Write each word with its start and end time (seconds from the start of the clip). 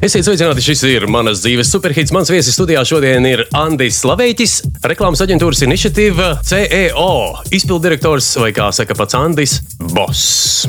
Esiet 0.00 0.24
sveicināti, 0.24 0.62
šis 0.64 0.80
ir 0.88 1.04
manas 1.12 1.42
dzīves 1.44 1.68
superhits. 1.74 2.12
Mans 2.16 2.30
viesis 2.32 2.56
studijā 2.56 2.80
šodien 2.88 3.26
ir 3.28 3.42
Andris 3.52 3.98
Slavēķis, 4.00 4.54
reklāmas 4.88 5.20
aģentūras 5.20 5.60
iniciatīva 5.66 6.30
CEO, 6.40 7.12
izpildirektors 7.52 8.30
vai, 8.40 8.48
kā 8.56 8.70
saka 8.72 8.96
pats 8.96 9.18
Andris, 9.20 9.58
boss. 9.92 10.64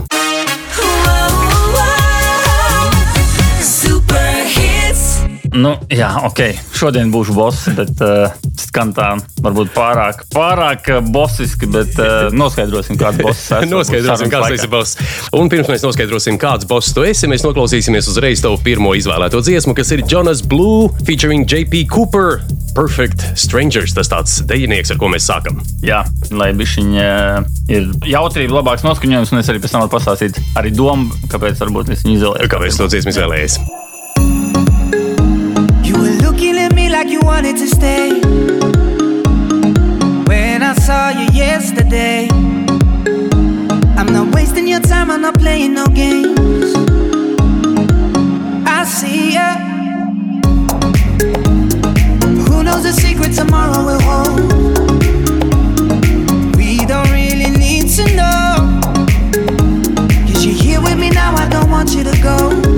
Nu, 5.52 5.74
jā, 5.92 6.08
ok. 6.24 6.40
Šodien 6.76 7.10
būšu 7.12 7.34
boss, 7.36 7.66
bet 7.76 8.00
uh, 8.06 8.32
skan 8.60 8.94
tā 8.96 9.10
varbūt 9.44 9.74
pārāk, 9.76 10.24
pārāk 10.32 10.88
bosiski, 11.12 11.68
bet 11.72 11.98
uh, 12.00 12.30
noskaidrosim, 12.32 12.96
kāds 13.00 13.20
boss 13.20 13.50
esmu. 13.58 13.68
noskaidrosim, 13.76 14.32
kāds 14.32 14.56
esi 14.56 14.70
boss. 14.72 14.96
Un 15.36 15.52
pirms 15.52 15.68
mēs 15.72 15.84
noskaidrosim, 15.84 16.40
kāds 16.40 16.68
boss 16.70 16.96
tu 16.96 17.04
esi, 17.08 17.28
mēs 17.32 17.44
noklausīsimies 17.44 18.08
uzreiz 18.14 18.44
tavu 18.46 18.62
pirmo 18.64 18.96
izvēlēto 18.96 19.44
dziesmu, 19.44 19.76
kas 19.76 19.92
ir 19.92 20.06
Jonas 20.08 20.40
Blue 20.46 20.88
featuring 21.04 21.44
JP 21.44 21.84
Cooper. 21.92 22.40
Perfect 22.72 23.26
Strangers, 23.36 23.92
tas 23.92 24.08
tāds 24.08 24.38
dejinieks, 24.48 24.94
ar 24.94 25.02
ko 25.02 25.12
mēs 25.12 25.28
sākam. 25.28 25.60
Jā, 25.84 26.06
lai 26.32 26.54
bišķiņ 26.56 26.96
uh, 26.96 27.52
ir 27.68 27.92
jautrība, 28.08 28.62
labāks 28.62 28.88
noskaņojums, 28.88 29.36
un 29.36 29.44
es 29.44 29.52
arī 29.52 29.60
pēc 29.60 29.76
tam 29.76 29.84
varu 29.84 29.98
pastāstīt 29.98 30.40
arī 30.56 30.72
domu, 30.72 31.12
kāpēc 31.28 31.60
varbūt 31.68 31.92
es 31.92 32.08
viņu 32.08 32.22
izvēlējos. 32.22 32.54
Kāpēc 32.56 32.80
to 32.80 32.94
dziesmu 32.96 33.18
izvēlējies? 33.18 33.60
Like 37.02 37.10
you 37.10 37.22
wanted 37.22 37.58
to 37.58 37.68
stay. 37.68 38.12
When 40.30 40.62
I 40.62 40.74
saw 40.76 41.10
you 41.10 41.28
yesterday, 41.32 42.28
I'm 43.98 44.08
not 44.14 44.34
wasting 44.36 44.68
your 44.68 44.82
time, 44.82 45.10
I'm 45.10 45.22
not 45.22 45.40
playing 45.40 45.74
no 45.74 45.88
games. 45.88 46.76
I 48.68 48.84
see 48.86 49.34
ya. 49.34 49.56
Who 52.48 52.64
knows 52.64 52.84
the 52.84 52.94
secret 52.94 53.34
tomorrow 53.34 53.84
will 53.84 54.02
hold? 54.02 54.40
We 56.56 56.86
don't 56.86 57.10
really 57.10 57.50
need 57.50 57.90
to 57.98 58.04
know. 58.16 58.80
Cause 60.28 60.46
you're 60.46 60.54
here 60.54 60.82
with 60.82 61.00
me 61.00 61.10
now, 61.10 61.34
I 61.36 61.50
don't 61.50 61.72
want 61.72 61.96
you 61.96 62.04
to 62.04 62.22
go. 62.22 62.71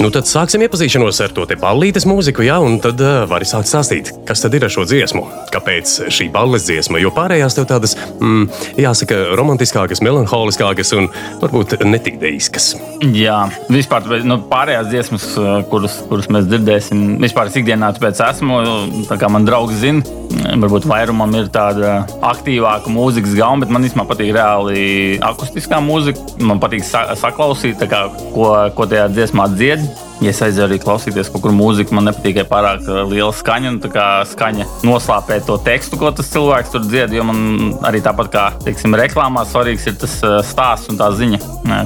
Nu, 0.00 0.08
tad 0.08 0.24
sāksim 0.24 0.62
iepazīšanos 0.64 1.18
ar 1.20 1.32
to 1.36 1.44
ballītes 1.60 2.06
mūziku, 2.08 2.40
jā, 2.46 2.54
un 2.64 2.78
tad 2.80 3.02
uh, 3.04 3.26
vari 3.28 3.44
sākt 3.44 3.68
stāstīt, 3.68 4.08
kas 4.24 4.40
tad 4.40 4.54
ir 4.56 4.64
ar 4.64 4.72
šo 4.72 4.86
dziesmu. 4.88 5.26
Kāpēc 5.52 5.92
šī 6.08 6.30
balles 6.32 6.64
dziesma? 6.64 6.96
Jo 7.02 7.10
pārējās 7.12 7.58
tev 7.58 7.66
tādas, 7.68 7.92
mm, 8.16 8.46
jāsaka, 8.80 9.18
romantiskākas, 9.36 10.00
melanholiskākas 10.00 10.94
un 10.96 11.10
varbūt 11.42 11.76
netik 11.84 12.16
deiskas. 12.22 12.72
Jā, 13.12 13.42
vispār 13.68 14.24
nu, 14.24 14.40
pārējās 14.48 14.88
dziesmas, 14.88 15.28
kuras, 15.68 16.00
kuras 16.08 16.30
mēs 16.32 16.48
dzirdēsim, 16.48 17.18
vispār 17.20 17.52
ikdienā 17.60 17.92
tāpēc 17.98 18.24
esmu, 18.30 18.62
tā 19.10 19.20
kā 19.20 19.28
man 19.28 19.44
draugi 19.48 19.76
zina, 19.84 20.16
varbūt 20.60 20.86
vairumam 20.88 21.34
ir 21.38 21.48
tāda 21.52 22.00
aktīvāka 22.24 22.90
mūzikas 22.92 23.36
gama, 23.36 23.64
bet 23.64 23.72
man 23.74 23.84
īstenībā 23.86 24.06
patīk 24.08 24.32
reāli 24.36 24.82
akustiskā 25.28 25.80
mūzika. 25.84 26.40
Man 26.46 26.60
patīk 26.62 26.86
sa 26.86 27.04
saklausīt, 27.18 27.82
kā, 27.90 28.06
ko, 28.34 28.52
ko 28.76 28.88
tajā 28.90 29.08
dziesmā 29.12 29.48
dzied. 29.52 29.89
Ja 30.20 30.34
es 30.34 30.40
aizēju 30.44 30.66
arī 30.66 30.76
klausīties 30.82 31.30
kaut 31.32 31.46
kur 31.46 31.54
mūziku, 31.56 31.94
man 31.96 32.10
nepatīk 32.10 32.42
pārāk 32.50 32.84
uh, 32.84 33.02
liela 33.08 33.32
skaņa. 33.32 33.72
Tā 33.80 33.88
kā 33.92 34.06
skaņa 34.28 34.66
noslēpē 34.84 35.38
to 35.46 35.56
tekstu, 35.64 35.96
ko 36.00 36.10
tas 36.12 36.28
cilvēks 36.32 36.74
tur 36.74 36.84
dzied. 36.84 37.14
Jo 37.16 37.24
man 37.24 37.72
arī 37.88 38.02
tāpat 38.04 38.28
kā 38.32 38.44
teiksim, 38.66 38.96
reklāmā 39.00 39.46
svarīgs 39.48 39.86
ir 39.88 39.96
tas 40.00 40.18
uh, 40.26 40.40
stāsts 40.44 40.92
un 40.92 41.00
tā 41.00 41.08
ziņa, 41.16 41.40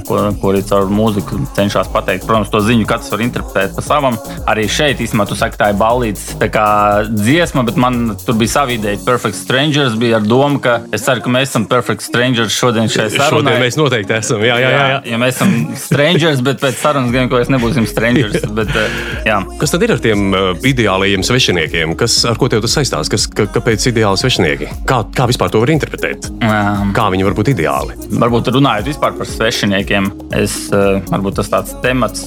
ko, 0.09 0.19
ko 0.41 0.51
arī 0.51 0.65
caur 0.67 0.91
mūziku 0.91 1.39
cenšas 1.55 1.91
pateikt. 1.95 2.27
Protams, 2.27 2.51
to 2.51 2.63
ziņu 2.65 2.89
katrs 2.91 3.13
var 3.15 3.23
interpretēt 3.23 3.77
pa 3.77 3.85
savam. 3.87 4.19
Arī 4.51 4.67
šeit 4.71 5.03
īstenībā 5.05 5.29
tu 5.31 5.39
saki, 5.39 5.61
tā 5.61 5.71
ir 5.71 5.79
ballītes, 5.79 6.35
tā 6.41 6.51
kā 6.53 6.67
dziesma, 7.11 7.63
bet 7.69 7.79
man 7.79 8.17
tur 8.25 8.39
bija 8.41 8.57
sava 8.57 8.75
ideja. 8.75 8.99
Perfect 9.07 9.39
Strangers 9.39 9.95
bija 10.01 10.19
ar 10.19 10.27
domu, 10.27 10.59
ka 10.65 10.81
es 10.95 11.07
ceru, 11.07 11.23
ka 11.23 11.35
mēs 11.39 11.53
esam 11.53 11.69
Perfect 11.71 12.03
Strangers 12.03 12.55
šodien 12.55 12.91
šeit 12.91 13.15
sarunā. 13.15 13.31
Šodien 13.31 13.63
mēs 13.63 13.79
noteikti 13.79 14.19
esam. 14.19 14.43
Jā, 14.43 14.59
jā, 14.59 14.75
jā. 14.75 14.85
jā. 14.91 15.01
ja 15.13 15.23
mēs 15.23 15.39
esam 15.39 15.55
strangers, 15.79 16.43
bet 16.45 16.63
pēc 16.63 16.83
sarunas 16.83 17.15
gan 17.15 17.31
ko 17.31 17.39
es 17.39 17.53
nebūsim 17.53 17.87
strangers. 17.91 18.24
Rangers. 18.25 18.47
Bet, 18.55 18.73
uh, 18.75 18.99
jā. 19.27 19.39
kas 19.61 19.75
tad 19.75 19.85
ir 19.85 19.95
ar 19.95 20.03
tiem 20.03 20.35
uh, 20.35 20.51
ideālajiem 20.67 21.25
svešiniekiem? 21.27 21.95
Kas, 21.99 22.17
ar 22.29 22.39
ko 22.41 22.49
tev 22.53 22.65
tas 22.65 22.75
saistās? 22.79 23.11
Kas, 23.13 23.27
ka, 23.31 23.47
kāpēc 23.55 23.89
ideāli 23.91 24.21
svešinieki? 24.21 24.71
Kā, 24.89 25.03
kā 25.15 25.29
vispār 25.31 25.53
to 25.53 25.63
var 25.63 25.73
interpretēt? 25.75 26.29
Um, 26.39 26.93
kā 26.97 27.09
viņi 27.15 27.27
var 27.27 27.37
būt 27.39 27.53
ideāli? 27.55 27.97
Varbūt 28.21 28.51
runājot 28.55 29.01
par 29.03 29.17
svešiniekiem, 29.29 30.11
es, 30.39 30.57
uh, 30.75 31.01
varbūt 31.11 31.39
tas 31.41 31.51
tāds 31.53 31.75
temats, 31.85 32.27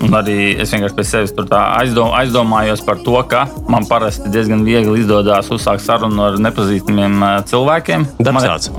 un 0.00 0.16
arī 0.16 0.54
es 0.60 0.72
vienkārši 0.74 0.96
pēc 0.96 1.10
sevis 1.10 1.34
aizdom, 1.60 2.12
aizdomājos 2.16 2.82
par 2.86 3.00
to, 3.04 3.16
ka 3.30 3.46
man 3.70 3.86
parasti 3.88 4.30
diezgan 4.32 4.64
viegli 4.66 5.02
izdodas 5.02 5.50
uzsākt 5.52 5.84
sarunu 5.84 6.26
ar 6.26 6.38
nepazīstamiem 6.42 7.22
cilvēkiem. 7.50 8.06
Darbs 8.20 8.46
tāds. 8.46 8.70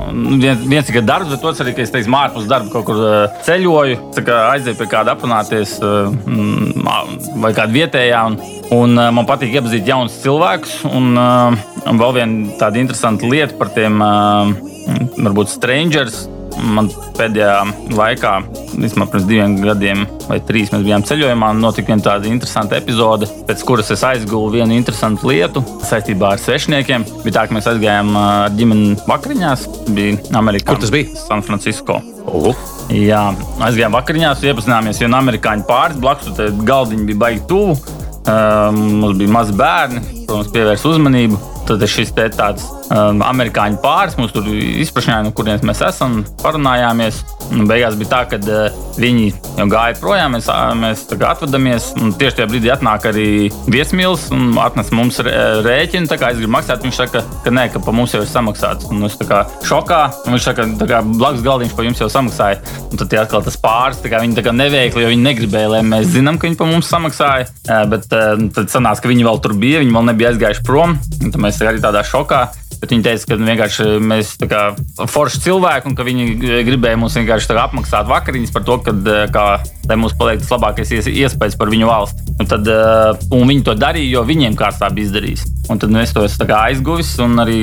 Viens, 0.41 0.65
viens 0.67 0.91
ir 0.91 1.05
darbs, 1.07 1.31
bet 1.31 1.45
otrs 1.45 1.63
arī, 1.63 1.75
ka 1.77 1.85
es 1.85 1.93
teiktu, 1.93 2.13
ārpus 2.21 2.49
darba 2.49 2.71
kaut 2.73 2.87
kur 2.89 3.01
ceļoju, 3.47 3.99
aizēju 4.21 4.79
pie 4.79 4.89
kāda 4.91 5.15
aprunāties. 5.15 5.77
Uh, 5.81 6.11
vai 7.41 7.53
kāda 7.55 7.71
vietējā. 7.75 8.25
Un, 8.31 8.37
un 8.75 8.99
man 9.15 9.29
patīk 9.29 9.55
iepazīt 9.57 9.89
jaunus 9.89 10.19
cilvēkus. 10.23 10.81
Un, 10.91 11.15
un 11.15 12.03
vēl 12.03 12.19
viena 12.19 12.59
tāda 12.61 12.81
interesanta 12.81 13.29
lieta 13.29 13.57
par 13.59 13.73
tiem, 13.75 14.03
varbūt, 15.17 15.51
strangers. 15.55 16.25
Man 16.61 16.89
pēdējā 17.15 17.93
laikā, 17.95 18.31
vismaz 18.75 19.09
pirms 19.13 19.27
diviem 19.29 19.53
gadiem 19.63 20.03
vai 20.27 20.37
trīs, 20.45 20.69
mēs 20.73 20.83
bijām 20.83 21.05
ceļojumā. 21.07 21.53
Notika 21.57 21.93
viena 21.93 22.05
tāda 22.05 22.27
interesanta 22.29 22.77
epizode, 22.77 23.29
pēc 23.47 23.63
kuras 23.65 23.89
es 23.95 24.03
aizgūlu 24.05 24.57
vienu 24.57 24.75
interesantu 24.75 25.31
lietu 25.31 25.63
saistībā 25.87 26.35
ar 26.35 26.43
svešniekiem. 26.43 27.07
Bija 27.23 27.39
tā, 27.39 27.47
ka 27.47 27.57
mēs 27.57 27.71
aizgājām 27.71 28.13
ar 28.19 28.57
ģimeni 28.59 28.97
vakariņās. 29.07 29.67
Bija 29.95 30.19
Amerikā. 30.43 30.73
Kur 30.73 30.83
tas 30.83 30.93
bija? 30.93 31.15
San 31.23 31.45
Francisco. 31.47 32.01
Uh. 32.31 32.67
Jā, 32.91 33.21
aizgājām 33.63 33.95
vakariņās, 33.95 34.43
iepazināmies 34.47 34.99
vienu 34.99 35.15
amerikāņu 35.19 35.65
pāris 35.67 35.99
blakus. 36.01 36.33
Tad 36.37 36.59
galdiņi 36.67 37.07
bija 37.07 37.21
baigi 37.25 37.43
tuvu. 37.47 37.75
Um, 38.21 38.81
mums 39.01 39.17
bija 39.17 39.31
mazi 39.33 39.55
bērni, 39.57 40.01
protams, 40.27 40.51
pievērst 40.53 40.87
uzmanību. 40.89 41.39
Tad 41.69 41.83
šis 41.89 42.11
te 42.17 42.27
tāds 42.35 42.65
um, 42.91 43.21
amerikāņu 43.25 43.79
pāris 43.81 44.17
mums 44.19 44.33
tur 44.35 44.47
izprašņāja, 44.51 45.25
no 45.25 45.31
kurienes 45.37 45.63
mēs 45.65 45.81
esam, 45.87 46.21
parunājāmies. 46.43 47.21
Un 47.51 47.67
beigās 47.67 47.97
bija 47.99 48.11
tā, 48.13 48.21
ka 48.31 48.37
uh, 48.39 48.77
viņi 48.99 49.31
gāja 49.71 49.95
projām, 49.99 50.35
mēs, 50.37 50.47
mēs 50.79 51.03
atvadāmies. 51.11 51.89
Tieši 52.19 52.37
tajā 52.37 52.49
brīdī 52.51 52.71
atnāk 52.73 53.07
arī 53.11 53.27
viesmīlis 53.71 54.29
un 54.35 54.55
atnes 54.61 54.91
mums 54.95 55.19
rēķinu. 55.25 56.09
Tā 56.11 56.17
kā 56.21 56.31
es 56.31 56.39
gribu 56.39 56.53
maksāt, 56.55 56.85
viņš 56.85 57.01
saka, 57.01 57.23
ka 57.45 57.53
nē, 57.53 57.67
ka 57.73 57.81
pa 57.83 57.95
mums 57.95 58.15
jau 58.15 58.23
ir 58.23 58.31
samaksāts. 58.31 58.87
Un 58.91 59.03
es 59.07 59.17
tā 59.19 59.27
kā 59.29 59.41
šokā, 59.67 60.01
viņš 60.27 60.47
saka, 60.47 60.67
ka 60.87 61.03
blakus 61.07 61.45
galdiņš 61.45 61.75
pa 61.77 61.87
jums 61.87 62.03
jau 62.03 62.09
samaksāja. 62.11 62.61
Un 62.89 63.01
tad 63.03 63.17
atkal 63.21 63.45
tas 63.45 63.59
pāris, 63.61 64.01
kā 64.05 64.23
viņi 64.23 64.39
tā 64.39 64.45
kā 64.47 64.55
neveikli, 64.55 65.05
jo 65.05 65.11
viņi 65.11 65.27
negribēja, 65.27 65.75
lai 65.75 65.83
mēs 65.91 66.11
zinām, 66.15 66.39
ka 66.39 66.47
viņi 66.47 66.59
pa 66.59 66.69
mums 66.71 66.91
samaksāja. 66.91 67.51
Bet 67.91 68.07
tad 68.11 68.71
sanāca, 68.71 69.03
ka 69.03 69.11
viņi 69.11 69.27
vēl 69.27 69.43
tur 69.43 69.55
bija, 69.59 69.83
viņi 69.83 69.95
vēl 69.95 70.11
nebija 70.11 70.33
aizgājuši 70.33 70.67
prom. 70.67 70.97
Tad 71.21 71.39
mēs 71.41 71.61
arī 71.67 71.83
tādā 71.83 72.03
šokā. 72.07 72.45
Bet 72.81 72.95
viņi 72.95 73.05
teica, 73.05 73.27
ka 73.29 73.37
vienkārši 73.37 73.85
mēs 74.01 74.31
esam 74.41 75.09
forši 75.11 75.43
cilvēki 75.43 75.89
un 75.91 75.95
ka 75.97 76.05
viņi 76.07 76.63
gribēja 76.65 76.97
mums 76.97 77.17
vienkārši 77.19 77.53
apmaksāt 77.61 78.09
vakariņas 78.09 78.53
par 78.55 78.65
to, 78.65 78.77
ka, 78.81 78.93
kā, 79.29 79.45
lai 79.85 79.97
mums 80.01 80.15
paliek 80.17 80.41
tas 80.41 80.49
labākais 80.55 80.89
iespējas 80.97 81.59
par 81.59 81.69
viņu 81.69 81.89
valsti. 81.89 82.25
Un, 82.41 82.49
tad, 82.49 82.65
un 83.29 83.45
viņi 83.45 83.67
to 83.67 83.77
darīja, 83.77 84.15
jo 84.15 84.25
viņiem 84.25 84.57
kāds 84.57 84.81
tā 84.81 84.89
bija 84.89 85.11
izdarījis. 85.11 85.45
Un 85.69 85.81
tad 85.81 85.93
nu, 85.93 86.01
es 86.01 86.13
to 86.15 86.25
esmu 86.25 86.49
aizguvis 86.57 87.13
un 87.21 87.37
arī 87.43 87.61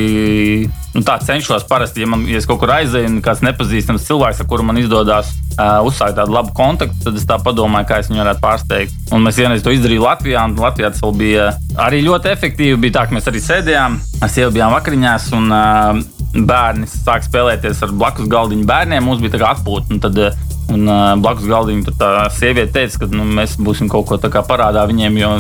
nu, 0.95 1.03
tā 1.03 1.19
cenšos 1.19 1.67
parasti, 1.69 2.07
ja, 2.07 2.13
man, 2.15 2.23
ja 2.31 2.39
kaut 2.47 2.63
kur 2.63 2.77
aizēju 2.79 3.11
un 3.11 3.21
kāds 3.25 3.43
nepazīstams 3.43 4.07
cilvēks, 4.07 4.45
ar 4.45 4.51
kuru 4.51 4.71
man 4.71 4.79
izdodas 4.79 5.35
uh, 5.59 5.79
uzsākt 5.87 6.17
tādu 6.19 6.35
labu 6.37 6.55
kontaktu, 6.57 7.01
tad 7.05 7.19
es 7.19 7.27
tā 7.29 7.39
padomāju, 7.43 7.89
kā 7.91 8.01
es 8.03 8.11
viņu 8.11 8.23
varētu 8.23 8.45
pārsteigt. 8.45 8.95
Un 9.15 9.25
mēs 9.27 9.41
vienreiz 9.41 9.65
to 9.65 9.75
izdarījām 9.75 10.07
Latvijā, 10.07 10.45
un 10.47 10.59
Latvijā 10.59 10.93
tas 10.95 11.19
bija 11.19 11.51
arī 11.87 12.03
ļoti 12.07 12.33
efektīvi. 12.33 12.79
Bija 12.87 13.01
tā, 13.01 13.09
ka 13.09 13.19
mēs 13.19 13.29
arī 13.31 13.43
sēdējām, 13.45 13.99
mēs 14.23 14.39
bijām 14.55 14.77
vakariņās. 14.77 15.33
Un, 15.39 15.51
uh, 15.53 16.07
Bērni 16.29 16.85
sāk 16.85 17.25
spēlēties 17.25 17.79
ar 17.87 17.93
blakus 17.97 18.29
galdiņu 18.29 18.67
bērniem. 18.69 19.01
Mums 19.05 19.23
bija 19.23 19.49
atpūta. 19.49 19.97
Tad 20.05 20.19
uh, 20.21 20.43
Un 20.69 20.85
uh, 20.85 21.15
blakus 21.17 21.47
galdiņam 21.49 21.97
tā 21.97 22.09
sieviete 22.37 22.75
teica, 22.75 23.01
ka 23.01 23.07
nu, 23.09 23.25
mēs 23.39 23.55
būsim 23.57 23.89
kaut 23.89 24.05
ko 24.11 24.19
tādu 24.21 24.43
parādā 24.45 24.83
viņiem, 24.89 25.17
jo 25.17 25.31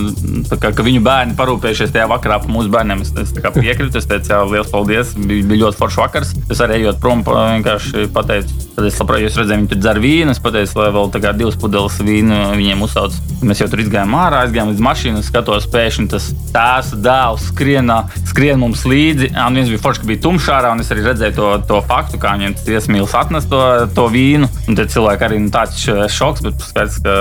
kā, 0.56 0.70
viņu 0.72 1.02
bērni 1.04 1.36
parūpējušies 1.36 1.92
tajā 1.92 2.06
vakarā 2.08 2.38
par 2.40 2.52
mūsu 2.52 2.72
bērniem. 2.72 3.02
Es, 3.04 3.12
es 3.20 3.34
piekrītu, 3.36 4.00
es 4.00 4.08
teicu, 4.08 4.32
jā, 4.32 4.40
liels 4.48 4.70
paldies. 4.72 5.12
Bija, 5.18 5.44
bija 5.50 5.66
ļoti 5.66 5.80
foršs 5.82 6.00
vakars. 6.00 6.32
Es 6.48 6.62
arī 6.64 6.80
ejot 6.80 7.00
prom, 7.02 7.20
vienkārši 7.26 8.08
pateicu, 8.14 8.56
tad 8.76 8.88
es 8.88 8.96
labprāt, 9.02 9.24
jūs 9.26 9.36
redzējāt, 9.36 9.60
viņi 9.60 9.70
tur 9.74 9.82
dzer 9.84 10.00
vīnu. 10.00 10.32
Es 10.32 10.40
pateicu, 10.40 10.80
lai 10.80 10.88
vēl 10.96 11.12
kā, 11.18 11.34
divas 11.36 11.60
pudeles 11.60 12.00
vīnu 12.00 12.40
viņiem 12.56 12.86
uzsauc. 12.88 13.20
Mēs 13.44 13.60
jau 13.60 13.68
tur 13.68 13.84
izgājām 13.84 14.16
ārā, 14.16 14.46
aizgājām 14.46 14.72
līdz 14.72 14.84
mašīnai, 14.88 15.22
skatos, 15.26 15.68
pēkšņi 15.74 16.08
tas 16.14 16.30
tēvs 16.54 16.94
dēls 17.04 17.50
skrien, 17.52 17.92
skrien 18.32 18.60
mums 18.64 18.86
līdzi. 18.88 19.34
Un 19.44 19.60
viens 19.60 19.70
bija 19.70 19.82
foršs, 19.84 20.02
ka 20.02 20.08
bija 20.08 20.24
tumšā 20.24 20.56
ārā, 20.56 20.72
un 20.72 20.82
es 20.82 20.90
arī 20.94 21.04
redzēju 21.06 21.36
to, 21.36 21.52
to 21.68 21.82
faktu, 21.86 22.20
kā 22.22 22.34
viņiem 22.38 22.56
tas 22.58 22.72
iesmīlis 22.72 23.14
atnest 23.18 23.50
to, 23.52 23.62
to 23.94 24.08
vīnu. 24.14 24.48
Un 24.68 24.78
tie 24.78 24.88
cilvēki 24.90 25.17
sāk 25.18 25.26
arī 25.26 25.40
nu, 25.42 25.50
tāds 25.52 25.82
šoks, 26.14 26.42
bet 26.44 26.62
skaidrs, 26.62 26.98
ka, 27.02 27.14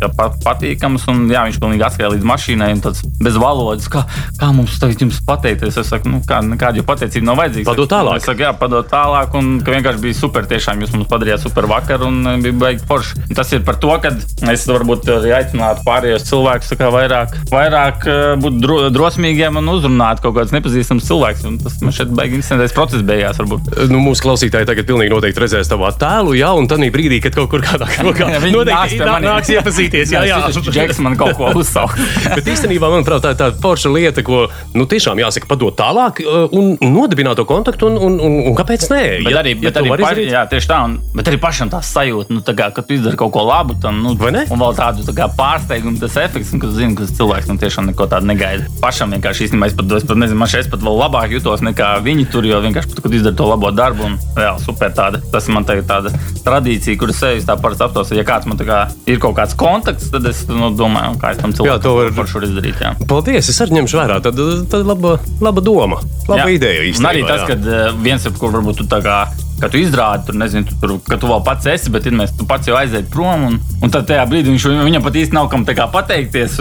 ka 0.00 0.10
pat, 0.16 0.38
patīkams. 0.44 1.06
Un, 1.10 1.26
jā, 1.30 1.42
viņš 1.48 1.58
pilnīgi 1.62 1.84
atskrēja 1.86 2.12
līdz 2.14 2.26
mašīnai 2.30 2.70
un 2.76 2.82
tāds 2.84 3.02
bez 3.20 3.38
valodas. 3.40 3.88
Kā, 3.90 4.04
kā 4.38 4.50
mums 4.54 4.78
tagad 4.80 5.02
jums 5.02 5.20
pateikties? 5.26 5.78
Es 5.80 5.90
saku, 5.90 6.10
nu, 6.12 6.20
kā, 6.26 6.40
nekāda 6.44 6.80
jau 6.80 6.86
pateicība 6.86 7.30
nav 7.30 7.40
vajadzīga. 7.40 7.70
Padod 7.70 7.90
tālāk. 7.90 8.20
Es 8.20 8.28
saku, 8.28 8.44
jā, 8.46 8.52
padod 8.58 8.88
tālāk. 8.90 9.34
Un 9.40 9.50
ka 9.64 9.74
vienkārši 9.74 10.02
bija 10.04 10.18
super. 10.18 10.46
Tiešām 10.50 10.82
jūs 10.84 10.94
mums 10.94 11.10
padarījāt 11.10 11.44
super 11.44 11.68
vakaru 11.70 12.10
un 12.10 12.44
bija 12.44 12.58
baigi 12.60 12.86
forši. 12.88 13.26
Tas 13.36 13.50
ir 13.54 13.64
par 13.66 13.80
to, 13.82 13.92
ka 14.02 14.12
es 14.52 14.66
varbūt 14.70 15.10
arī 15.16 15.34
aicinātu 15.40 15.84
pārējos 15.86 16.26
cilvēkus 16.30 16.74
vairāk, 16.80 17.34
vairāk 17.50 18.06
būt 18.40 18.58
dro, 18.62 18.78
drosmīgiem 18.92 19.58
un 19.60 19.70
uzrunāt 19.74 20.22
kaut 20.24 20.36
kādus 20.38 20.54
nepazīstamus 20.54 21.06
cilvēkus. 21.06 21.46
Un 21.50 21.58
tas 21.62 21.78
man 21.84 21.94
šeit 21.94 22.12
baigi 22.16 22.40
interesants 22.40 22.76
process 22.76 23.06
beigās. 23.06 23.38
Varbūt. 23.40 23.72
Nu, 23.90 24.02
mūsu 24.02 24.24
klausītāji 24.26 24.68
tagad 24.68 24.88
pilnīgi 24.88 25.12
noteikti 25.12 25.44
redzēs 25.44 25.70
tavu 25.70 25.86
attēlu, 25.88 26.34
jā, 26.38 26.50
un 26.56 26.68
tad 26.70 26.82
brīdī, 26.92 27.20
kad 27.22 27.36
kaut 27.40 27.50
kur 27.52 27.64
kādā 27.64 27.88
krokā 27.94 28.28
noteikti 28.50 29.00
nāks, 29.00 29.26
nāks 29.26 29.52
iepazīties. 29.54 30.14
Jā, 30.14 30.24
jā. 30.28 30.40
Džeks 30.70 31.00
man 31.04 31.16
kaut 31.20 31.36
ko 31.38 31.50
uzsaukt. 31.60 32.00
Bet 32.36 32.48
īstenībā, 32.50 32.90
manuprāt, 32.92 33.24
tā 33.24 33.34
ir 33.34 33.40
tāda 33.40 33.58
forša 33.62 33.92
lieta, 33.92 34.24
ko 34.26 34.46
nu, 34.76 34.86
tiešām 34.90 35.20
jāsaka, 35.22 35.48
padot 35.50 35.76
tālāk 35.78 36.22
un 36.26 36.74
nodibināt 36.80 37.38
to 37.40 37.46
kontaktu. 37.48 37.90
Un, 37.90 37.98
un, 37.98 38.18
un, 38.20 38.36
un 38.50 38.56
kāpēc 38.58 38.86
nē? 38.92 39.02
Bet 39.24 39.34
ja, 39.34 39.40
arī, 39.42 39.54
ja 39.56 39.70
bet 39.70 39.80
arī, 39.80 39.92
paši, 40.02 40.26
jā, 40.30 40.44
tieši 40.50 40.70
tā, 40.70 40.80
un, 40.86 40.96
bet 41.16 41.30
arī 41.30 41.40
pašam 41.42 41.72
tā 41.72 41.80
sajūta, 41.84 42.34
nu, 42.34 42.44
tā 42.46 42.54
kā, 42.58 42.70
ka 42.76 42.84
tu 42.86 42.96
izdari 42.96 43.18
kaut 43.20 43.32
ko 43.34 43.44
labu, 43.48 43.76
tam, 43.82 44.02
nu, 44.04 44.14
un 44.16 44.62
vēl 44.64 44.76
tādu 44.78 45.06
tā 45.06 45.14
kā, 45.16 45.28
pārsteigumu, 45.38 46.00
tas 46.02 46.18
efekts, 46.20 46.52
un, 46.54 46.62
ka 46.62 46.70
zini, 46.74 46.96
ka 46.98 47.08
cilvēks 47.08 47.50
nu, 47.50 47.58
tiešām 47.60 47.90
neko 47.90 48.08
tādu 48.10 48.28
negaida. 48.30 48.68
Pašam 48.82 49.14
vienkārši 49.16 49.48
īstenībā 49.48 49.70
es 49.70 49.76
pat, 49.78 49.96
es 49.98 50.06
pat 50.08 50.20
nezinu, 50.20 50.40
man 50.42 50.52
šeit 50.52 50.70
pat 50.72 50.84
vēl 50.84 51.00
labāk 51.00 51.34
jutos 51.36 51.64
nekā 51.64 51.92
viņi 52.04 52.28
tur, 52.32 52.46
jo 52.48 52.60
vienkārši, 52.64 53.00
kad 53.00 53.16
izdara 53.16 53.38
to 53.38 53.48
labo 53.50 53.72
darbu, 53.74 54.10
un 54.10 54.18
jā, 54.36 54.52
super 54.62 54.92
tāda, 54.96 55.22
tas 55.32 55.48
man 55.52 55.66
tagad 55.68 55.88
tāda 55.90 56.14
tradīcija, 56.44 56.98
kuras 57.00 57.22
sevis 57.30 57.46
tā 57.48 57.56
parasti 57.60 57.86
aptos. 57.86 58.12
Ja 58.16 58.24
kāds 58.26 58.48
man 58.50 58.60
kā 58.60 58.82
ir 59.10 59.20
kaut 59.22 59.36
kāds 59.38 59.56
kontakts, 59.58 60.10
tad 60.12 60.26
es 60.30 60.42
nu, 60.50 60.72
domāju, 60.76 61.16
kā 61.22 61.34
es 61.34 61.42
tam 61.42 61.54
cilvēkam 61.56 62.16
var 62.16 62.30
šo 62.30 62.42
izdarīt. 62.46 62.82
Jā. 62.82 62.94
Paldies, 63.10 63.50
es 63.52 63.60
arī 63.64 63.80
ņemšu 63.80 64.00
vērā. 64.00 64.18
Tad, 64.24 64.40
tad 64.72 64.88
laba, 64.88 65.16
laba 65.42 65.64
doma, 65.64 66.00
laba 66.28 66.48
jā. 66.48 66.56
ideja 66.58 66.86
īstenībā. 66.90 67.06
Un 67.06 67.12
arī 67.12 67.24
tas, 67.28 67.46
ka 67.48 67.56
eh, 67.56 67.94
viens 68.02 68.26
ir, 68.26 68.36
kur 68.40 68.54
varbūt 68.56 68.82
tu 68.82 68.88
tā 68.90 69.00
kā 69.04 69.22
ka 69.60 69.70
tu 69.72 69.80
izrādi, 69.80 70.26
tur, 70.28 70.38
nezinu, 70.40 70.66
tu, 70.68 70.76
tur, 70.80 70.96
ka 71.06 71.18
tu 71.20 71.28
vēl 71.30 71.42
pats 71.46 71.68
esi, 71.70 71.92
bet 71.92 72.08
mēs, 72.14 72.32
tu 72.38 72.46
pats 72.48 72.68
jau 72.68 72.76
aiziet 72.78 73.10
prom. 73.12 73.46
Un, 73.50 73.58
un 73.80 73.92
tad 73.92 74.08
tajā 74.08 74.24
brīdī 74.30 74.54
viņš, 74.54 74.66
viņam 74.86 75.04
pat 75.04 75.18
īsti 75.20 75.36
nav 75.36 75.50
kam 75.52 75.66
pateikties, 75.66 76.56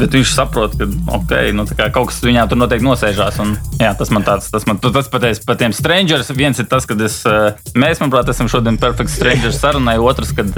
bet 0.00 0.16
viņš 0.16 0.34
saprot, 0.36 0.76
ka 0.78 0.88
okay, 1.18 1.52
nu, 1.56 1.66
kaut 1.68 2.10
kas 2.10 2.22
viņā 2.24 2.46
tur 2.50 2.60
noteikti 2.60 2.86
nosēžās. 2.86 3.40
Un, 3.44 3.54
jā, 3.80 3.92
tas 3.98 4.12
man 4.14 4.26
tāds, 4.26 4.48
tas 4.52 4.66
man 4.68 4.80
tas 4.82 5.10
pateicis 5.12 5.44
par 5.46 5.58
tiem 5.60 5.74
strangers. 5.76 6.32
Viens 6.36 6.58
ir 6.62 6.68
tas, 6.70 6.86
ka 6.88 6.96
es, 7.04 7.20
mēs, 7.76 8.00
manuprāt, 8.02 8.30
esam 8.32 8.50
šodien 8.52 8.78
perfekti 8.80 9.14
strangers 9.16 9.60
sarunai. 9.62 9.98
Otrs, 10.02 10.32
kad 10.36 10.50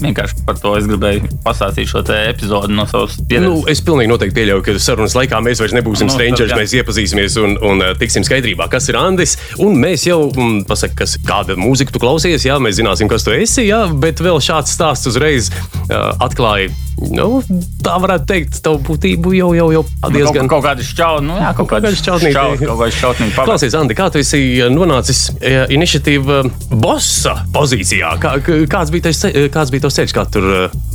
vienkārši 0.00 0.44
par 0.48 0.58
to 0.62 0.74
es 0.78 0.88
gribēju 0.88 1.40
pastāstīt 1.44 1.90
šo 1.90 2.04
epizodi 2.16 2.74
no 2.74 2.86
savas 2.88 3.18
pieredzes. 3.28 3.48
Nu, 3.48 3.62
es 3.70 3.82
pilnīgi 3.84 4.12
noteikti 4.12 4.38
pieļauju, 4.40 4.64
ka 4.66 4.76
sarunas 4.82 5.16
laikā 5.18 5.40
mēs 5.44 5.62
vairs 5.62 5.76
nebūsim 5.76 6.08
nu, 6.08 6.14
strangers. 6.14 6.52
Tad, 6.54 6.60
mēs 6.60 6.76
iepazīsimies 6.78 7.38
un, 7.42 7.56
un 7.68 7.84
tiksim 8.00 8.26
skaidrībā, 8.26 8.68
kas 8.72 8.88
ir 8.90 8.98
Andris. 9.00 9.36
Un 9.62 9.76
mēs 9.80 10.06
jau 10.08 10.20
mm, 10.30 10.64
pasakām, 10.68 10.96
kas 11.02 11.17
kāda 11.26 11.58
mūzika 11.58 11.94
tu 11.94 12.02
klausies, 12.02 12.46
jā, 12.46 12.58
mēs 12.62 12.78
zināsim, 12.78 13.10
kas 13.10 13.26
tu 13.26 13.34
esi, 13.34 13.66
jā, 13.68 13.84
bet 14.00 14.22
vēl 14.24 14.40
šāds 14.44 14.74
stāsts 14.76 15.10
uzreiz 15.10 15.50
uh, 15.50 16.14
atklāja 16.24 16.70
Nu, 16.98 17.42
tā 17.84 17.94
varētu 18.02 18.26
teikt, 18.28 18.58
tavu 18.64 18.80
būtību 18.86 19.32
jau, 19.36 19.50
jau, 19.54 19.68
jau 19.76 19.82
diezgan. 20.10 20.46
Nu, 20.46 20.50
kaut, 20.50 20.64
kāda 20.66 20.84
šķautne, 20.84 21.26
nu, 21.28 21.36
jā, 21.38 21.52
kaut 21.58 21.70
kāda 21.70 21.92
šķautnīca. 21.94 23.44
Klausies, 23.46 23.76
Andi, 23.78 23.96
kā 23.98 24.08
tu 24.12 24.20
esi 24.22 24.40
nonācis 24.72 25.28
iniciatīva 25.74 26.40
bossa 26.72 27.36
pozīcijā? 27.54 28.16
Kā, 28.22 28.34
kāds 28.70 28.92
bija 28.94 29.08
tas 29.08 29.22
kāds 29.54 29.72
bija 29.74 29.92
ceļš, 29.98 30.14
kā 30.16 30.24
tur? 30.32 30.48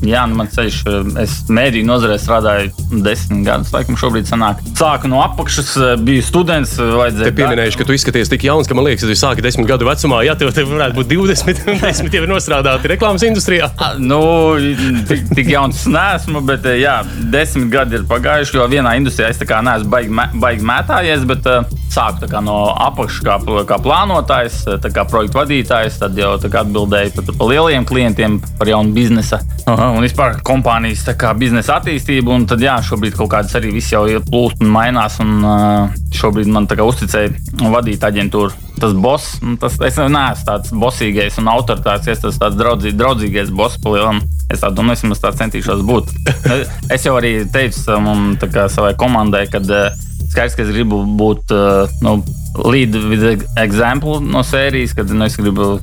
Jā, 0.03 0.25
nu, 0.27 0.37
man 0.39 0.51
ceļš, 0.51 0.81
es 1.23 1.37
mēdīju 1.53 1.87
nozarē 1.87 2.19
strādāju 2.19 2.73
desmit 3.05 3.45
gadus, 3.47 3.71
laikam 3.75 3.99
šobrīd 3.99 4.27
sanāk. 4.27 4.59
Sāku 4.75 5.11
no 5.11 5.23
apakšas, 5.23 5.71
biju 6.03 6.25
students. 6.25 6.75
Te 6.75 7.31
pieminējuši, 7.35 7.79
ka 7.79 7.87
tu 7.87 7.95
izskaties 7.95 8.31
tik 8.31 8.43
jauns, 8.49 8.67
ka 8.67 8.77
man 8.77 8.89
liekas, 8.89 9.05
ka 9.05 9.11
tu 9.13 9.19
sāki 9.19 9.45
desmit 9.45 9.69
gadu 9.71 9.87
vecumā, 9.87 10.23
ja 10.27 10.35
tev 10.39 10.51
te 10.55 10.65
varētu 10.67 10.99
būt 10.99 11.11
20, 11.15 11.63
un 11.71 11.81
10 11.83 12.19
jau 12.19 12.25
ir 12.25 12.31
nostrādāti 12.31 12.91
reklāmas 12.91 13.23
industrijā. 13.27 13.71
nu, 14.03 14.19
tik, 15.07 15.25
tik 15.31 15.53
jauns 15.53 15.85
neesmu, 15.93 16.41
bet 16.45 16.65
eh, 16.69 16.79
jā, 16.83 16.97
desmit 17.33 17.69
gadi 17.73 17.99
ir 17.99 18.07
pagājuši. 18.09 18.57
Jo 18.57 18.67
vienā 18.71 18.95
industrijā 18.99 19.31
es 19.33 19.39
neesmu 19.39 19.91
baigi, 19.91 20.11
baigi 20.41 20.67
mētājies, 20.67 21.25
bet 21.29 21.47
uh, 21.49 21.67
sāku 21.93 22.29
no 22.43 22.57
apakšas 22.87 23.23
kā, 23.25 23.37
kā 23.69 23.79
plānotājs, 23.83 24.63
eh, 24.73 24.89
kā 24.93 25.05
projektu 25.09 25.41
vadītājs. 25.41 25.99
Tad 26.01 26.17
jau 26.19 26.33
atbildēju 26.37 27.15
par, 27.17 27.31
par 27.39 27.51
lieliem 27.51 27.87
klientiem, 27.89 28.39
par 28.59 28.71
jaunu 28.71 28.95
biznesa 28.95 29.41
un 29.93 30.01
vispār 30.03 30.39
kompānijas 30.45 31.05
kā, 31.19 31.33
biznesa 31.37 31.79
attīstību. 31.79 32.33
Un 32.33 32.47
tad 32.49 32.63
jā, 32.63 32.79
šobrīd 32.83 33.17
kaut 33.19 33.31
kādas 33.35 33.55
arī 33.59 33.73
viss 33.77 33.93
jau 33.93 34.05
plūst 34.29 34.63
un 34.63 34.73
mainās. 34.73 35.19
Un, 35.23 35.39
šobrīd 36.13 36.49
man 36.51 36.67
uzticēja 36.67 37.69
vadīt 37.73 38.03
aģentūru. 38.05 38.72
Tas 38.79 38.93
boss, 38.97 39.37
nu, 39.43 39.55
tas 39.61 39.75
es 39.85 39.97
neesmu 40.01 40.45
tāds 40.47 40.73
bossīgais 40.75 41.37
un 41.39 41.49
autoritārs, 41.51 42.07
es 42.09 42.19
esmu 42.19 42.41
tāds 42.41 42.57
draudzī, 42.59 42.93
draudzīgais 42.97 43.51
boss 43.53 43.77
palielam. 43.83 44.21
Es 44.51 44.63
tā 44.63 44.71
domāju, 44.73 45.11
es 45.13 45.21
tā 45.23 45.31
centīšos 45.37 45.83
būt. 45.87 46.09
es 46.93 47.05
jau 47.05 47.15
arī 47.19 47.35
teicu 47.53 47.99
kā, 48.51 48.67
savai 48.73 48.93
komandai, 48.99 49.45
ka 49.51 49.61
uh, 49.63 49.93
skaidrs, 50.33 50.57
ka 50.57 50.65
es 50.65 50.73
gribu 50.73 51.03
būt 51.19 51.53
uh, 51.53 51.85
nu, 52.05 52.17
lead 52.61 52.95
with 53.09 53.45
example 53.57 54.19
no 54.21 54.43
sērijas, 54.45 54.93
kad 54.93 55.09
nu, 55.09 55.25
es 55.25 55.37
gribu 55.39 55.77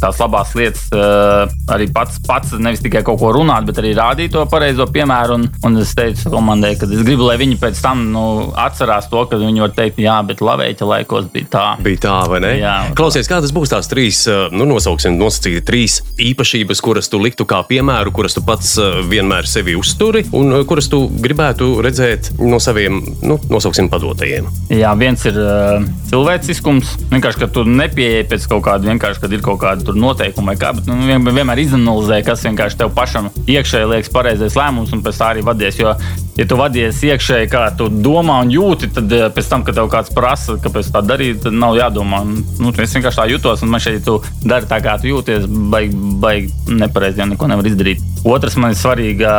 tās 0.00 0.18
labās 0.20 0.52
lietas 0.56 0.86
uh, 0.94 1.50
arī 1.72 1.88
pats, 1.92 2.20
pats, 2.26 2.54
nevis 2.60 2.82
tikai 2.84 3.02
kaut 3.06 3.18
ko 3.22 3.32
runāt, 3.34 3.66
bet 3.68 3.80
arī 3.82 3.94
rādīt 3.96 4.34
to 4.34 4.44
pareizo 4.50 4.86
piemēru. 4.90 5.38
Un, 5.38 5.46
un 5.66 5.80
es 5.82 5.94
teicu 5.96 6.30
komandai, 6.32 6.74
ka 6.78 6.86
es 6.86 7.02
gribu, 7.06 7.26
lai 7.28 7.38
viņi 7.40 7.58
pēc 7.60 7.80
tam 7.82 8.06
nu, 8.14 8.24
atcerās 8.60 9.08
to, 9.10 9.24
ka 9.30 9.40
viņi 9.40 9.64
var 9.64 9.74
teikt, 9.74 10.00
jā, 10.04 10.18
bet 10.26 10.44
lavēķa 10.44 10.88
laikos 10.90 11.30
bija 11.32 11.50
tā. 11.54 11.64
Bija 11.84 12.04
tā, 12.06 12.16
vai 12.30 12.42
ne? 12.44 12.52
Jā, 12.60 12.74
Klausies, 12.98 13.28
kādas 13.30 13.54
būs 13.54 13.72
tās 13.72 13.88
trīs, 13.90 14.24
nu, 14.54 14.68
nosauksim, 14.68 15.16
nosacīti 15.18 15.64
trīs 15.66 15.98
īpašības, 16.20 16.82
kuras 16.84 17.10
tu 17.10 17.20
liktu 17.22 17.48
kā 17.48 17.62
piemēru, 17.66 18.12
kuras 18.14 18.36
tu 18.36 18.44
pats 18.46 18.76
vienmēr 19.10 19.48
sevi 19.50 19.74
uzturi 19.78 20.24
un 20.36 20.60
kuras 20.68 20.90
tu 20.92 21.04
gribētu 21.08 21.78
redzēt 21.84 22.34
no 22.42 22.60
saviem, 22.62 23.00
nu, 23.24 23.38
nosauksim, 23.50 23.90
padotajiem? 23.92 24.48
Jā, 24.74 24.94
viens 25.00 25.24
ir 25.28 25.38
uh, 25.40 25.82
cilvēciskums. 26.14 26.94
Vienkārši, 27.10 27.40
ka 27.42 27.48
tu 27.50 27.64
nepieeji 27.66 28.26
pēc 28.30 28.46
kaut 28.52 28.64
kāda, 28.68 28.88
vienkārši, 28.92 29.22
kad 29.24 29.34
ir 29.34 29.42
kaut 29.44 29.60
kāda 29.62 29.94
noteikuma 29.98 30.52
vai 30.52 30.58
kā, 30.60 30.70
bet 30.76 30.86
nu, 30.90 30.98
vienmēr 31.34 31.62
izanalizē, 31.64 32.20
kas 32.26 32.44
vienkārši 32.46 32.78
tev 32.82 32.92
pašam 32.94 33.30
iekšēji 33.50 33.90
liekas 33.90 34.12
pareizais 34.14 34.58
lēmums, 34.58 34.94
un 34.94 35.02
pēc 35.04 35.18
tā 35.20 35.32
arī 35.34 35.44
vadies. 35.46 35.80
Jo, 35.80 35.96
ja 36.38 36.46
tu 36.48 36.58
vadies 36.60 37.02
iekšēji, 37.08 37.50
kā 37.50 37.66
tu 37.78 37.88
domā 37.90 38.40
un 38.44 38.52
jūti, 38.54 38.92
tad 38.94 39.12
eh, 39.14 39.26
pēc 39.34 39.50
tam, 39.50 39.66
kad 39.66 39.78
tev 39.78 39.90
kāds 39.92 40.14
prasa, 40.14 40.58
kāpēc 40.62 40.92
tā 40.94 41.02
darīt, 41.04 41.42
tad 41.46 41.58
nav 41.58 41.78
jādomā. 41.80 42.22
Nu, 42.62 42.70
es 42.70 42.94
vienkārši 42.94 43.20
tā 43.20 43.28
jutos, 43.32 43.64
un 43.66 43.74
man 43.74 43.82
šeit 43.82 44.04
tu 44.06 44.20
dari 44.44 44.70
tā, 44.70 44.78
kā 44.84 44.96
tu 45.00 45.10
jūties, 45.10 45.48
baigi, 45.72 45.98
baigi 46.22 46.78
nepareizi, 46.78 47.22
jau 47.22 47.30
neko 47.32 47.50
nevar 47.50 47.70
izdarīt. 47.70 48.02
Otrs 48.24 48.54
man 48.56 48.72
ir 48.72 48.78
svarīga 48.80 49.32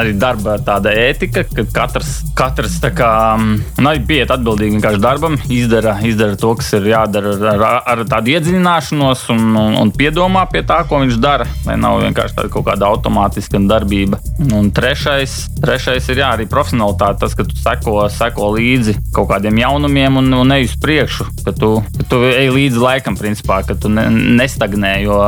arī 0.00 0.14
darba 0.16 0.54
tāda 0.64 0.94
ētika, 0.96 1.42
ka 1.44 1.66
katrs, 1.74 2.20
katrs 2.38 2.78
tā 2.80 2.88
kā, 2.96 3.10
mm, 3.36 3.82
nu, 3.84 3.92
pieiet 4.08 4.32
atbildīgi 4.32 4.78
vienkārši 4.78 5.02
darbam, 5.02 5.36
izdara, 5.52 5.98
izdara 6.06 6.19
to, 6.40 6.52
kas 6.58 6.70
ir 6.78 6.88
jādara 6.90 7.32
ar, 7.52 7.64
ar, 7.66 7.80
ar 7.92 8.02
tādu 8.08 8.34
iedziļināšanos 8.34 9.24
un, 9.34 9.44
un, 9.58 9.76
un 9.80 9.92
piedomā 9.94 10.46
pie 10.52 10.62
tā, 10.66 10.80
ko 10.88 11.00
viņš 11.02 11.18
dara, 11.22 11.46
lai 11.66 11.76
nav 11.80 12.00
vienkārši 12.04 12.36
tāda 12.38 12.52
kaut 12.52 12.66
kāda 12.68 12.88
automātiska 12.90 13.60
darbība. 13.70 14.20
Un 14.56 14.70
trešais, 14.74 15.36
trešais 15.60 16.08
ir 16.12 16.22
jā, 16.22 16.32
arī 16.36 16.46
profesionālitāte, 16.50 17.20
tas, 17.24 17.36
ka 17.36 17.46
tu 17.48 17.58
seko, 17.58 17.96
seko 18.12 18.52
līdzi 18.56 18.96
kaut 19.16 19.30
kādiem 19.32 19.60
jaunumiem 19.62 20.20
un, 20.20 20.32
un 20.40 20.56
ej 20.56 20.68
uz 20.70 20.76
priekšu, 20.80 21.28
ka 21.46 21.54
tu, 21.56 21.72
ka 21.98 22.08
tu 22.12 22.22
ej 22.28 22.52
līdzi 22.54 22.82
laikam, 22.82 23.18
principā, 23.20 23.60
ka 23.66 23.76
tu 23.78 23.92
ne, 23.92 24.06
nestagnē, 24.40 24.94
jo 25.04 25.18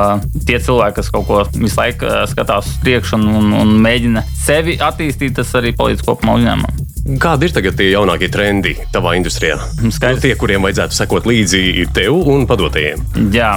tie 0.46 0.60
cilvēki, 0.62 0.98
kas 1.00 1.12
kaut 1.14 1.28
ko 1.28 1.42
visu 1.56 1.80
laiku 1.80 2.08
eh, 2.08 2.22
skatās 2.30 2.70
uz 2.70 2.78
priekšu 2.84 3.18
un, 3.20 3.28
un, 3.40 3.52
un 3.62 3.76
mēģina 3.82 4.24
sevi 4.44 4.78
attīstīt, 4.82 5.36
tas 5.40 5.52
arī 5.58 5.74
palīdz 5.76 6.04
kopumā 6.06 6.38
uzņēmumam. 6.40 6.88
Kādi 7.02 7.48
ir 7.48 7.52
tagad 7.54 7.74
tie 7.74 7.88
jaunākie 7.90 8.28
trendi 8.30 8.76
tavā 8.94 9.16
industrijā? 9.18 9.56
Skaidrs. 9.90 10.20
Nu, 10.20 10.22
tie, 10.22 10.36
kuriem 10.38 10.62
vajadzētu 10.62 10.94
sekot 10.94 11.24
līdzi, 11.26 11.62
ir 11.82 11.88
tev 11.94 12.14
un 12.30 12.44
padotajiem. 12.46 13.00
Jā, 13.34 13.56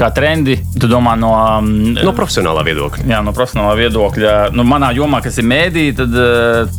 kā 0.00 0.08
trendi, 0.16 0.56
tu 0.74 0.90
domā 0.90 1.14
no, 1.20 1.30
no 1.62 2.14
profesionālā 2.16 2.64
viedokļa. 2.66 3.06
Jā, 3.06 3.20
no 3.22 3.30
profesionālā 3.36 3.76
viedokļa. 3.78 4.32
Nu, 4.56 4.64
manā 4.66 4.90
jomā, 4.96 5.20
kas 5.22 5.38
ir 5.38 5.46
mēdī, 5.46 5.84
tad 5.94 6.16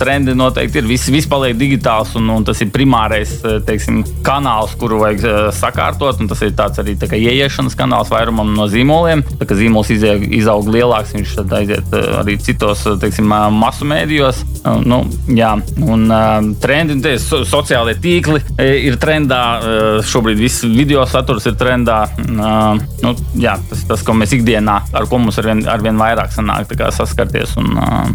trendi 0.01 0.35
noteikti 0.35 0.81
ir. 0.81 0.89
Viss, 0.89 1.07
viss 1.13 1.31
paliek 1.31 1.55
digitāls, 1.55 2.11
un, 2.19 2.27
un 2.35 2.47
tas 2.47 2.59
ir 2.59 2.73
primārais 2.75 3.37
teiksim, 3.67 4.03
kanāls, 4.27 4.75
kuru 4.81 4.99
vajag 5.05 5.55
sakārtot. 5.55 6.19
Tas 6.33 6.43
ir 6.43 6.51
tāds 6.59 6.83
arī 6.83 6.97
tā 6.99 7.07
ieiešanas 7.15 7.79
kanāls 7.79 8.11
vairumam 8.11 8.51
no 8.57 8.67
zīmoliem. 8.71 9.23
Tā 9.39 9.47
kā 9.47 9.55
zīmols 9.55 9.93
izaug 9.95 10.67
lielāks, 10.75 11.15
viņš 11.15 11.39
aiziet 11.45 11.95
uh, 11.95 12.19
arī 12.19 12.35
citos 12.43 12.83
teiksim, 12.99 13.31
masu 13.55 13.87
mēdījos. 13.87 14.43
Nu, 14.83 15.03
jā, 15.31 15.44
Jā, 15.45 15.51
un 15.85 16.07
uh, 16.09 16.39
trendi, 16.57 16.95
so, 17.21 17.43
sociālie 17.45 17.93
tīkli 18.01 18.39
ir 18.57 18.95
trendā. 19.01 19.41
Uh, 19.59 19.97
šobrīd 20.05 20.39
viss 20.41 20.63
video 20.65 21.03
saturs 21.09 21.45
ir 21.45 21.57
trendā. 21.59 21.99
Uh, 22.23 22.79
nu, 23.03 23.11
jā, 23.37 23.53
tas 23.69 23.83
ir 23.83 23.91
tas, 23.91 24.01
ko 24.05 24.15
mēs 24.17 24.33
ikdienā, 24.39 24.79
ar 24.95 25.05
ko 25.11 25.19
mums 25.21 25.37
arvien, 25.41 25.61
arvien 25.69 25.99
vairāk 26.01 26.33
sanāk 26.33 26.73
saskarties 26.95 27.53
un, 27.61 27.77
uh, 27.77 28.09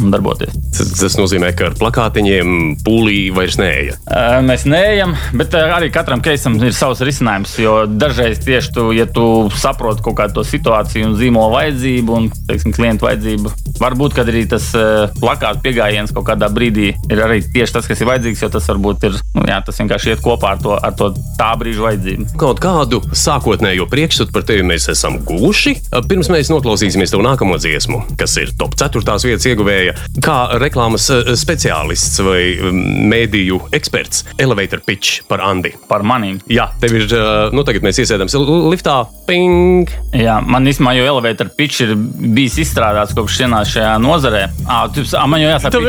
un 0.00 0.10
darboties. 0.10 0.56
Tas, 0.74 0.90
tas 0.98 1.16
nozīmē, 1.20 1.52
ka 1.54 1.68
ar 1.70 1.78
plakātiņiem 1.78 2.82
pūlī 2.82 3.20
vairs 3.36 3.60
neeja. 3.60 3.94
Uh, 4.08 4.40
mēs 4.42 4.66
neejam, 4.66 5.14
bet 5.38 5.54
arī 5.60 5.92
katram 5.94 6.24
keisam 6.24 6.58
ir 6.58 6.74
savs 6.74 7.04
risinājums. 7.06 7.54
Jo 7.62 7.84
dažreiz 7.86 8.42
tieši 8.42 8.74
tu, 8.74 8.88
ja 8.96 9.06
tu 9.06 9.28
saproti 9.54 10.02
kaut 10.02 10.18
kādu 10.18 10.42
situāciju 10.48 11.12
un 11.12 11.16
zīmola 11.20 11.60
vajadzību 11.60 12.18
un 12.18 12.28
teiksim, 12.50 12.74
klientu 12.74 13.06
vajadzību, 13.06 13.54
varbūt 13.82 14.20
arī 14.22 14.44
tas 14.50 14.70
uh, 14.78 15.10
plakāta 15.20 15.62
pieejams 15.64 16.14
kaut 16.14 16.26
kādā 16.30 16.48
brīdī 16.52 16.92
ir 17.10 17.22
arī 17.24 17.40
tieši 17.42 17.76
tas, 17.76 17.88
kas 17.88 18.02
ir 18.02 18.08
vajadzīgs, 18.10 18.42
jo 18.44 18.50
tas 18.52 18.68
varbūt 18.70 19.08
ir, 19.08 19.18
nu, 19.36 19.46
jā, 19.48 19.58
tas 19.66 19.78
vienkārši 19.82 20.14
iet 20.14 20.24
kopā 20.24 20.54
ar 20.56 20.62
to, 20.62 20.76
ar 20.76 20.96
to 20.98 21.10
tā 21.38 21.50
brīža 21.58 21.84
vajadzību. 21.86 22.28
Kaut 22.40 22.62
kādu 22.62 23.02
sākotnējo 23.16 23.88
priekšstatu 23.90 24.34
par 24.34 24.46
tevi 24.48 24.64
mēs 24.66 24.88
esam 24.92 25.18
guvuši. 25.26 25.74
Pirms 26.08 26.30
mēs 26.32 26.50
noklausīsimies 26.52 27.12
tev 27.12 27.24
nākamo 27.26 27.58
dziesmu, 27.60 28.02
kas 28.20 28.36
ir 28.40 28.52
top 28.58 28.76
4. 28.80 29.02
vietas 29.26 29.48
ieguvēja, 29.50 29.96
kā 30.24 30.38
reklāmas 30.62 31.08
eh, 31.12 31.32
speciālists 31.38 32.22
vai 32.24 32.42
mm, 32.54 33.08
mēdīju 33.12 33.60
eksperts, 33.78 34.26
elevator 34.42 34.82
pitch 34.86 35.22
par 35.28 35.44
Andi. 35.44 35.74
Par 35.88 36.04
maniem. 36.06 36.40
Jā, 36.52 36.68
tev 36.82 36.96
ir, 37.00 37.08
eh, 37.08 37.32
nu 37.54 37.64
tagad 37.66 37.84
mēs 37.86 38.02
iesēdam 38.02 38.30
liftā, 38.72 39.02
ping. 39.28 39.90
Jā, 40.16 40.38
man 40.44 40.68
īstenībā 40.68 40.96
jau 40.98 41.08
elevator 41.14 41.50
pitch 41.56 41.84
ir 41.86 41.94
bijis 41.96 42.58
izstrādāts 42.66 43.16
kopš 43.16 43.42
ienāca 43.46 43.71
šajā 43.72 43.92
nozarē. 44.02 44.46
Ah, 44.66 44.86
tu, 44.92 45.04
man 45.26 45.42
jau 45.42 45.50
jāsaka, 45.50 45.80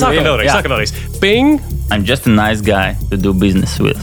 Sākam 0.00 0.24
vēlreiz, 0.28 0.52
sākam 0.52 0.74
vēlreiz. 0.74 0.94
Ping! 1.22 1.60
I'm 1.90 2.04
just 2.06 2.26
a 2.26 2.30
nice 2.30 2.60
guy 2.60 2.94
to 3.10 3.16
do 3.16 3.34
business 3.34 3.78
with. 3.82 3.98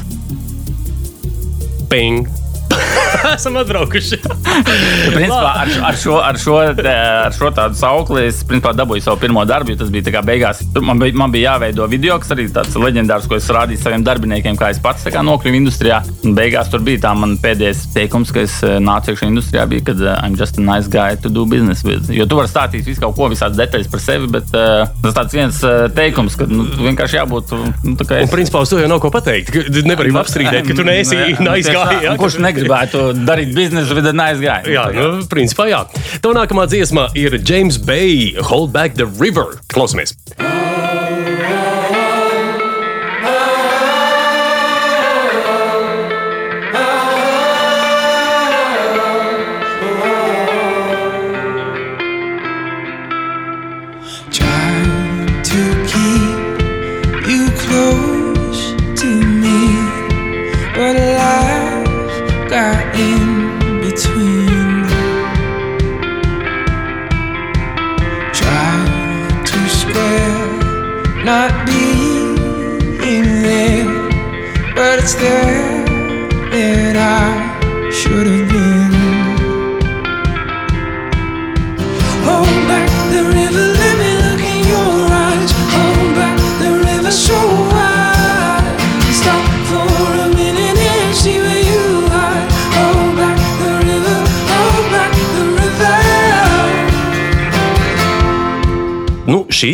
Ping! 1.90 2.28
esam 3.36 3.58
atbraukuši. 3.62 4.20
principā, 5.14 5.52
ar, 5.64 5.72
ar, 5.90 5.98
šo, 6.00 6.18
ar, 6.22 6.40
šo, 6.42 6.58
ar 6.62 7.36
šo 7.36 7.52
tādu 7.56 7.78
saukli 7.80 8.28
es 8.30 8.42
principā, 8.48 8.74
dabūju 8.78 9.06
savu 9.06 9.22
pirmo 9.22 9.44
darbu. 9.48 9.76
Tas 9.78 9.92
bija 9.94 10.22
beigās. 10.26 10.64
Man 10.82 11.00
bija, 11.02 11.16
man 11.18 11.34
bija 11.34 11.54
jāveido 11.54 11.88
video, 11.90 12.18
kas 12.22 12.34
arī 12.36 12.48
tāds 12.54 12.78
leģendārs, 12.80 13.28
ko 13.30 13.38
es 13.38 13.50
rādīju 13.54 13.82
saviem 13.84 14.06
darbiniekiem, 14.08 14.58
kā 14.60 14.72
es 14.74 14.82
pats 14.84 15.08
kā 15.14 15.24
nokļuvu 15.26 15.62
industrijā. 15.62 16.02
Un 16.26 16.36
beigās 16.38 16.72
tur 16.74 16.84
bija 16.86 17.04
tā 17.08 17.14
man 17.18 17.38
pēdējais 17.42 17.88
teikums, 17.96 18.34
ka 18.36 18.44
es 18.46 18.60
eh, 18.66 18.78
nācu 18.84 19.14
iekšā 19.14 19.30
industrijā, 19.30 19.68
bija, 19.70 19.86
kad 19.92 20.02
uh, 20.04 20.16
I'm 20.24 20.38
just 20.40 20.60
a 20.60 20.64
nice 20.64 20.90
guy 20.92 21.16
to 21.22 21.32
do 21.34 21.46
business 21.50 21.86
with. 21.88 22.12
Jo 22.14 22.28
tu 22.30 22.40
vari 22.40 22.52
stāstīt 22.52 22.88
visu 22.88 23.04
kaut 23.04 23.16
ko, 23.18 23.30
visādas 23.32 23.60
detaļas 23.60 23.92
par 23.92 24.04
sevi, 24.04 24.30
bet 24.32 24.52
uh, 24.56 24.88
tas 25.04 25.18
tāds 25.18 25.38
viens 25.38 25.62
uh, 25.68 25.88
teikums, 25.94 26.38
ka 26.40 26.48
nu, 26.50 26.68
vienkārši 26.82 27.20
jābūt. 27.20 27.56
Nu, 27.86 27.96
kā 28.02 28.22
es... 28.22 28.28
Un 28.28 28.34
principā 28.34 28.64
uz 28.66 28.74
to 28.74 28.82
jau 28.82 28.90
nav 28.92 29.02
ko 29.04 29.12
pateikt. 29.14 29.54
Nevar 29.88 30.10
jau 30.10 30.20
apstrīdēt, 30.22 30.68
ka 30.68 30.78
tu 30.78 30.86
neesi 30.88 31.18
nice 31.44 31.74
guy. 31.74 32.02
Ja? 32.06 32.16
Kurš 32.20 32.40
negribētu 32.78 33.26
darīt 33.26 33.54
biznesu 33.56 33.96
with 33.96 34.08
a 34.08 34.14
nice 34.14 34.40
guy. 34.40 34.62
Jā, 34.70 34.88
nu, 34.94 35.24
principā 35.30 35.68
jā. 35.70 35.84
Tev 36.22 36.36
nākamā 36.38 36.68
dziesma 36.70 37.10
ir 37.16 37.40
James 37.42 37.78
Bay, 37.78 38.36
Hold 38.38 38.72
Back 38.72 38.96
the 38.96 39.06
River. 39.06 39.60
Klausamies! 39.74 40.16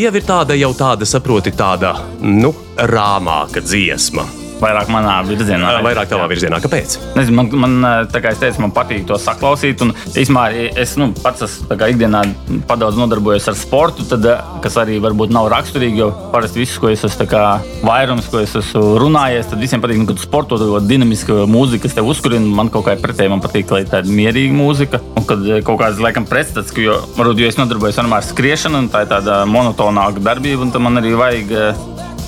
Jau 0.03 0.11
ir 0.19 0.25
tāda, 0.27 0.55
jau 0.59 0.73
tāda, 0.75 1.07
saproti, 1.07 1.53
tāda 1.55 1.93
nu, 2.19 2.51
rāmāka 2.91 3.63
dziesma 3.63 4.42
vairāk 4.63 4.91
manā 4.93 5.17
virzienā. 5.27 5.77
Vairāk 5.85 6.09
tavā 6.11 6.27
virzienā. 6.31 6.59
Kāpēc? 6.63 6.95
Nezinu, 7.17 7.37
man, 7.39 7.51
man, 7.63 8.07
kā 8.13 8.33
es 8.33 8.41
teicu, 8.41 8.63
man 8.63 8.73
patīk 8.75 9.05
to 9.09 9.17
saklausīt. 9.21 9.83
Un, 9.85 9.93
īsumā, 10.19 10.47
es 10.79 10.95
nu, 10.99 11.09
pats 11.23 11.45
esmu 11.47 11.77
ikdienā 11.93 12.23
padaudz 12.69 12.99
nodarbojies 12.99 13.49
ar 13.51 13.57
sportu, 13.59 14.05
tad, 14.09 14.27
kas 14.63 14.77
arī 14.81 14.99
varbūt 15.03 15.33
nav 15.33 15.49
raksturīgi, 15.53 16.01
jo 16.01 16.09
parasti 16.33 16.63
viss, 16.63 16.79
ko 16.81 16.91
es 16.93 17.03
esmu 17.07 17.27
kā, 17.29 17.43
vairums, 17.85 18.29
ko 18.31 18.41
es 18.43 18.55
esmu 18.59 18.97
runājies, 19.01 19.49
tad 19.51 19.63
visiem 19.63 19.83
patīk, 19.83 20.01
nu, 20.01 20.09
kad 20.09 20.21
sporto 20.23 20.59
to 20.61 20.81
dinamisku 20.87 21.43
mūziku, 21.49 21.85
kas 21.87 21.97
tev 21.97 22.09
uzkurina. 22.11 22.47
Man 22.53 22.71
kaut 22.73 22.87
kā 22.87 22.95
pretēji, 22.99 23.33
man 23.33 23.43
patīk, 23.43 23.71
lai 23.73 23.83
tāda 23.89 24.11
mierīga 24.11 24.55
mūzika. 24.57 25.01
Un 25.19 25.27
kad 25.29 25.43
kaut 25.67 25.81
kāds, 25.81 26.01
laikam, 26.03 26.27
pretstats, 26.29 26.73
jo, 26.77 26.99
varbūt, 27.17 27.43
jo 27.43 27.51
es 27.51 27.59
nodarbojos 27.59 27.99
ar 28.01 28.11
skriešanu, 28.23 28.83
un 28.83 28.91
tā 28.93 29.03
ir 29.05 29.11
tāda 29.11 29.43
monotonāka 29.49 30.23
darbība, 30.23 30.63
un 30.65 30.73
tam 30.73 30.87
man 30.87 31.01
arī 31.01 31.13
vajag 31.17 31.53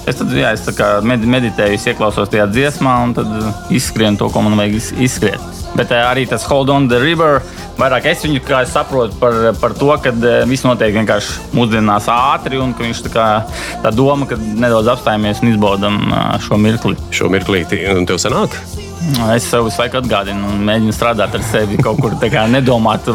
Es, 0.06 0.20
tad, 0.20 0.30
jā, 0.38 0.52
es 0.54 0.62
meditēju, 1.06 1.80
ieklausos 1.90 2.30
tajā 2.30 2.46
dziesmā, 2.52 2.94
un 3.08 3.16
tad 3.18 3.30
izskrienu 3.74 4.20
to, 4.22 4.30
ko 4.30 4.44
man 4.46 4.54
vajag 4.60 4.78
izskriet. 5.02 5.42
Bet 5.76 5.90
uh, 5.90 6.04
arī 6.12 6.28
tas 6.30 6.46
Hold 6.46 6.70
on 6.70 6.86
the 6.92 7.00
River, 7.02 7.42
vairāk 7.80 8.06
es 8.12 8.22
viņu 8.24 8.44
saprotu 8.70 9.18
par, 9.20 9.34
par 9.60 9.74
to, 9.74 9.90
ka 10.04 10.14
uh, 10.14 10.46
viss 10.46 10.64
notiek 10.64 10.94
vienkārši 10.94 11.50
mūsdienās 11.58 12.06
ātri, 12.14 12.62
un 12.62 12.78
ka 12.78 12.86
viņš 12.86 13.04
tā, 13.08 13.14
kā, 13.18 13.28
tā 13.82 13.92
doma, 13.92 14.30
ka 14.30 14.38
nedaudz 14.38 14.94
apstājamies 14.94 15.42
un 15.42 15.56
izbaudām 15.56 16.02
uh, 16.06 16.38
šo 16.40 16.62
mirkli. 16.62 16.96
Šo 17.10 17.32
mirklīti, 17.34 17.82
un 17.90 18.06
tev 18.06 18.22
sanāk? 18.22 18.56
Es 19.34 19.50
sev 19.50 19.66
visu 19.68 19.82
laiku 19.82 20.00
atgādinu 20.00 20.54
un 20.54 20.64
mēģinu 20.66 20.94
strādāt 20.96 21.34
ar 21.38 21.44
sevi, 21.46 21.82
kaut 21.82 22.00
kur 22.02 22.14
nedomāt 22.50 23.10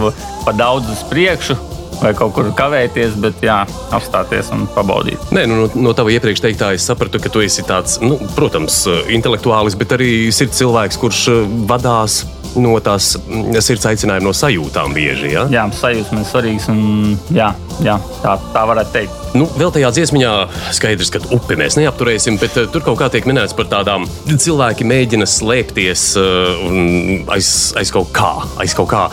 par 0.44 0.58
daudz 0.58 0.90
uz 0.90 1.06
priekšu, 1.10 1.56
vai 2.00 2.12
kaut 2.16 2.34
kur 2.36 2.50
kavēties, 2.56 3.16
bet 3.22 3.44
jā, 3.44 3.60
apstāties 3.96 4.52
un 4.54 4.66
pabaudīt. 4.74 5.30
Nē, 5.34 5.46
nu, 5.50 5.62
no, 5.62 5.70
no 5.88 5.94
tava 5.96 6.12
iepriekš 6.14 6.44
teiktā 6.46 6.72
es 6.76 6.86
sapratu, 6.86 7.20
ka 7.22 7.32
tu 7.32 7.42
esi 7.44 7.64
tāds, 7.66 7.98
nu, 8.04 8.18
protams, 8.36 8.82
intelektuālis, 9.12 9.78
bet 9.80 9.96
arī 9.98 10.12
sirds 10.34 10.60
cilvēks, 10.60 11.00
kurš 11.00 11.24
eh, 11.32 11.42
vadās 11.70 12.22
no 12.58 12.74
tās 12.84 13.14
mm, 13.20 13.58
sirds 13.62 13.86
aicinājuma, 13.90 14.26
no 14.26 14.34
sajūtām 14.36 14.94
bieži. 14.96 15.34
Ja? 15.34 15.46
Jā, 15.52 15.66
sajūtas 15.80 16.12
man 16.14 16.24
ir 16.24 16.30
svarīgas. 16.30 16.68
Un, 16.72 17.16
jā, 17.34 17.50
jā, 17.84 17.96
tā, 18.24 18.36
tā 18.54 18.64
varētu 18.70 18.94
teikt. 18.96 19.16
Nu, 19.30 19.46
vēl 19.54 19.70
tajā 19.70 19.92
dziesmā 19.94 20.32
skaidrs, 20.74 21.12
ka 21.14 21.20
upi 21.36 21.54
mēs 21.58 21.76
neapturēsim, 21.78 22.38
bet 22.42 22.56
uh, 22.58 22.66
tur 22.72 22.82
kaut 22.86 22.98
kā 22.98 23.10
tiek 23.14 23.28
minēts 23.30 23.54
par 23.54 23.68
tādām 23.70 24.08
cilvēki 24.26 24.86
mēģina 24.90 25.28
slēpties 25.30 26.06
uh, 26.18 26.64
aiz, 27.30 27.52
aiz, 27.78 27.92
kaut 27.94 28.10
kā, 28.16 28.32
aiz 28.62 28.74
kaut 28.74 28.90
kā. 28.90 29.06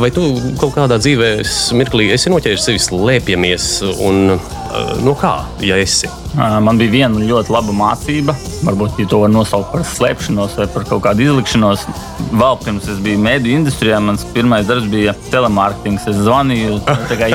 Vai 0.00 0.08
tu 0.14 0.24
kaut 0.60 0.72
kādā 0.78 0.96
dzīvē 1.02 1.34
mirklī 1.76 2.08
esi 2.16 2.32
noķēris 2.32 2.70
sevi 2.70 2.80
slēpjamies 2.86 3.68
un 3.98 4.38
uh, 4.38 4.96
no 5.04 5.16
kā, 5.20 5.36
ja 5.64 5.76
esi? 5.80 6.08
Man 6.36 6.76
bija 6.78 6.92
viena 6.92 7.22
ļoti 7.24 7.52
laba 7.52 7.72
mācība. 7.74 8.34
Varbūt 8.66 8.98
ja 9.00 9.06
to 9.08 9.22
var 9.22 9.30
nosaukt 9.32 9.70
par 9.72 9.84
slēpšanos 9.86 10.56
vai 10.58 10.66
par 10.74 10.84
kaut 10.88 11.02
kādu 11.06 11.24
izlikšanos. 11.24 11.86
Vēl 12.28 12.58
pirms 12.64 12.88
es 12.92 12.98
biju 13.02 13.20
mēdīņu 13.24 13.62
industrijā, 13.62 14.00
mans 14.04 14.26
pirmais 14.34 14.66
darbs 14.68 14.88
bija 14.92 15.14
telemārketings. 15.32 16.04
Es 16.10 16.18
zvanīju 16.26 16.80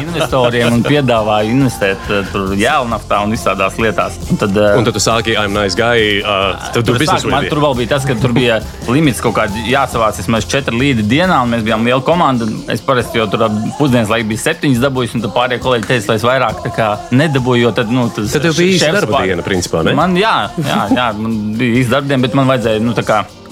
investoriem 0.03 0.77
un 0.77 0.85
piedāvāju 0.85 1.55
investēt 1.55 2.05
tur 2.31 2.53
jēlnaftā 2.59 3.23
un 3.25 3.33
visādās 3.33 3.79
lietās. 3.81 4.19
Un 4.29 4.41
tad, 4.43 4.59
un 4.77 4.87
tad 4.87 4.97
tu 4.97 5.03
sāki, 5.03 5.35
I'm 5.39 5.55
nice 5.57 5.79
guy. 5.79 6.21
Uh, 6.21 6.53
tad 6.75 6.85
tur, 6.87 7.01
sāk, 7.01 7.25
man, 7.31 7.49
tur 7.49 7.63
vēl 7.63 7.77
bija 7.81 7.95
tas, 7.95 8.07
ka 8.07 8.17
tur 8.19 8.35
bija 8.35 8.59
limits 8.91 9.23
kaut 9.23 9.37
kādā 9.39 9.65
jāsavāc 9.69 10.21
vismaz 10.21 10.47
četri 10.49 10.77
līdi 10.77 11.07
dienā, 11.15 11.41
un 11.43 11.55
mēs 11.55 11.65
bijām 11.65 11.87
liela 11.87 12.03
komanda. 12.05 12.47
Es 12.71 12.83
parasti 12.85 13.21
jau 13.21 13.27
tur 13.31 13.47
pusdienas 13.79 14.11
laikā 14.13 14.29
biju 14.29 14.43
septiņas 14.43 14.83
dabūjis, 14.85 15.17
un 15.17 15.27
pārējie 15.33 15.63
kolēģi 15.65 15.89
teica, 15.89 16.11
lai 16.11 16.19
es 16.19 16.27
vairāk 16.27 17.11
nedabūju, 17.13 17.65
jo 17.67 17.73
tad, 17.75 17.91
nu, 17.93 18.07
tas, 18.13 18.35
tad 18.35 18.49
bija 18.57 18.82
darba 18.91 19.23
diena, 19.23 19.45
principā. 19.45 19.83
Ne? 19.87 19.93
Man, 19.97 20.17
jā, 20.19 20.33
jā, 20.59 20.79
jā, 20.93 21.07
man 21.19 21.37
bija 21.59 21.79
īsta 21.81 21.95
darba 21.97 22.11
diena, 22.11 22.25
bet 22.27 22.37
man 22.39 22.51
vajadzēja 22.51 22.83
nu, 22.83 22.95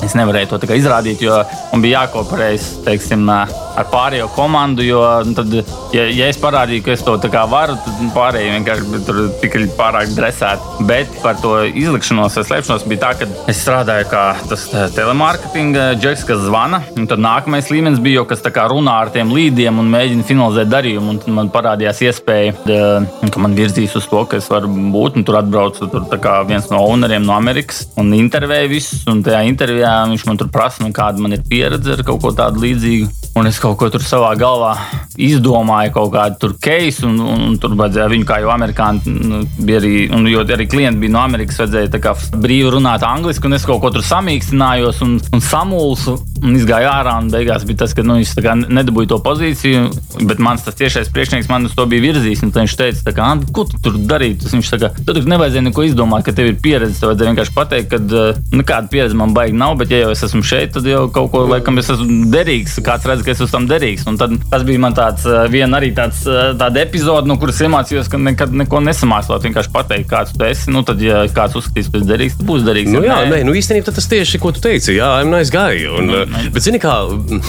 Es 0.06 0.16
nevarēju 0.18 0.50
to 0.54 0.78
izrādīt, 0.78 1.22
jo 1.22 1.36
man 1.72 1.84
bija 1.84 2.02
jākooperējas 2.06 2.70
teiksim, 2.86 3.30
ar 3.32 3.88
pārējo 3.92 4.28
komandu. 4.36 4.84
Jo, 4.86 5.02
nu, 5.28 5.36
tad, 5.38 5.54
ja, 5.96 6.06
ja 6.10 6.30
es 6.32 6.40
parādīju, 6.42 6.84
ka 6.86 6.96
es 6.96 7.04
to 7.06 7.18
varu, 7.52 7.78
tad 7.86 8.02
pārējie 8.16 8.56
vienkārši 8.58 9.02
tur 9.08 9.22
tika 9.42 9.62
pārāk 9.78 10.14
dresēti. 10.16 10.86
Bet 10.90 11.12
par 11.24 11.40
to 11.42 11.54
izlikšanos, 11.68 12.40
slēpšanos 12.48 12.88
bija 12.90 13.04
tā, 13.06 13.12
ka 13.22 13.30
es 13.52 13.62
strādāju 13.64 14.10
kā 14.12 14.24
tas 14.50 14.68
telemārketinga 14.96 15.92
džeks, 16.02 16.26
kas 16.30 16.44
zvana. 16.48 16.82
Tad 16.98 17.22
nākamais 17.22 17.72
līmenis 17.74 18.02
bija 18.04 18.22
jau 18.22 18.28
kas 18.32 18.44
runā 18.72 18.98
ar 19.06 19.14
tiem 19.14 19.32
līdiem 19.34 19.80
un 19.82 19.92
mēģina 19.94 20.28
finalizēt 20.28 20.72
darījumu. 20.72 21.20
Tad 21.22 21.36
man 21.38 21.52
parādījās 21.54 22.02
iespēja, 22.08 22.58
ka 22.66 23.44
man 23.44 23.56
virzīs 23.58 23.96
uz 24.00 24.10
to, 24.10 24.26
ka 24.26 24.42
es 24.42 24.50
varu 24.52 24.72
būt. 24.94 25.22
Tur 25.28 25.38
atbraucu 25.42 25.88
tur, 25.92 26.06
viens 26.48 26.70
no 26.72 26.80
owneriem 26.88 27.24
no 27.26 27.36
Amerikas 27.36 27.84
un 28.00 28.14
intervēju 28.16 28.72
visus. 28.72 29.04
Un 29.12 29.22
tajā 29.26 29.44
intervijā 29.50 29.91
viņš 30.12 30.26
man 30.28 30.40
tur 30.40 30.50
prasa, 30.54 30.84
nu, 30.84 30.92
kāda 30.96 31.22
man 31.22 31.36
ir 31.36 31.44
pieredze 31.48 31.96
ar 31.96 32.04
kaut 32.08 32.22
ko 32.24 32.32
tādu 32.36 32.64
līdzīgu. 32.64 33.10
Un 33.40 33.48
es 33.48 33.62
kaut 33.64 33.78
ko 33.80 33.88
tur 33.92 34.04
savā 34.04 34.34
galvā 34.40 34.74
izdomāju, 35.16 35.94
kaut 35.96 36.12
kādu 36.16 36.40
tur 36.42 36.56
keisu, 36.62 37.08
un, 37.08 37.20
un, 37.24 37.46
un 37.48 37.60
tur 37.62 37.78
vajadzēja 37.80 38.10
viņu, 38.12 38.28
kā 38.28 38.42
jau 38.44 38.52
amerikāņi, 38.52 39.16
nu, 39.32 39.44
bija 39.62 39.80
arī, 39.80 39.94
un, 40.12 40.28
jo 40.32 40.44
arī 40.44 40.68
klienti 40.72 41.06
bija 41.06 41.16
no 41.16 41.24
Amerikas, 41.24 41.62
vajadzēja 41.64 42.16
brīvi 42.42 42.74
runāt 42.76 43.06
angliski, 43.08 43.48
un 43.48 43.56
es 43.56 43.68
kaut 43.68 43.80
ko 43.84 43.94
tur 43.96 44.04
samīkstinājos 44.06 45.00
un, 45.06 45.16
un 45.32 45.44
samulsu 45.46 46.18
un 46.42 46.58
izgāju 46.58 46.90
ārā. 46.90 47.16
Un 47.22 47.30
beigās 47.32 47.66
bija 47.68 47.84
tas, 47.84 47.96
ka 47.96 48.06
nu, 48.06 48.18
viņš 48.20 48.68
nedabūja 48.72 49.12
to 49.14 49.20
pozīciju, 49.24 49.88
bet 50.28 50.42
mans 50.44 50.66
tiešais 50.66 51.12
priekšnieks 51.14 51.50
man 51.52 51.70
uz 51.70 51.76
to 51.78 51.86
bija 51.90 52.06
virzījis. 52.08 52.44
Viņš 52.48 52.78
teica, 52.80 53.16
kā, 53.16 53.30
ko 53.54 53.66
tu 53.70 53.80
tur 53.86 53.98
darīji? 54.10 54.40
Viņš 54.52 54.74
teica, 54.74 54.92
tur 55.08 55.22
nevajadzēja 55.22 55.68
neko 55.70 55.86
izdomāt, 55.88 56.26
ka 56.28 56.36
tev 56.36 56.52
ir 56.52 56.60
pieredze. 56.64 57.00
Tev 57.00 57.12
vajadzēja 57.12 57.34
vienkārši 57.34 57.56
pateikt, 57.58 57.94
ka 57.94 58.58
nekāda 58.58 58.92
pieredze 58.92 59.18
man 59.18 59.36
baigi 59.38 59.58
nav, 59.58 59.78
bet 59.82 59.94
ja 59.94 60.04
jau 60.04 60.12
es 60.14 60.22
esmu 60.28 60.44
šeit, 60.46 60.74
tad 60.76 60.88
jau 60.88 61.06
kaut 61.14 61.32
ko 61.34 61.44
laikam 61.50 61.80
es 61.82 61.90
esmu 61.94 62.30
derīgs. 62.34 62.78
Kāds 62.86 63.08
redz, 63.10 63.26
ka 63.26 63.34
es 63.34 63.42
esmu 63.42 63.52
tam 63.56 63.68
derīgs. 63.70 64.06
Un 64.10 64.20
tad 64.22 64.36
tas 64.52 64.66
bija 64.68 64.82
man 64.82 64.96
tāds 64.98 65.26
uh, 65.30 65.44
viena 65.52 65.80
arī 65.82 65.92
tāds, 65.98 66.24
uh, 66.30 66.52
tāda 66.60 66.84
epizode, 66.86 67.30
no 67.30 67.38
kuras 67.42 67.62
iemācījos, 67.66 68.10
ka 68.12 68.20
nekad 68.22 68.54
neko 68.64 68.82
nesamācot. 68.86 69.42
Vienkārši 69.46 69.74
pateikt, 69.74 70.10
kāds 70.12 70.36
tu 70.36 70.46
esi. 70.48 70.72
Nu, 70.74 70.86
tad, 70.88 71.02
ja 71.04 71.24
kāds 71.34 71.58
uzskatīs, 71.60 71.90
ka 71.92 72.02
esi 72.02 72.10
derīgs, 72.10 72.38
tad 72.40 72.50
būs 72.50 72.66
derīgs. 72.68 72.94
Nu, 72.94 73.04
jā, 73.06 73.22
nē, 73.32 73.42
nu 73.48 73.56
īstenībā 73.58 73.94
tas 73.96 74.10
tieši, 74.12 74.42
ko 74.42 74.54
tu 74.56 74.64
teici, 74.64 74.96
jā, 74.98 75.10
I'm 75.22 75.34
nice 75.34 75.54
guy. 75.54 75.86
Un, 75.90 76.12
mm. 76.12 76.52
Bet, 76.54 76.66
zini, 76.66 76.82
kā 76.82 76.96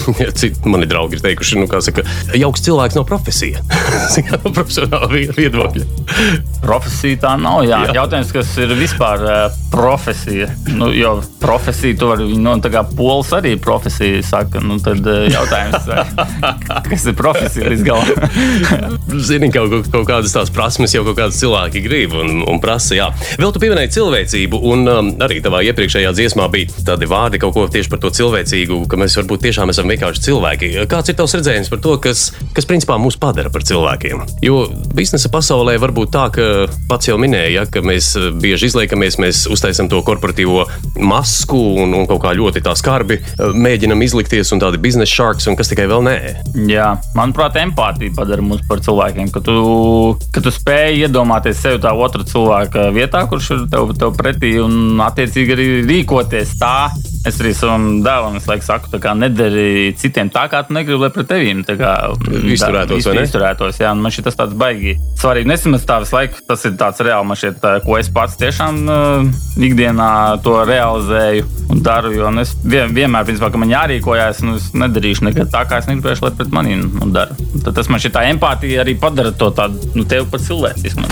mani 0.72 0.88
draugi 0.90 1.18
ir 1.18 1.24
teikuši, 1.24 1.60
nu, 1.60 1.68
saka, 1.84 2.06
jauks 2.38 2.64
cilvēks 2.66 2.98
nav 2.98 3.06
profesija. 3.08 3.62
no 4.32 4.52
profesionāla 4.54 5.10
viedokļa. 5.36 5.86
Profesija 6.62 7.20
tā 7.26 7.34
nav. 7.40 7.62
Jā. 7.66 7.82
Jā. 7.88 7.96
Jautājums, 8.02 8.32
kas 8.34 8.52
ir 8.62 8.72
vispār 8.78 9.24
profesija? 9.72 10.48
Nu, 10.70 10.90
jo 10.94 11.16
profesija, 11.42 11.96
tu 11.98 12.10
vari, 12.10 12.21
nu, 12.30 12.54
tā 12.62 12.70
kā 12.72 12.82
pols 12.96 13.32
arī 13.36 13.54
profesija 13.60 14.22
saka, 14.26 14.62
nu, 14.64 14.78
tad 14.82 15.04
uh, 15.06 15.26
jautājums, 15.32 15.88
kas 16.90 17.06
ir 17.08 17.16
profesija 17.18 17.70
līdz 17.72 17.84
galam? 17.86 18.10
Zini, 19.28 19.50
kaut, 19.54 19.90
kaut 19.92 20.08
kādas 20.08 20.34
tās 20.34 20.52
prasmes 20.54 20.94
jau 20.94 21.04
kaut 21.06 21.18
kādas 21.18 21.40
cilvēki 21.42 21.82
grib 21.84 22.16
un, 22.18 22.42
un 22.48 22.60
prasa. 22.62 22.96
Jā. 22.96 23.08
Vēl 23.40 23.52
tu 23.54 23.62
pieminēji 23.62 23.94
cilvēcību, 23.96 24.62
un 24.72 24.88
um, 24.90 25.10
arī 25.24 25.40
tavā 25.44 25.62
iepriekšējā 25.70 26.12
dziesmā 26.16 26.48
bija 26.52 26.84
tādi 26.86 27.08
vārdi 27.10 27.40
kaut 27.42 27.56
ko 27.56 27.66
tieši 27.72 27.92
par 27.92 28.02
to 28.02 28.12
cilvēcīgu, 28.14 28.82
ka 28.90 29.00
mēs 29.00 29.16
varbūt 29.20 29.46
tiešām 29.46 29.72
esam 29.72 29.90
vienkārši 29.90 30.26
cilvēki. 30.28 30.72
Kāds 30.90 31.12
ir 31.12 31.18
tavs 31.18 31.36
redzējums 31.38 31.72
par 31.72 31.82
to, 31.84 31.96
kas, 32.02 32.28
kas 32.56 32.68
principā 32.68 32.98
mūs 33.00 33.18
padara 33.20 33.52
par 33.52 33.64
cilvēkiem? 33.66 34.24
Jo 34.44 34.64
biznesa 34.96 35.30
pasaulē 35.32 35.78
var 35.82 35.94
būt 35.94 36.12
tā, 36.14 36.26
ka 36.34 36.48
pats 36.90 37.10
jau 37.10 37.18
minēja, 37.20 37.50
ja, 37.56 37.66
ka 37.68 37.82
mēs 37.84 38.12
bieži 38.42 38.70
izliekamies, 38.70 39.18
mēs 39.22 39.44
uztaisam 39.52 39.90
to 39.92 40.02
korporatīvo 40.06 40.66
masku 41.00 41.60
un, 41.82 41.94
un 41.96 42.01
kaut 42.10 42.22
kā 42.24 42.34
ļoti 42.36 42.62
tā 42.64 42.74
skarbi 42.78 43.18
mēģinam 43.38 44.02
izlikties 44.04 44.52
un 44.54 44.62
tādi 44.62 44.80
biznesa 44.82 45.12
sharks 45.12 45.48
un 45.50 45.58
kas 45.58 45.72
tikai 45.72 45.88
vēl 45.90 46.04
nē. 46.06 46.16
Jā, 46.70 46.92
manuprāt, 47.18 47.58
empātija 47.62 48.14
padara 48.16 48.44
mūs 48.44 48.64
par 48.68 48.82
cilvēkiem, 48.84 49.32
ka 49.34 49.42
tu, 49.44 49.56
ka 50.34 50.44
tu 50.44 50.52
spēj 50.54 51.06
iedomāties 51.06 51.62
sevi 51.62 51.82
tā 51.82 51.94
otra 51.94 52.26
cilvēka 52.28 52.90
vietā, 52.96 53.24
kurš 53.30 53.52
ir 53.56 53.64
tev, 53.72 53.94
tev 53.98 54.14
pretī 54.18 54.56
un 54.62 55.00
attiecīgi 55.02 55.56
arī 55.56 55.70
rīkoties 55.88 56.56
tā, 56.60 56.76
Es 57.22 57.36
arī 57.38 57.52
savam 57.54 58.00
dēlam 58.02 58.34
laiku 58.42 58.64
saku, 58.66 58.98
ka 59.02 59.12
nedari 59.14 59.92
citiem 59.98 60.26
tā, 60.34 60.48
kā 60.50 60.64
tu 60.66 60.74
negribi, 60.74 61.04
lai 61.04 61.10
pret 61.14 61.28
tevīm 61.30 61.60
izturētos. 61.62 63.06
Tā, 63.06 63.14
izturētos 63.22 63.78
jā, 63.78 63.92
man 63.94 64.14
tas 64.26 64.38
tāds 64.40 64.56
baigi 64.58 64.96
svarīgi. 65.20 65.50
Nesimest 65.52 65.86
tā 65.86 66.00
visu 66.02 66.16
laiku, 66.16 66.42
tas 66.48 66.66
ir 66.66 66.74
tāds 66.80 66.98
reāli, 67.06 67.28
man 67.30 67.38
šķiet, 67.38 67.68
ko 67.86 67.98
es 68.00 68.10
pats 68.10 68.34
tiešām 68.40 68.80
uh, 68.90 69.30
ikdienā 69.54 70.10
to 70.42 70.56
realizēju 70.66 71.46
un 71.70 71.84
daru. 71.92 72.12
Nu, 72.32 72.42
es 72.44 72.54
vien, 72.64 72.92
vienmēr, 72.94 73.26
principā, 73.28 73.50
ka 73.52 73.60
man 73.60 73.72
jārīkojas, 73.72 74.42
nu, 74.46 74.56
es 74.60 74.70
nedarīšu 74.76 75.28
nekad 75.28 75.52
tā, 75.52 75.64
kā 75.68 75.80
es 75.82 75.88
negribēšu, 75.90 76.26
lai 76.26 76.32
pret 76.38 76.52
maniem 76.54 76.86
nu, 76.88 77.10
daru. 77.14 77.36
Tad 77.62 77.76
tas 77.78 77.90
man 77.92 78.02
šī 78.02 78.12
tā 78.14 78.24
empātija 78.30 78.82
arī 78.82 78.96
padara 79.00 79.32
to 79.36 79.50
tādu, 79.54 79.92
nu, 79.96 80.06
tevi 80.08 80.28
par 80.32 80.42
cilvēcisku. 80.42 81.08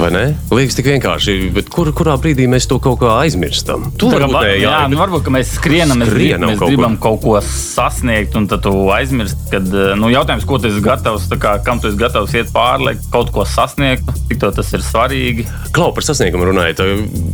Vai 0.00 0.10
ne? 0.14 0.24
Liekas 0.52 0.78
tik 0.78 0.88
vienkārši, 0.88 1.36
bet 1.56 1.68
kur, 1.72 1.90
kurā 1.96 2.16
brīdī 2.20 2.48
mēs 2.50 2.66
to 2.70 2.78
kaut 2.82 3.00
kā 3.02 3.16
aizmirstam? 3.22 3.90
Tu 4.00 4.08
varbūt, 4.10 4.38
jā, 4.48 4.56
jā, 4.64 4.78
nu, 4.92 4.98
varbūt, 5.00 5.24
ka 5.26 5.34
mēs 5.34 5.54
skrienam, 5.58 6.00
mēs, 6.00 6.12
skrienam 6.12 6.48
grib, 6.48 6.54
mēs 6.54 6.60
kaut 6.62 6.72
gribam 6.72 6.96
kaut 7.02 7.20
ko 7.24 7.36
sasniegt, 7.44 8.36
un 8.38 8.48
tad 8.50 8.64
tu 8.64 8.72
aizmirsti, 8.94 9.50
kad 9.52 9.68
eh, 9.68 9.92
nu, 10.00 10.10
jautājums, 10.12 10.46
ko 10.48 10.60
tu 10.62 10.70
esi 10.70 10.82
gatavs, 10.84 11.28
kā, 11.42 11.56
kam 11.66 11.82
tu 11.82 11.90
esi 11.90 12.00
gatavs 12.00 12.34
iet 12.38 12.52
pāri, 12.54 12.96
kaut 13.12 13.32
ko 13.34 13.44
sasniegt, 13.48 14.08
cik 14.30 14.42
tas 14.42 14.72
ir 14.74 14.84
svarīgi. 14.84 15.46
Klau 15.76 15.92
par 15.94 16.06
sasniegumu 16.06 16.48
runājot, 16.50 16.82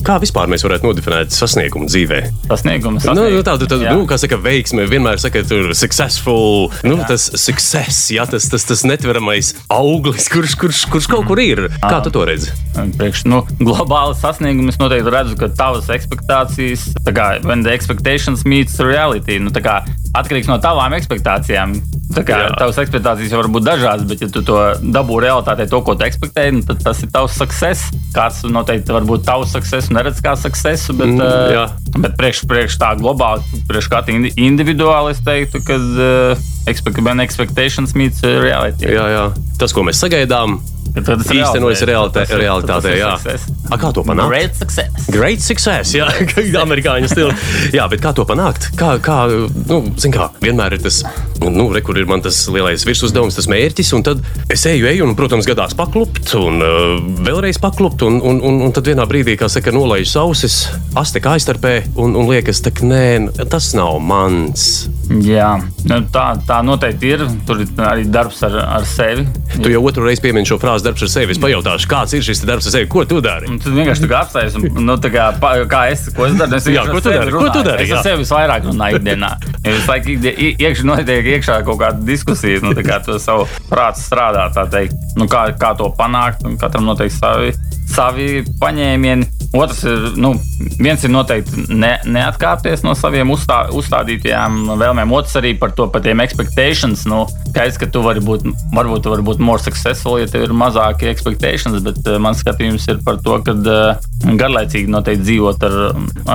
kā 0.07 0.19
vispār 0.23 0.51
mēs 0.51 0.65
varētu 0.67 0.89
nodefinēt 0.89 1.35
sasniegumu 1.35 1.89
dzīvē? 1.91 2.21
Sasniegumu, 2.49 2.88
sasniegumu. 2.96 3.29
Nu, 3.29 3.37
nu, 3.37 3.44
tādu, 3.44 3.68
tādu, 3.68 3.85
nu, 3.92 4.07
kā 4.09 4.16
saka, 4.20 4.38
veiksme, 4.40 4.87
vienmēr 4.88 5.20
saka, 5.20 5.42
tur 5.46 5.74
successful, 5.77 6.70
nu, 6.87 6.96
jā. 6.96 7.11
tas 7.12 7.29
success, 7.37 8.09
jā, 8.14 8.24
tas, 8.31 8.48
tas, 8.48 8.64
tas 8.68 8.85
netveramais 8.88 9.53
auglis, 9.74 10.31
kurš, 10.33 10.57
kurš, 10.61 10.83
kurš 10.92 11.11
kaut 11.12 11.29
kur 11.29 11.42
ir. 11.42 11.66
Kā 11.85 12.01
tu 12.05 12.12
to 12.14 12.24
redzi? 12.29 12.55
Priekš, 12.98 13.27
nu, 13.29 13.42
globāli 13.61 14.16
sasniegumi 14.18 14.72
es 14.72 14.81
noteikti 14.81 15.12
redzu, 15.12 15.37
ka 15.38 15.51
tavas 15.59 15.92
expectācijas, 15.92 16.88
tā 17.05 17.14
kā 17.16 17.29
when 17.44 17.66
the 17.66 17.74
expectations 17.74 18.46
meets 18.48 18.81
reality, 18.81 19.38
nu, 19.42 19.53
tā 19.55 19.64
kā 19.64 19.81
atkarīgs 20.16 20.48
no 20.51 20.59
tavām 20.62 20.96
expectācijām. 20.96 21.77
Tā 22.09 22.23
kā 22.25 22.37
Jā. 22.40 22.53
tavas 22.57 22.79
expectācijas 22.81 23.35
var 23.37 23.49
būt 23.53 23.66
dažādas, 23.66 24.07
bet, 24.09 24.23
ja 24.25 24.31
tu 24.33 24.40
to 24.47 24.57
dabū 24.81 25.18
realitātē, 25.21 25.66
to, 25.68 25.83
ko 25.85 25.92
tu 25.99 26.07
expectēji, 26.07 26.55
nu, 26.57 26.62
tad 26.64 26.81
tas 26.87 27.03
ir 27.05 27.11
tavs 27.12 27.37
success. 27.37 27.90
Kāds 28.14 28.40
noteikti 28.49 28.94
var 28.97 29.05
būt 29.09 29.27
tavs 29.29 29.53
success, 29.53 29.92
neredz 29.92 30.23
kā 30.25 30.33
success, 30.40 30.88
bet, 30.97 31.12
mm, 31.12 31.21
uh, 31.21 31.99
bet 32.01 32.16
priekš, 32.21 32.47
priekš 32.49 32.79
tā 32.81 32.94
globāli, 33.01 33.44
priekš 33.68 33.90
katra 33.92 34.16
individuāli 34.40 35.12
es 35.12 35.21
teiktu, 35.27 35.61
ka 35.68 35.77
uh, 35.77 36.49
expect, 36.71 37.05
expectations 37.29 37.92
meets 37.99 38.25
reality. 38.25 38.88
Jā, 38.88 39.07
jā. 39.12 39.29
Tas, 39.61 39.77
ko 39.77 39.85
mēs 39.85 40.01
sagaidām, 40.01 40.57
Tad 40.96 41.22
tas 41.22 41.31
īstenojas 41.33 41.83
realitē, 41.88 42.24
realitātē. 42.38 42.94
Jā. 42.98 43.12
A, 43.68 43.77
kā 43.81 43.90
to 43.94 44.03
panākt? 44.07 44.33
Great 44.33 44.57
success. 44.59 45.09
Great 45.12 45.44
success, 45.44 45.92
jā, 45.96 46.09
amerikāņu 46.64 47.11
stila. 47.12 47.37
Jā, 47.74 47.87
bet 47.92 48.03
kā 48.05 48.14
to 48.16 48.24
panākt? 48.29 48.70
Kā, 48.79 48.94
kā, 49.05 49.18
nu, 49.68 49.81
zin 50.01 50.14
kā, 50.14 50.31
vienmēr 50.42 50.79
ir 50.79 50.85
tas, 50.85 51.03
nu, 51.44 51.68
re, 51.74 51.83
kur 51.85 51.98
ir 52.01 52.09
man 52.11 52.24
tas 52.24 52.40
lielais 52.53 52.87
virsuzdevums, 52.88 53.38
tas 53.38 53.51
mērķis, 53.51 53.92
un 53.98 54.07
tad 54.07 54.24
es 54.53 54.64
eju, 54.70 54.88
eju, 54.90 55.07
un, 55.07 55.16
protams, 55.18 55.48
gadās 55.48 55.77
paklupt, 55.79 56.33
un 56.40 56.64
uh, 56.64 56.96
vēlreiz 57.27 57.61
paklupt, 57.62 58.07
un, 58.09 58.20
un, 58.24 58.42
un, 58.44 58.62
un 58.66 58.77
tad 58.77 58.88
vienā 58.88 59.07
brīdī, 59.09 59.38
kā 59.38 59.51
saka, 59.53 59.74
nolaiž 59.74 60.16
ausis, 60.22 60.61
aste 60.98 61.22
kā 61.22 61.37
aizstarpē, 61.38 61.77
un, 62.01 62.16
un 62.18 62.31
liekas, 62.33 62.64
ka 62.64 62.88
nē, 62.88 63.05
tas 63.53 63.72
nav 63.79 64.01
mans. 64.03 64.88
Jā, 65.09 65.55
nu, 65.88 65.98
tā, 66.12 66.24
tā 66.44 66.59
noteikti 66.64 67.14
ir. 67.14 67.22
Tur 67.48 67.62
ir 67.64 67.70
arī 67.81 68.05
darbs 68.12 68.42
ar, 68.44 68.59
ar 68.77 68.85
sevi. 68.88 69.24
Tu 69.57 69.72
jau 69.72 69.81
otru 69.88 70.05
reizi 70.05 70.20
piemini 70.24 70.48
šo 70.48 70.59
frāzi 70.61 70.85
darbs 70.88 71.05
ar 71.05 71.12
sevi. 71.12 71.37
Es 71.37 71.40
pajautāšu, 71.42 71.88
kāds 71.90 72.16
ir 72.16 72.24
šis 72.27 72.42
darbs 72.48 72.68
ar 72.68 72.74
sevi, 72.74 72.88
ko 72.90 73.05
tu 73.09 73.20
dari? 73.24 73.51
Tad 73.62 73.77
vienkārši 73.77 74.05
tu 74.05 74.11
apstājies, 74.18 74.59
un, 74.59 74.83
nu, 74.88 74.96
kā, 75.05 75.29
pa, 75.42 75.55
kā 75.70 75.85
es, 75.92 76.09
ko 76.16 76.27
es 76.29 76.37
daru. 76.38 76.59
Es 76.59 76.68
jā, 76.72 76.85
ko 76.88 77.03
tu 77.05 77.12
dari? 77.14 77.35
Ko 77.35 77.46
tu 77.55 77.64
dari? 77.66 77.87
Es 77.87 77.94
ar 77.98 78.05
sevi 78.07 78.29
vairāk 78.29 78.68
runāju 78.68 79.01
ikdienā. 79.01 79.33
Es 79.68 79.88
laiku 79.88 80.16
iekšā 80.18 80.87
notiek 80.88 81.33
iekšā 81.37 81.61
kaut 81.66 81.81
kāda 81.83 82.05
diskusija, 82.09 82.62
nu, 82.64 82.74
kā 82.87 83.01
to 83.05 83.18
savu 83.22 83.46
prātu 83.70 84.03
strādā, 84.03 84.48
tā 84.55 84.66
teikt. 84.72 84.96
Nu, 85.18 85.29
kā, 85.31 85.48
kā 85.59 85.74
to 85.79 85.90
panākt, 85.98 86.46
un 86.48 86.59
katram 86.61 86.88
noteikti 86.88 87.18
savi, 87.18 87.53
savi 87.90 88.31
paņēmieni. 88.62 89.38
Otrs 89.57 89.81
ir, 89.89 90.11
nu, 90.21 90.35
viens 90.77 91.05
ir 91.05 91.13
noteikti 91.13 91.65
ne, 91.73 91.95
neatkāpties 92.05 92.83
no 92.85 92.93
saviem 92.99 93.31
uzstā, 93.33 93.63
uzstādītajām 93.73 94.75
vēlmēm. 94.77 95.15
Otrs 95.17 95.39
arī 95.41 95.55
par 95.59 95.73
to 95.77 95.87
par 95.93 96.05
tiem 96.05 96.21
expectations. 96.21 97.07
Nu, 97.09 97.23
skaidrs, 97.49 97.79
ka 97.81 97.89
tu 97.93 98.03
vari 98.05 98.21
būt, 98.25 98.45
varbūt 98.77 99.07
tu 99.07 99.15
vari 99.15 99.25
būt 99.25 99.41
more 99.41 99.63
successful, 99.63 100.19
ja 100.21 100.29
tev 100.29 100.45
ir 100.49 100.55
mazāki 100.57 101.09
expectations, 101.09 101.81
bet 101.85 102.03
uh, 102.05 102.19
mans 102.23 102.45
skatījums 102.45 102.91
ir 102.93 103.01
par 103.07 103.23
to, 103.25 103.39
ka 103.47 103.57
uh, 103.57 104.09
garlaicīgi 104.29 104.93
noteikti 104.93 105.25
dzīvot 105.31 105.69
ar, 105.71 105.79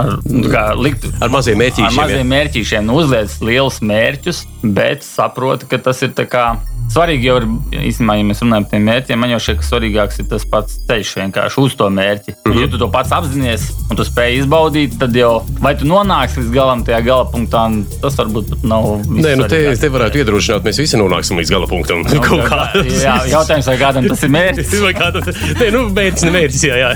ar, 0.02 0.14
kā, 0.50 0.68
likt, 0.82 1.08
ar 1.22 1.34
maziem 1.34 1.62
mērķīšiem. 1.62 1.90
Ar 1.92 2.00
maziem 2.02 2.34
mērķīšiem, 2.34 2.90
nu, 2.90 2.98
uzliec 3.04 3.38
lielus 3.46 3.82
mērķus, 3.86 4.46
bet 4.64 5.06
saproti, 5.06 5.70
ka 5.70 5.82
tas 5.86 6.02
ir 6.02 6.18
tā 6.18 6.26
kā 6.30 6.54
Svarīgi 6.94 7.26
jau 7.26 7.38
ir, 7.40 7.46
īstenībā, 7.90 8.18
ja 8.20 8.26
mēs 8.28 8.42
runājam 8.44 8.66
par 8.68 8.74
tiem 8.76 8.84
mērķiem, 8.90 9.22
man 9.24 9.32
jau 9.34 9.40
šķiet, 9.42 9.60
ka 9.60 9.66
svarīgāks 9.66 10.20
ir 10.22 10.28
tas 10.30 10.44
pats 10.50 10.76
ceļš 10.90 11.14
vienkārši 11.22 11.62
uz 11.64 11.76
to 11.80 11.88
mērķi. 11.90 12.36
Mm 12.36 12.52
-hmm. 12.52 12.62
Ja 12.62 12.68
tu 12.70 12.78
to 12.82 12.90
pats 13.04 13.16
apzinājies 13.20 13.66
un 13.92 14.00
tu 14.00 14.06
spēj 14.08 14.40
izbaudīt, 14.42 14.96
tad 15.02 15.16
jau 15.18 15.42
vai 15.64 15.74
tu 15.78 15.88
nonāksi 15.88 16.40
līdz 16.42 16.52
galam 16.54 16.84
tajā 16.88 17.02
gala 17.06 17.26
punktā, 17.30 17.64
tas 18.02 18.16
varbūt 18.20 18.54
pat 18.54 18.64
nav. 18.72 18.88
Nē, 19.08 19.36
nu 19.40 19.48
te, 19.52 19.60
te 19.80 19.90
varētu 19.92 20.22
iedrošināt, 20.22 20.64
mēs 20.66 20.80
visi 20.82 21.00
nonāksim 21.00 21.40
līdz 21.42 21.54
gala 21.54 21.70
punktam. 21.70 22.04
Nu, 22.08 22.22
kā. 22.24 22.64
jā, 22.88 23.18
jautājums, 23.32 23.68
vai 23.70 23.78
kādam 23.82 24.08
tas 24.10 24.24
ir 24.24 24.34
mērķis? 24.34 24.76
vai 24.88 24.94
kādam 24.98 25.28
tas 25.28 25.40
ir? 25.40 25.56
Nē, 25.60 25.70
nu, 25.76 25.84
mērķis, 25.94 26.26
ne 26.28 26.34
mērķis, 26.38 26.64
jā, 26.70 26.80
jā. 26.82 26.94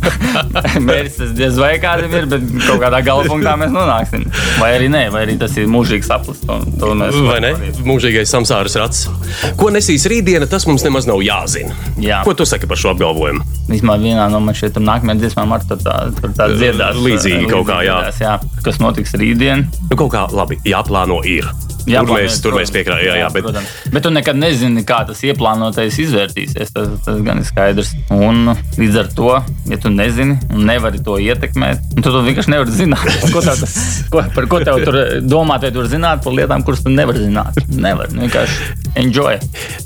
mērķis 0.88 1.18
tas 1.18 1.34
diez 1.36 1.58
vai 1.60 1.72
kādam 1.82 2.16
ir, 2.16 2.28
bet 2.30 2.46
kaut 2.68 2.82
kādā 2.84 3.02
gala 3.04 3.26
punktā 3.28 3.56
mēs 3.60 3.74
nonāksim. 3.74 4.26
Vai 4.60 4.72
arī 4.78 4.88
nē, 4.92 5.04
vai 5.14 5.26
arī 5.26 5.36
tas 5.40 5.56
ir 5.60 5.68
mūžīgs 5.70 6.08
saplis. 6.08 6.42
Vai 6.46 7.40
ne? 7.44 7.52
Mūžīgais 7.86 8.32
samsāras 8.32 8.78
rats. 8.80 9.06
Ko 9.60 9.72
nesīs 9.74 10.06
rītdiena, 10.10 10.48
tas 10.50 10.66
mums 10.70 10.84
nemaz 10.86 11.08
nav 11.10 11.22
jāzina. 11.24 11.76
Jā. 12.02 12.22
Ko 12.26 12.34
tu 12.36 12.46
saki 12.48 12.70
par 12.70 12.80
šo 12.80 12.92
apgalvojumu? 12.94 13.44
Vismaz 13.70 14.02
vienā 14.02 14.26
no 14.32 14.40
man 14.42 14.56
šeit 14.58 14.76
nākamajām 15.32 15.42
dziesmām 15.42 15.52
ar 15.56 15.64
tā, 15.66 15.76
tā, 15.80 16.30
tā 16.36 16.48
dziedās. 16.52 16.96
Līdzīgi 17.02 17.48
kaut 17.50 17.66
kā, 17.68 17.80
jā. 17.86 17.98
Dziedās, 18.10 18.20
jā. 18.20 18.62
Kas 18.64 18.80
notiks 18.80 19.14
rītdien? 19.16 19.66
Nu, 19.90 19.96
kaut 19.96 20.12
kā 20.12 20.26
labi, 20.32 20.60
jāplāno 20.64 21.22
ir. 21.24 21.48
Jā, 21.90 22.02
tur 22.06 22.14
mēs, 22.16 22.38
tur 22.44 22.56
mēs 22.56 22.72
piekrāpām. 22.74 23.04
Jā, 23.06 23.16
jā, 23.22 23.30
bet... 23.34 23.46
Protams. 23.46 23.72
bet 23.94 24.04
tu 24.06 24.12
nekad 24.14 24.38
nezini, 24.38 24.84
kā 24.86 25.02
tas 25.08 25.22
ieplānotais 25.26 25.98
izvērtīsies. 26.02 26.72
Tas, 26.74 26.92
tas 27.06 27.22
gan 27.26 27.42
ir 27.42 27.48
skaidrs. 27.48 27.94
Un 28.14 28.52
līdz 28.78 29.00
ar 29.02 29.10
to, 29.16 29.32
ja 29.70 29.80
tu 29.82 29.92
nezini 29.92 30.38
un 30.52 30.66
nevari 30.68 31.02
to 31.04 31.18
ietekmēt, 31.22 31.82
tad 31.98 32.10
tu 32.10 32.22
vienkārši 32.28 32.54
nevari 32.54 32.76
zināt, 32.76 33.08
ko 33.34 33.42
tev, 33.44 33.64
ko, 34.12 34.24
par 34.36 34.48
ko 34.50 34.62
tev 34.64 34.82
tur 34.86 35.00
domāt, 35.26 35.66
vai 35.66 35.72
tur 35.74 35.90
zināt 35.90 36.22
par 36.24 36.36
lietām, 36.36 36.64
kuras 36.66 36.84
tu 36.84 36.92
nevari 36.92 37.26
zināt. 37.26 37.58
Nevar, 37.72 38.12
nu, 38.14 38.26
vienkārši 38.26 38.82
enjoy. 39.00 39.38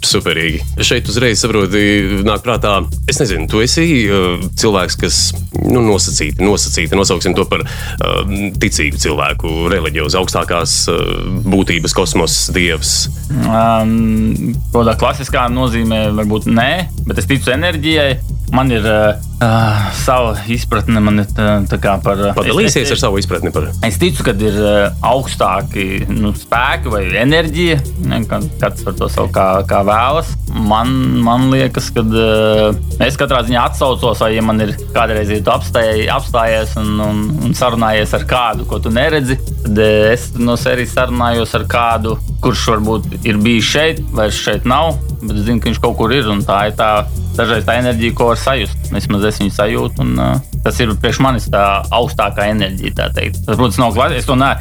Superīgi. 0.07 0.63
Šeit 0.87 1.09
uzreiz 1.11 1.41
saproti, 1.43 2.23
nāk 2.27 2.43
prātā, 2.45 2.79
es 3.11 3.21
nezinu, 3.23 3.47
tu 3.51 3.63
esi 3.65 3.87
uh, 4.11 4.43
cilvēks, 4.59 4.99
kas 5.01 5.21
nu, 5.63 5.83
nosacīti, 5.87 6.43
nosacīti, 6.45 6.99
nosauksim 6.99 7.37
to 7.37 7.47
par 7.49 7.63
uh, 7.63 8.35
ticīgu 8.63 9.01
cilvēku, 9.03 9.53
reliģiozu, 9.73 10.19
augstākās 10.21 10.77
uh, 10.91 11.05
būtības 11.47 11.86
kosmosa 11.94 12.55
dievs. 12.57 12.94
Um, 13.31 14.55
tādā 14.75 14.96
klasiskā 14.99 15.46
nozīmē 15.53 16.07
varbūt 16.16 16.49
nē, 16.51 16.70
bet 17.07 17.22
es 17.22 17.31
ticu 17.31 17.55
enerģijai. 17.55 18.11
Man 18.55 18.70
ir 18.70 18.85
uh, 18.87 19.16
uh, 19.42 19.87
sava 19.99 20.37
izpratne 20.53 21.01
man 21.03 21.18
ir, 21.22 21.27
tā, 21.35 21.57
tā 21.66 21.79
kā 21.83 21.96
par. 22.03 22.20
Padalīsies 22.37 22.85
es, 22.85 22.87
es, 22.87 22.92
ar 22.94 23.01
savu 23.01 23.18
izpratni 23.20 23.51
par. 23.55 23.68
Es 23.87 23.99
ticu, 23.99 24.22
ka 24.27 24.35
ir 24.38 24.59
uh, 24.61 25.07
augstāki 25.07 26.07
nu, 26.12 26.31
spēki 26.37 26.92
vai 26.92 27.03
enerģija. 27.25 27.81
Ne, 28.07 28.22
katrs 28.31 28.85
var 28.87 28.96
to 29.01 29.11
savu 29.12 29.33
kā, 29.35 29.49
kā 29.68 29.83
vēlas. 29.87 30.31
Man, 30.55 30.94
man 31.27 31.49
liekas, 31.53 31.90
ka 31.94 32.05
uh, 32.07 32.79
es 33.03 33.18
katrā 33.18 33.42
ziņā 33.46 33.66
atsaucos, 33.72 34.22
vai 34.22 34.33
ja 34.37 34.44
man 34.46 34.62
ir 34.62 34.77
kādreiz 34.94 35.33
ir 35.35 35.42
apstājies, 35.57 36.07
apstājies 36.14 36.77
un, 36.81 36.94
un, 37.03 37.25
un 37.49 37.57
sarunājies 37.57 38.14
ar 38.16 38.27
kādu, 38.31 38.68
ko 38.70 38.81
tu 38.83 38.94
neredzi, 38.94 39.40
tad 39.64 39.83
es 39.83 40.31
no 40.38 40.57
sērijas 40.61 40.94
sarunājos 40.96 41.55
ar 41.59 41.66
kādu, 41.77 42.17
kurš 42.45 42.67
varbūt 42.73 43.29
ir 43.29 43.39
bijis 43.45 43.71
šeit, 43.75 44.03
vairs 44.17 44.41
šeit 44.41 44.67
nav, 44.69 44.97
bet 45.23 45.37
zinu, 45.45 45.61
ka 45.61 45.71
viņš 45.71 45.81
kaut 45.85 45.97
kur 46.01 46.15
ir 46.17 46.29
un 46.33 46.43
tā 46.47 46.67
ir 46.71 46.77
tā 46.79 46.91
dažreiz 47.37 47.67
tā 47.69 47.79
enerģija, 47.83 48.17
ko 48.17 48.31
var 48.33 48.41
sajust. 48.41 48.93
Vismaz 48.95 49.27
es 49.29 49.41
viņu 49.43 49.57
sajūtu. 49.57 50.07
Un, 50.07 50.15
uh, 50.21 50.56
tas 50.67 50.81
ir 50.83 50.93
priekš 50.99 51.21
manis 51.23 51.47
tā 51.53 51.63
augstākā 51.95 52.49
enerģija. 52.51 52.95
Tā 52.99 53.09
teikt. 53.15 53.39
tas, 53.47 53.55
protams, 53.55 53.79
nav 53.79 53.95
klāts. 53.95 54.17
Es 54.19 54.27
to, 54.27 54.37
ne, 54.39 54.53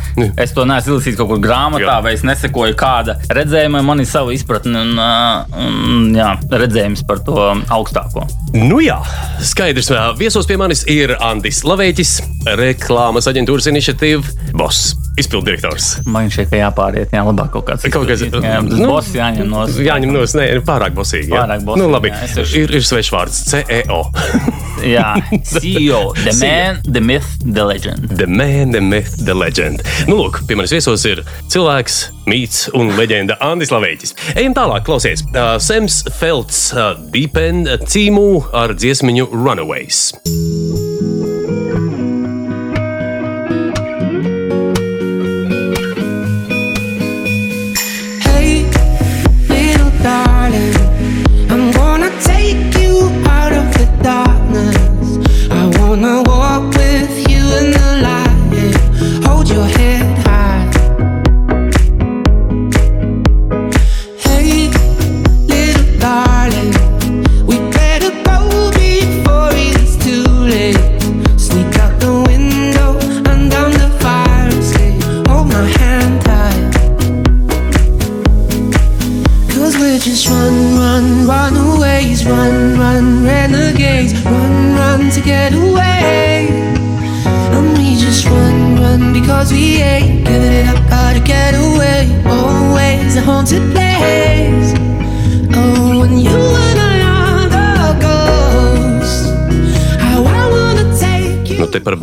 es 0.42 0.54
to 0.56 0.66
neesmu 0.70 0.96
izlasījis 0.96 1.18
kaut 1.20 1.32
kur 1.32 1.42
grāmatā, 1.42 1.88
jā. 1.88 2.00
vai 2.06 2.14
es 2.18 2.26
nesekoju 2.28 2.78
kāda 2.80 3.18
redzējuma. 3.34 3.82
Man 3.86 4.04
ir 4.04 4.10
sava 4.10 4.36
izpratne 4.36 4.84
un, 4.86 4.94
uh, 5.02 5.58
un 5.66 6.12
jā, 6.16 6.32
redzējums 6.54 7.06
par 7.10 7.24
to 7.26 7.40
augstāko. 7.74 8.28
Nu 8.56 8.82
jā, 8.84 9.00
skaidrs. 9.46 9.90
Viesos 10.20 10.48
pie 10.50 10.60
manis 10.62 10.86
ir 10.92 11.16
Andris 11.18 11.64
Lavēķis, 11.66 12.18
reklāmas 12.60 13.30
aģentūras 13.32 13.72
iniciatīva 13.74 14.54
Boss 14.56 14.94
izpilddirektors. 15.20 15.90
Man 16.12 16.30
šeit 16.34 16.52
ir 16.54 16.62
jāpāriet, 16.66 17.14
jā, 17.16 17.24
labāk 17.26 17.54
kaut 17.56 17.70
kāds. 17.70 17.88
Kaut 17.94 18.08
kāds 18.10 18.26
jā, 18.26 18.60
nu, 18.66 18.90
boss 18.90 19.16
jāņem 19.16 19.48
no 19.48 19.64
savas. 19.64 19.80
Jāņem 19.88 20.12
no 20.12 20.24
savas, 20.26 20.36
nē, 20.42 20.48
pārāk 20.68 20.98
bosīgi. 20.98 21.32
Jā. 21.32 21.46
Pārāk 21.46 21.64
bosīgi. 21.68 21.86
Nu, 21.86 21.92
labi, 21.94 22.12
jā, 22.12 22.48
ir, 22.60 22.76
ir 22.76 22.88
svešs 22.88 23.14
vārds 23.16 23.44
CEO. 23.54 24.02
jā, 24.86 25.16
CEO, 25.52 26.14
the 26.24 26.34
man, 26.40 26.82
the 26.86 27.02
myth, 27.02 27.28
the 27.42 27.66
legend. 27.66 28.10
The 28.10 28.28
man, 28.28 28.72
the 28.72 28.82
myth, 28.82 29.18
the 29.26 29.36
legend. 29.36 29.84
Nu, 30.10 30.20
lūk, 30.20 30.44
pie 30.48 30.58
manis 30.58 30.74
viesos 30.76 31.06
ir 31.10 31.24
cilvēks, 31.52 32.00
mīts 32.30 32.66
un 32.78 32.94
leģenda 33.00 33.40
Andris 33.46 33.74
Lavēķis. 33.74 34.16
Ejam 34.36 34.56
tālāk, 34.58 34.86
klausies. 34.88 35.26
Uh, 35.34 35.56
Sems 35.62 36.04
Felts 36.20 36.68
uh, 36.74 36.94
Deep 37.14 37.38
End 37.42 37.70
cīmū 37.90 38.28
ar 38.56 38.76
dziesmiņu 38.78 39.32
Runaways. 39.34 40.10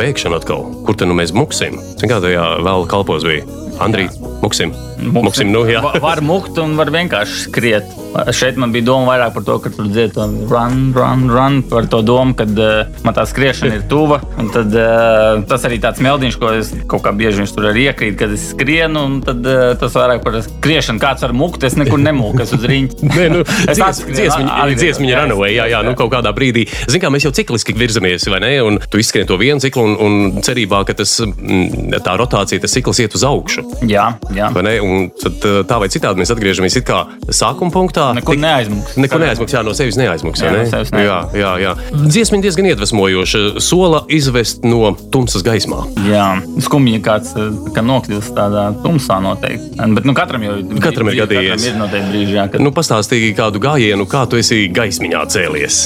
Bēgšanu 0.02 0.38
atkal. 0.40 0.66
Kur 0.86 0.98
tad 0.98 1.10
nu 1.10 1.16
mēs 1.18 1.34
muksim? 1.36 1.78
Cik 2.00 2.10
tādā 2.10 2.46
vēl 2.66 2.86
kalpos 2.90 3.26
bija? 3.26 3.46
Andrija, 3.82 4.10
muksim. 4.42 4.74
Muksim, 4.98 5.24
muksim 5.26 5.52
nu, 5.54 5.64
jā. 5.70 5.82
var 6.02 6.22
mukt 6.24 6.58
un 6.62 6.76
var 6.78 6.90
vienkārši 6.94 7.46
skriet. 7.46 8.01
Šeit 8.32 8.58
man 8.60 8.72
bija 8.72 8.84
doma 8.90 9.12
vairāk 9.12 9.32
par 9.34 9.44
to, 9.46 9.56
ka 9.62 9.70
tur 9.72 9.88
dzied 9.88 10.12
to 10.16 10.26
run, 10.50 10.92
run, 10.96 11.24
run. 11.32 11.60
Par 11.68 11.86
to 11.90 12.02
domu, 12.04 12.34
ka 12.36 12.44
uh, 12.44 13.00
man 13.06 13.16
tā 13.16 13.24
skriešana 13.28 13.78
ir 13.78 13.86
tuva. 13.88 14.20
Tad, 14.52 14.74
uh, 14.76 15.40
tas 15.48 15.64
arī 15.68 15.78
tāds 15.82 16.02
meldiņš, 16.04 16.36
ko 16.40 16.52
es 16.58 16.72
kaut 16.90 17.04
kā 17.06 17.14
bieži 17.16 17.46
tur 17.52 17.70
arī 17.70 17.86
iekrītu, 17.88 18.18
kad 18.20 18.34
es 18.34 18.50
skrienu. 18.52 19.04
Tad 19.24 19.48
uh, 19.48 19.62
tas 19.80 19.96
vairāk 19.96 20.20
par 20.26 20.36
skriešanu. 20.44 21.00
Kāds 21.02 21.24
var 21.24 21.34
mukt, 21.36 21.64
es 21.64 21.76
nekur 21.80 22.00
nemūku, 22.02 22.42
es 22.44 22.52
uz 22.56 22.66
riņķa. 22.68 23.08
Nē, 23.12 23.28
nu, 23.32 23.40
es 23.44 23.80
dzies, 23.80 24.02
dziesmiņa, 24.10 24.58
arī 24.60 24.76
dziesmiņa 24.80 25.22
runaway, 25.22 25.56
jā, 25.56 25.68
jā, 25.72 25.82
nu 25.86 25.96
kaut 25.98 26.12
kādā 26.12 26.34
brīdī. 26.36 26.66
Zin 26.92 27.02
kā, 27.02 27.10
mēs 27.12 27.26
jau 27.26 27.32
cikliski 27.34 27.74
virzamies, 27.78 28.28
vai 28.32 28.42
ne? 28.44 28.52
Un 28.66 28.78
tu 28.92 29.00
izskrien 29.00 29.28
to 29.28 29.40
vienu 29.40 29.62
ciklu 29.62 29.86
un, 29.88 29.96
un 29.96 30.44
cerībā, 30.44 30.82
ka 30.88 30.96
tas, 31.00 31.16
tā 32.04 32.16
rotācija, 32.20 32.60
tas 32.62 32.76
cikls 32.76 33.02
iet 33.04 33.16
uz 33.16 33.24
augšu. 33.26 33.64
Jā, 33.88 34.10
jā. 34.36 34.52
Un 34.84 35.08
tad 35.16 35.48
tā 35.68 35.80
vai 35.80 35.90
citādi 35.92 36.22
mēs 36.22 36.32
atgriežamies 36.34 36.78
it 36.80 36.88
kā 36.88 37.04
sākuma 37.32 37.72
punktā 37.74 38.01
tā. 38.02 38.10
Nekur 38.18 38.36
tik, 38.36 38.42
neaizmuks. 38.42 38.96
Nekur 39.00 39.22
neaizmuks, 39.22 39.54
jā, 39.56 39.62
no 39.66 39.74
sevis 39.76 39.98
neaizmuks. 40.00 40.42
Jā, 40.42 40.52
ne? 40.54 40.64
no 40.64 40.72
sevis 40.72 40.92
jā, 40.92 41.18
jā, 41.38 41.52
jā. 41.62 41.72
Dziesma 42.02 42.42
diezgan 42.44 42.70
iedvesmojoša. 42.72 43.42
Sola 43.62 44.02
izvest 44.12 44.66
no 44.66 44.92
tumsas 45.14 45.44
gaismā. 45.46 45.84
Jā, 46.08 46.26
skumji 46.66 47.02
kāds 47.04 47.34
kā 47.74 47.84
nokļūst 47.86 48.34
tādā 48.38 48.68
tumsā 48.84 49.20
noteikti. 49.24 49.74
Bet 49.96 50.08
nu, 50.08 50.16
katram 50.18 50.46
jau 50.46 50.58
katram 50.82 51.12
ir 51.12 51.22
gadījies. 51.22 51.56
Katram 51.56 51.74
ir 51.74 51.82
noteikti 51.84 52.14
brīži, 52.14 52.38
jā, 52.38 52.46
kad... 52.52 52.64
Nu, 52.64 52.74
pastāstīji 52.74 53.34
kādu 53.38 53.62
gājienu, 53.62 54.08
kā 54.10 54.26
tu 54.30 54.40
esi 54.40 54.64
gaismiņā 54.72 55.26
cēlies. 55.32 55.82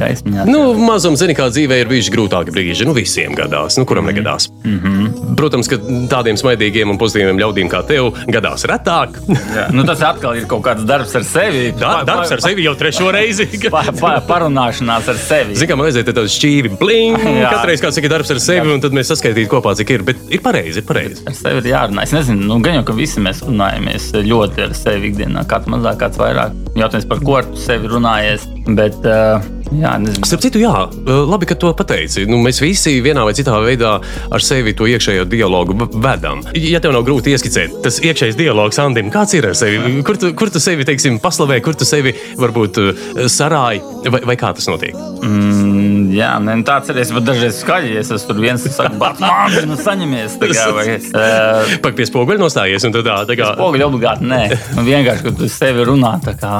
Gaismiņā. 0.00 0.46
Nu, 0.48 0.74
mazam, 0.78 1.16
zini, 1.18 1.34
kā 1.36 1.48
dzīvē 1.52 1.80
ir 1.82 1.90
bijuši 1.90 2.12
grūtāki 2.14 2.54
brīži. 2.54 2.86
Nu, 2.88 2.94
visiem 2.96 3.34
gadās, 3.36 3.78
nu, 3.80 3.86
kuram 3.88 4.06
negadās. 4.08 4.48
Mm 4.64 4.78
-hmm. 4.82 5.34
Protams, 5.36 5.68
ka 5.68 5.76
tādiem 6.10 6.38
smaidīgiem 6.40 6.90
un 6.90 6.98
pozitīviem 6.98 7.40
ļaudīm 7.40 7.70
kā 7.72 7.82
tev 7.86 8.12
gadās 8.32 8.64
retāk. 8.68 9.18
Jā. 9.28 9.66
Nu, 9.72 9.84
tas 9.84 10.02
atkal 10.02 10.36
ir 10.36 10.46
kaut 10.46 10.64
kāds 10.64 10.86
darbs 10.86 11.14
ar 11.16 11.24
sevi. 11.24 11.72
Da, 11.80 12.02
darbs 12.06 12.32
ar 12.32 12.40
sevi 12.40 12.64
jau 12.64 12.74
trešo 12.74 13.10
reizi. 13.12 13.48
Pa, 13.76 13.82
pa, 14.00 14.12
parunāšanās 14.28 15.08
ar 15.08 15.16
sevi. 15.20 15.56
Zini, 15.56 15.68
kā 15.68 15.76
man 15.76 15.86
vajadzēja 15.86 16.12
tādu 16.12 16.30
šķīvi, 16.32 16.70
bling. 16.80 17.18
Jā. 17.42 17.50
Katreiz 17.50 17.82
kāds 17.82 17.98
saka, 17.98 18.08
darbs 18.08 18.30
ar 18.30 18.40
sevi, 18.40 18.72
un 18.72 18.80
tad 18.80 18.94
mēs 18.96 19.10
saskaitītu 19.12 19.50
kopā, 19.50 19.74
cik 19.76 19.90
ir. 19.90 20.04
Bet 20.06 20.22
ir 20.30 20.42
pareizi, 20.44 20.80
ir 20.80 20.86
pareizi. 20.88 21.24
Ar 21.26 21.36
sevi 21.36 21.62
ir 21.64 21.70
jārunā. 21.72 22.06
Es 22.06 22.14
nezinu, 22.16 22.46
nu, 22.46 22.60
gan 22.64 22.78
jau, 22.78 22.86
ka 22.90 22.96
visi 22.96 23.20
mēs 23.20 23.42
runājamies 23.46 24.12
ļoti 24.26 24.66
ar 24.68 24.76
sevi 24.78 25.10
ikdienā. 25.10 25.44
Kāds 25.50 25.70
mazāk, 25.72 26.00
kāds 26.04 26.20
vairāk. 26.20 26.56
Jautājums, 26.78 27.08
par 27.10 27.22
ko 27.26 27.38
ar 27.40 27.50
sevi 27.66 27.92
runājies. 27.92 28.46
Bet, 28.66 28.98
uh, 29.06 29.45
jā, 29.74 29.92
nezinu. 30.02 30.26
Starp 30.28 30.44
citu, 30.44 30.60
jā, 30.62 30.72
labi, 31.06 31.48
ka 31.48 31.56
to 31.58 31.72
pateici. 31.76 32.26
Nu, 32.28 32.38
mēs 32.42 32.60
visi 32.62 32.96
vienā 33.04 33.24
vai 33.26 33.34
citā 33.36 33.56
veidā 33.62 33.96
ar 34.32 34.44
sevi 34.44 34.74
to 34.76 34.88
iekšējo 34.90 35.26
dialogu 35.30 35.76
vedam. 35.94 36.42
Ja 36.56 36.80
tev 36.82 36.94
nav 36.96 37.06
grūti 37.06 37.34
ieskicēt, 37.34 37.80
tas 37.84 38.00
iekšējais 38.02 38.38
dialogs, 38.38 38.80
Andim, 38.82 39.10
kāds 39.14 39.36
ir 39.36 39.48
ar 39.50 39.56
sevi? 39.58 39.98
Kur 40.06 40.20
tu, 40.20 40.32
kur 40.38 40.52
tu 40.52 40.62
sevi, 40.62 40.86
teiksim, 40.88 41.20
paslavē, 41.22 41.60
kur 41.64 41.76
tu 41.78 41.88
sevi 41.88 42.14
varbūt 42.40 42.82
eh, 42.82 43.04
sarāji, 43.32 43.82
vai, 44.12 44.22
vai 44.32 44.38
kā 44.40 44.52
tas 44.56 44.68
notiek? 44.70 44.96
Mm, 45.26 46.12
jā, 46.16 46.32
ne, 46.42 46.58
nu, 46.60 46.66
tāds 46.66 46.90
ir. 46.92 47.00
Es 47.02 47.12
pat 47.14 47.26
dažreiz 47.26 47.60
skaļi, 47.60 47.94
es 48.00 48.10
esmu 48.14 48.32
tur 48.32 48.42
viens, 48.42 48.62
kas 48.66 48.78
saka, 48.78 49.12
nāc, 49.20 49.58
nu 49.68 49.76
saņemies. 49.80 50.36
Kā, 50.42 50.66
vai, 50.76 50.86
uh, 50.96 51.74
Pak 51.84 51.96
pie 51.98 52.06
spoguļa 52.08 52.40
nostājies, 52.40 52.86
un 52.86 52.94
tad 52.94 53.06
tā, 53.08 53.16
tā 53.28 53.36
kā. 53.38 53.52
Poguļi 53.58 53.86
obligāti 53.86 54.28
nē. 54.28 54.42
Nu, 54.76 54.84
vienkārši, 54.86 55.26
kad 55.26 55.38
tu 55.40 55.50
sevi 55.52 55.86
runā, 55.88 56.16
tā 56.24 56.36
kā. 56.38 56.54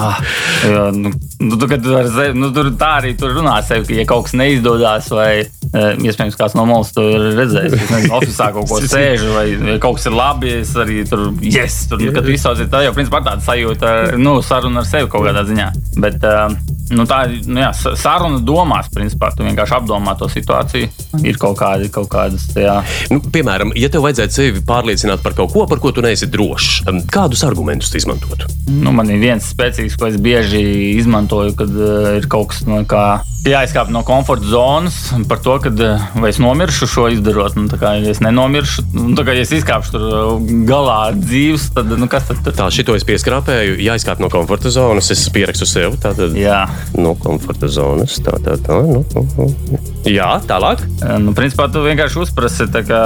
Jo, 0.66 0.87
nu, 0.94 1.12
nu, 1.42 1.59
tu, 1.59 1.68
kad 1.70 1.85
tu 1.85 1.96
ar 1.99 2.11
sevi, 2.12 2.37
nu, 2.38 2.51
tur 2.55 2.72
tā 2.80 2.92
arī 3.00 3.12
tur 3.18 3.34
runā 3.36 3.56
sevi, 3.66 3.86
ka, 3.88 3.96
ja 4.00 4.06
kaut 4.08 4.28
kas 4.28 4.36
neizdodas, 4.38 5.10
vai 5.14 5.30
eh, 5.42 6.04
iespējams 6.06 6.38
kāds 6.38 6.56
no 6.58 6.66
malas 6.68 6.92
to 6.96 7.04
ir 7.10 7.28
redzējis, 7.38 7.76
ka 7.76 7.90
nezinu, 7.96 8.14
oficiālā 8.20 8.56
kaut 8.56 8.70
ko 8.70 8.80
sēž, 8.94 9.26
vai, 9.34 9.46
vai 9.62 9.76
kaut 9.82 9.98
kas 9.98 10.08
ir 10.10 10.16
labi, 10.16 10.54
es 10.62 10.72
arī 10.78 11.02
tur, 11.08 11.28
yes, 11.44 11.84
tur, 11.90 12.02
kad 12.12 12.26
tu 12.26 12.34
izsauc, 12.34 12.64
tā 12.72 12.86
jau 12.86 12.94
principā 12.96 13.22
tāda 13.26 13.44
sajūta, 13.46 13.94
nu, 14.20 14.38
saruna 14.46 14.84
ar 14.84 14.90
sevi 14.90 15.10
kaut 15.12 15.28
kādā 15.28 15.46
ziņā. 15.48 15.70
Bet, 16.02 16.24
uh, 16.26 16.75
Nu, 16.94 17.03
tā 17.09 17.25
ir 17.27 17.46
nu, 17.51 17.59
jā, 17.61 17.72
sa- 17.75 17.94
saruna 17.99 18.38
domās, 18.38 18.90
principā. 18.94 19.33
Tu 19.35 19.42
vienkārši 19.42 19.75
apdomā 19.81 20.16
to 20.18 20.29
situāciju. 20.31 20.88
Ir 21.27 21.38
kaut, 21.40 21.57
kādi, 21.59 21.90
kaut 21.90 22.09
kādas, 22.12 22.46
jā, 22.55 22.77
Nu, 23.11 23.20
piemēram, 23.20 23.72
ja 23.79 23.88
tev 23.92 24.05
vajadzētu 24.07 24.33
sevi 24.37 24.61
pārliecināt 24.66 25.22
par 25.25 25.35
kaut 25.35 25.53
ko, 25.53 25.66
par 25.66 25.81
ko 25.83 25.92
tu 25.92 26.03
neesi 26.05 26.29
drošs, 26.31 26.85
kādus 27.11 27.42
argumentus 27.46 27.90
tu 27.90 27.99
izmantotu? 27.99 28.46
Nu, 28.68 28.92
man 28.92 29.11
ir 29.11 29.18
viens 29.22 29.46
spēcīgs, 29.55 29.96
ko 29.99 30.11
es 30.11 30.16
bieži 30.20 30.61
izmantoju, 30.96 31.55
kad 31.59 31.70
uh, 31.70 32.12
ir 32.18 32.27
kaut 32.31 32.51
kas 32.53 32.64
no 32.66 32.83
kā 32.88 33.20
jāizkāp 33.46 33.92
no 33.94 34.03
komforta 34.03 34.46
zonas 34.51 34.96
par 35.31 35.38
to, 35.38 35.55
kad, 35.62 35.79
uh, 35.81 36.03
vai 36.18 36.33
es 36.33 36.40
nomiršu 36.42 36.88
šo 36.90 37.07
izdarot. 37.14 37.55
Nu, 37.59 37.68
kā, 37.70 37.94
ja 38.03 38.11
es 38.11 38.20
nenomiršu, 38.25 38.87
nu, 38.96 39.14
tā 39.18 39.27
kā 39.27 39.37
ja 39.38 39.46
es 39.46 39.55
izkāpšu 39.55 39.94
tur 39.94 40.07
uh, 40.09 40.51
galā 40.68 41.12
dzīves, 41.14 41.70
tad 41.77 41.94
nu, 41.94 42.09
kas 42.11 42.27
tad? 42.31 42.42
tad? 42.44 42.59
Tā, 42.59 42.68
šito 42.75 42.96
es 42.99 43.07
pieskrāpēju, 43.07 43.79
jāizkāp 43.87 44.22
no 44.22 44.31
komforta 44.33 44.72
zonas. 44.75 45.12
Es 45.14 45.27
pierakstu 45.33 45.68
sev, 45.68 45.99
tātad 46.03 46.35
Jā, 46.37 46.64
no 46.98 47.14
komforta 47.20 47.68
zonas. 47.70 48.18
Tā, 48.24 48.36
tā, 48.44 48.56
tā. 48.62 48.80
Nu, 48.86 49.02
nu, 49.14 49.48
nu. 49.70 49.80
Jā, 50.08 50.36
tālāk. 50.48 50.84
Nu, 51.22 51.34
principā 51.36 51.68
tu 51.72 51.82
vienkārši 51.86 52.22
uzprasi, 52.26 52.68
kā, 52.86 53.02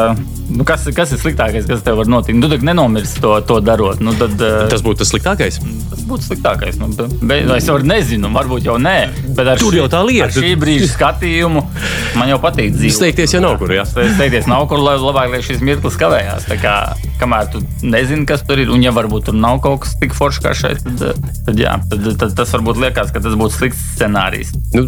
nu, 0.50 0.66
kas, 0.68 0.86
kas 0.94 1.14
ir 1.14 1.20
sliktākais, 1.22 1.66
kas 1.68 1.84
tev 1.86 1.98
var 2.00 2.10
notikt. 2.10 2.38
Nu, 2.40 2.50
tad 2.50 2.64
nenomirsti 2.66 3.22
to, 3.22 3.34
to 3.46 3.60
darot. 3.64 4.02
Nu, 4.04 4.14
tad, 4.18 4.34
uh, 4.38 4.66
Tas 4.70 4.84
būtu 4.84 5.02
tas 5.02 5.12
sliktākais. 5.12 5.60
Tas 5.90 6.02
būtu 6.08 6.28
sliktākais. 6.28 6.78
Nu, 6.80 6.90
be, 6.94 7.08
be, 7.22 7.40
es 7.56 7.68
jau 7.68 7.78
nezinu, 7.82 8.30
varbūt 8.34 8.66
jau 8.68 8.76
nē. 8.82 8.96
Bet 9.36 9.52
Tur 9.60 9.76
jau 9.76 9.86
tā 9.90 10.02
lieta. 10.06 10.28
Ar 10.28 10.34
šī 10.34 10.54
brīža 10.60 10.90
skatījumu 10.94 11.64
man 12.18 12.30
jau 12.32 12.40
patīk 12.42 12.74
dzīvot. 12.74 12.96
Steigties 13.00 13.36
jau 13.36 13.42
nav 13.44 13.56
kur, 13.60 13.72
jā. 13.74 13.86
Steigties 13.88 14.48
nav 14.50 14.66
kur, 14.70 14.82
lai 14.82 14.96
labāk, 15.00 15.30
lai 15.34 15.42
šis 15.44 15.62
mirklis 15.64 15.98
kavējās. 16.00 16.48
Kā, 16.60 16.76
kamēr 17.20 17.50
tu 17.52 17.62
nezini, 17.86 18.26
kas 18.28 18.44
tur 18.46 18.60
ir, 18.62 18.72
un 18.72 18.82
ja 18.84 18.92
varbūt 18.96 19.28
tur 19.30 19.36
nav 19.38 19.60
kaut 19.64 19.84
kas 19.84 19.94
tik 20.00 20.14
foršs 20.16 20.42
kā 20.44 20.54
šeit, 20.56 20.82
tad, 21.00 21.20
tad, 21.46 21.60
jā, 21.60 21.76
tad, 21.90 22.08
tad 22.20 22.34
tas 22.38 22.54
varbūt 22.56 22.80
liekas, 22.82 23.12
ka 23.14 23.22
tas 23.22 23.36
būtu 23.38 23.56
slikts 23.56 23.82
scenārijs. 23.96 24.52
Nu, 24.74 24.86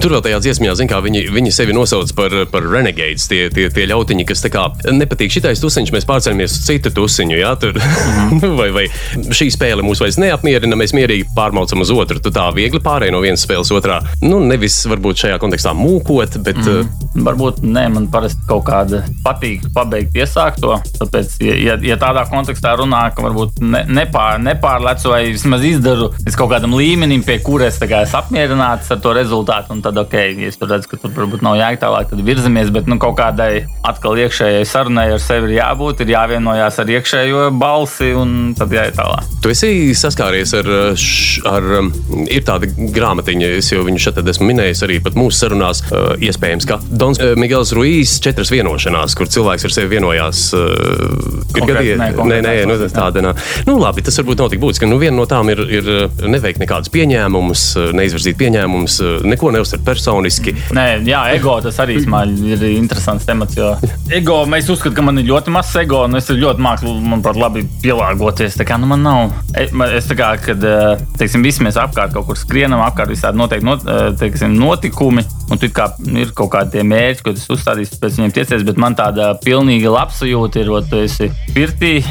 tur 0.00 0.16
vēl 0.16 0.24
tajā 0.26 0.40
dziesmā, 0.44 0.74
zin, 0.78 0.90
kā 0.90 1.00
viņi, 1.04 1.26
viņi 1.34 1.54
sevi 1.54 1.76
nosauc 1.76 2.12
par, 2.18 2.34
par 2.52 2.66
renegades. 2.68 3.28
Tie, 3.30 3.46
tie, 3.54 3.68
tie 3.74 3.88
ļautiņi, 3.90 4.26
kas 4.28 4.44
tā 4.44 4.52
kā 4.52 4.66
nepatīk 4.94 5.32
šitais 5.34 5.62
tusiņš, 5.62 5.92
mēs 5.94 6.08
pārcēlamies 6.08 6.56
uz 6.56 6.66
citu 6.66 6.92
tusiņu. 6.94 7.38
Jā, 7.40 7.54
tur, 7.60 7.78
vai, 8.60 8.68
vai 8.74 8.86
šī 9.34 9.50
spēle 9.54 9.84
mūs 9.86 10.02
vairs 10.04 10.20
neapmierina, 10.20 10.78
mēs 10.78 10.94
mierīgi 10.96 11.28
pārmaucam 11.36 11.84
uz 11.84 11.92
otru. 11.94 12.22
Tu 12.22 12.32
tā 12.34 12.48
viegli 12.56 12.82
pārēj 12.84 13.14
no 13.14 13.22
vienas 13.24 13.44
spēles 13.46 13.72
otrā. 13.74 14.00
Nu, 14.24 14.40
nevis 14.44 14.80
varbūt 14.88 15.24
šajā 15.24 15.38
kontekstā 15.42 15.74
mūkot, 15.76 16.40
bet 16.46 16.62
mm. 16.64 17.06
Varbūt 17.18 17.62
nē, 17.64 17.84
man 17.90 18.06
parasti 18.12 18.44
kaut 18.46 18.66
kāda 18.68 19.00
patīk 19.24 19.64
pabeigt 19.74 20.14
iesākto. 20.18 20.76
Tāpēc, 21.00 21.38
ja, 21.42 21.54
ja, 21.58 21.76
ja 21.82 21.96
tādā 21.98 22.22
kontekstā 22.30 22.74
runā, 22.78 23.00
ka 23.14 23.24
varbūt 23.24 23.58
ne, 23.64 23.80
nepār, 23.90 24.38
nepārlecu 24.44 25.10
vai 25.10 25.22
vismaz 25.32 25.64
izdaru 25.66 26.10
līdz 26.20 26.38
kaut 26.38 26.52
kādam 26.52 26.76
līmenim, 26.78 27.24
pie 27.26 27.38
kuras 27.44 27.78
es, 27.78 27.80
kā, 27.90 28.02
esmu 28.06 28.20
apmierināts 28.20 28.92
ar 28.92 29.00
to 29.02 29.12
rezultātu, 29.16 29.74
un 29.74 29.82
tad, 29.84 29.98
ok, 30.00 30.14
ja 30.38 30.50
es 30.50 30.58
tur 30.60 30.70
redzu, 30.72 30.92
ka 30.92 31.00
tur 31.02 31.14
varbūt 31.16 31.44
nav 31.44 31.58
jēga 31.58 31.82
tālāk, 31.84 32.12
tad 32.12 32.22
virzamies. 32.26 32.72
Bet 32.74 32.88
nu, 32.90 32.98
kaut 33.02 33.16
kādai 33.18 33.64
atkal 33.88 34.18
iekšējai 34.24 34.66
sarunai 34.78 35.08
ar 35.10 35.22
sevi 35.22 35.50
ir 35.50 35.58
jābūt, 35.58 36.02
ir 36.04 36.12
jāvienojās 36.14 36.78
ar 36.82 36.90
iekšējo 36.94 37.44
balsi, 37.58 38.12
un 38.16 38.54
tad 38.58 38.72
jāiet 38.74 38.96
tālāk. 38.98 39.26
Tu 39.42 39.52
esi 39.52 39.70
saskāries 39.98 40.52
ar, 40.58 40.68
š, 40.94 41.42
ar 41.48 41.66
um, 41.80 41.90
ir 42.30 42.44
tāda 42.46 42.68
grāmatiņa, 42.68 43.50
es 43.58 43.72
jau 43.72 43.82
viņu 43.86 44.02
šeit 44.02 44.20
esmu 44.22 44.50
minējis 44.52 44.84
arī 44.86 45.00
pat 45.04 45.18
mūsu 45.18 45.40
sarunās. 45.42 45.82
Uh, 45.88 46.12
iespējams, 46.28 46.66
ka 46.68 46.78
Dons 47.00 47.20
uh, 47.22 47.32
Miguels 47.38 47.72
Ruijs 47.76 48.18
četras 48.24 48.52
vienošanās, 48.54 49.16
kur 49.18 49.30
cilvēks 49.30 49.66
ar 49.68 49.74
sevi 49.74 49.92
vienojās. 49.96 50.44
Uh, 50.56 51.58
ir 51.58 51.66
gadījies- 51.72 52.02
nē, 52.02 52.10
nē, 52.18 52.40
nē, 52.44 52.54
nu, 52.70 52.78
tāda 52.92 53.24
nav. 53.24 53.42
Nu, 53.66 53.78
labi, 53.82 54.04
tas 54.06 54.18
varbūt 54.20 54.42
nav 54.42 54.52
tik 54.52 54.62
būtiski. 54.62 54.88
Nu, 54.90 55.00
viena 55.02 55.16
no 55.18 55.26
tām 55.30 55.50
ir, 55.52 55.62
ir 55.80 55.90
neveikt 56.28 56.62
nekādus 56.62 56.92
pieņēmumus, 56.94 57.64
neizvirzīt 57.98 58.38
pieņēmumus, 58.40 59.00
neko 59.26 59.52
neuztvert 59.56 59.86
personiski. 59.86 60.54
Nē, 60.76 60.86
jā, 61.08 61.24
ego 61.38 61.58
tas 61.64 61.78
arī 61.82 61.98
ir 61.98 62.66
interesants 62.70 63.26
temats. 63.28 63.58
Jo 63.58 63.74
ego, 64.18 64.42
mēs 64.50 64.67
uzskatām, 64.72 64.94
ka 64.98 65.02
man 65.06 65.18
ir 65.20 65.26
ļoti 65.28 65.52
mazs 65.54 65.76
ego, 65.82 66.04
un 66.06 66.18
es 66.18 66.28
ļoti 66.30 66.62
māku, 66.64 66.92
manuprāt, 67.02 67.38
labi 67.40 67.64
pielāgoties. 67.82 68.56
Tā 68.58 68.66
kā 68.68 68.78
nu, 68.80 68.88
man 68.90 69.02
nav. 69.06 69.32
E- 69.54 69.68
Es 69.98 70.06
tā 70.06 70.14
kā, 70.18 70.28
kad 70.42 70.62
eh, 70.64 71.00
teiksim, 71.18 71.42
visi 71.42 71.62
mēs 71.64 71.78
apkārt 71.80 72.12
kaut 72.14 72.26
kur 72.28 72.36
skrienam, 72.38 72.82
apkārt 72.84 73.10
visādi 73.10 73.38
noteikti 73.40 73.66
not, 73.66 73.84
eh, 73.88 74.10
teiksim, 74.20 74.54
notikumi, 74.58 75.24
un 75.50 75.58
tur 75.58 75.72
kā 75.74 75.88
ir 76.14 76.32
kaut 76.36 76.52
kādi 76.52 76.84
mērķi, 76.86 77.24
ko 77.24 77.32
tas 77.32 77.48
uzstādīs, 77.50 77.94
pēc 77.98 78.18
viņiem 78.20 78.34
tiecies, 78.36 78.66
bet 78.68 78.76
man 78.76 78.94
tāda 78.98 79.32
pilnīga 79.44 79.90
labsajūta 79.94 80.62
ir, 80.62 80.70
ot, 80.70 80.90
tu 80.90 81.02
esi 81.02 81.30
pirtī. 81.54 82.02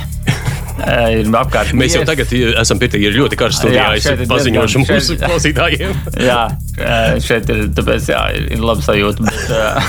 Eh, 0.86 1.22
Ir 1.22 1.32
apkārt. 1.40 1.74
Mēs 1.78 1.96
jau 1.98 2.04
tagad 2.08 2.32
uh, 2.34 2.54
esam 2.62 2.80
pie 2.82 2.90
tā, 2.94 3.00
ir 3.02 3.16
ļoti 3.18 3.40
karsts 3.40 3.62
studijā. 3.64 3.88
Jā, 3.96 3.96
Es 3.98 4.30
paziņošu 4.30 4.82
diezgan- 4.82 4.98
mūsu 4.98 5.16
šeit- 5.18 5.26
klausītājiem. 5.30 5.96
Jā, 6.26 6.40
ē, 6.78 7.00
šeit 7.24 7.50
ir, 7.54 7.64
tāpēc, 7.78 8.10
jā, 8.14 8.22
ir, 8.44 8.62
labi 8.64 8.86
sajūta. 8.86 9.28
Bet, 9.28 9.42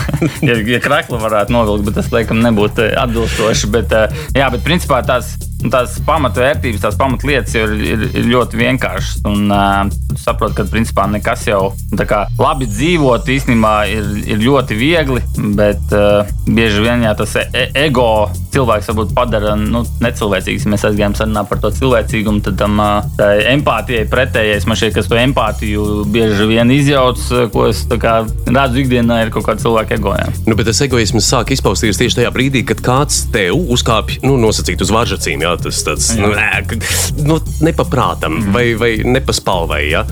ja, 0.49 0.57
ja 0.75 0.81
krākli 0.85 1.21
varētu 1.23 1.55
novilkt, 1.57 1.87
bet 1.91 1.99
tas 2.01 2.11
laikam 2.15 2.41
nebūtu 2.45 2.89
atbilstoši. 3.05 3.71
Bet, 3.75 3.95
jā, 4.37 4.49
bet 4.55 4.65
principā 4.67 5.03
tās, 5.07 5.35
tās 5.67 5.99
pamatvērtības, 6.07 6.83
tās 6.83 6.99
pamatlietas 6.99 7.57
ir, 7.59 7.73
ir, 7.83 8.05
ir 8.13 8.29
ļoti 8.31 8.61
vienkāršas. 8.61 9.23
Un 9.29 9.51
uh, 9.51 9.89
tu 10.09 10.19
saproti, 10.21 10.57
ka 10.61 10.69
principā 10.71 11.09
nekas 11.11 11.47
jau 11.49 11.73
tā 11.99 12.07
kā 12.09 12.25
labi 12.39 12.69
dzīvot 12.71 13.29
īstenībā 13.35 13.75
ir, 13.91 14.11
ir 14.29 14.43
ļoti 14.43 14.79
viegli, 14.79 15.23
bet 15.59 15.97
uh, 15.97 16.29
bieži 16.47 16.85
vien 16.85 17.03
jā, 17.07 17.15
tas 17.19 17.35
e 17.41 17.47
e- 17.53 17.71
ego 17.87 18.29
cilvēks 18.55 18.91
varbūt 18.91 19.15
padara 19.17 19.55
nu, 19.59 19.83
necilvēcīgs. 20.03 20.67
Mēs 20.71 20.87
aizgājām 20.89 21.17
sarunā 21.19 21.45
par 21.49 21.61
to 21.63 21.71
cilvēcīgumu, 21.75 22.43
tad 22.47 22.59
tam 22.61 22.81
tā 23.19 23.29
empātijai 23.53 24.07
pretējais 24.11 24.67
man 24.69 24.79
šķiet, 24.79 24.95
kas 24.97 25.11
to 25.11 25.19
empātiju 25.21 25.87
bieži 26.13 26.49
vien 26.49 26.73
izjauc, 26.75 27.23
ko 27.53 27.69
es 27.69 27.85
kā 28.01 28.21
redzu 28.47 28.83
ikdienā, 28.85 29.21
ir 29.25 29.33
kaut 29.35 29.47
kāda 29.49 29.65
cilvēka 29.65 29.99
ego. 29.99 30.15
Jā. 30.19 30.31
Nu, 30.47 30.57
bet 30.59 30.71
tas 30.71 30.81
egoisms 30.85 31.29
sāk 31.29 31.53
izpausties 31.55 32.01
tieši 32.01 32.21
tajā 32.21 32.33
brīdī, 32.35 32.65
kad 32.69 32.83
kāds 32.85 33.25
tev 33.35 33.59
uzkāpj, 33.59 34.23
nu, 34.27 34.39
nosacīt 34.41 34.83
uz 34.85 34.93
varžacīm. 34.95 35.45
Jā, 35.45 35.48
tas 35.57 35.83
tāds 35.87 36.11
nu, 36.19 36.29
nē, 36.35 37.25
nu, 37.25 37.39
nepaprātam 37.65 38.39
Mhm. 38.39 38.53
vai, 38.53 38.75
vai 38.75 38.91
nepaspalvai. 39.05 39.83
Jā. 39.91 40.05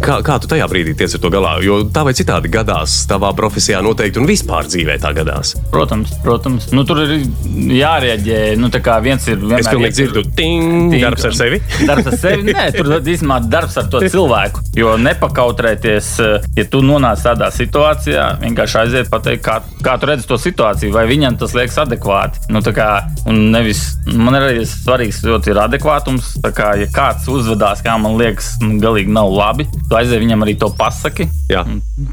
Kā, 0.00 0.20
kā 0.22 0.36
tu 0.40 0.46
tajā 0.50 0.66
brīdī 0.68 0.94
tiec 0.96 1.14
ar 1.14 1.20
to 1.20 1.30
galā? 1.30 1.54
Jo 1.64 1.84
tā 1.84 2.04
vai 2.04 2.12
citādi 2.12 2.50
gadās 2.52 3.06
tavā 3.08 3.32
profesijā 3.34 3.80
noteikti 3.82 4.18
un 4.20 4.26
vispār 4.26 4.66
dzīvē 4.68 4.98
tā 5.00 5.14
gadās. 5.16 5.54
Protams, 5.72 6.12
protams. 6.22 6.70
Nu, 6.72 6.84
tur 6.84 7.00
ir 7.06 7.24
jārēģē. 7.80 8.56
Nu, 8.60 8.68
tā 8.68 8.80
kā 8.84 8.98
viens 9.02 9.26
ir 9.28 9.36
vienmēr 9.40 9.60
Es 9.64 9.68
pilnīgi 9.70 9.96
dzirdu, 9.96 10.22
ting, 10.36 10.90
Ting. 10.92 11.00
darbs 11.02 11.24
ar 11.24 11.32
sevi. 11.32 11.60
Darbs 11.88 12.06
ar 12.12 12.16
sevi, 12.20 12.52
nē, 12.52 12.66
tur 12.76 12.90
īstenībā 13.00 13.38
darbs 13.48 13.76
ar 13.80 13.88
to 13.92 14.00
cilvēku. 14.04 14.60
Jo 14.76 14.96
nepakautrēties, 15.00 16.08
eh, 16.20 16.46
ja 16.56 16.64
tu 16.70 16.82
nonāc 16.84 17.22
tādā 17.24 17.48
situācijā, 17.54 18.26
vienkārši 18.42 18.80
aiziet 18.82 19.10
pateikt, 19.12 19.42
kā, 19.46 19.60
kā 19.82 19.96
tu 20.00 20.06
redzi 20.10 20.26
to 20.28 20.38
situāciju, 20.40 20.92
vai 20.92 21.06
viņam 21.08 21.38
tas 21.40 21.54
liekas 21.56 21.78
adekvāti. 21.86 22.44
Nu, 22.52 22.60
tā 22.60 22.74
kā, 22.76 22.88
un 23.26 23.50
nevis, 23.54 23.96
man 24.12 24.34
ir 24.38 24.48
arī 24.50 24.65
otrais 24.66 24.82
svarīgs 24.82 25.22
ļoti 25.24 25.52
ir 25.52 25.60
adekvātums. 25.60 26.32
Tā 26.42 26.50
kā, 26.54 26.72
ja 26.80 26.86
kāds 26.90 27.26
uzvedās, 27.30 27.82
kā 27.84 27.96
man 28.00 28.16
liekas, 28.18 28.56
nu, 28.62 28.78
galīgi 28.82 29.12
nav 29.12 29.30
labi, 29.30 29.66
tu 29.66 29.96
aizēji 29.96 30.24
viņam 30.24 30.42
arī 30.42 30.56
to 30.58 30.70
pasaki. 30.76 31.28
Jā. 31.50 31.62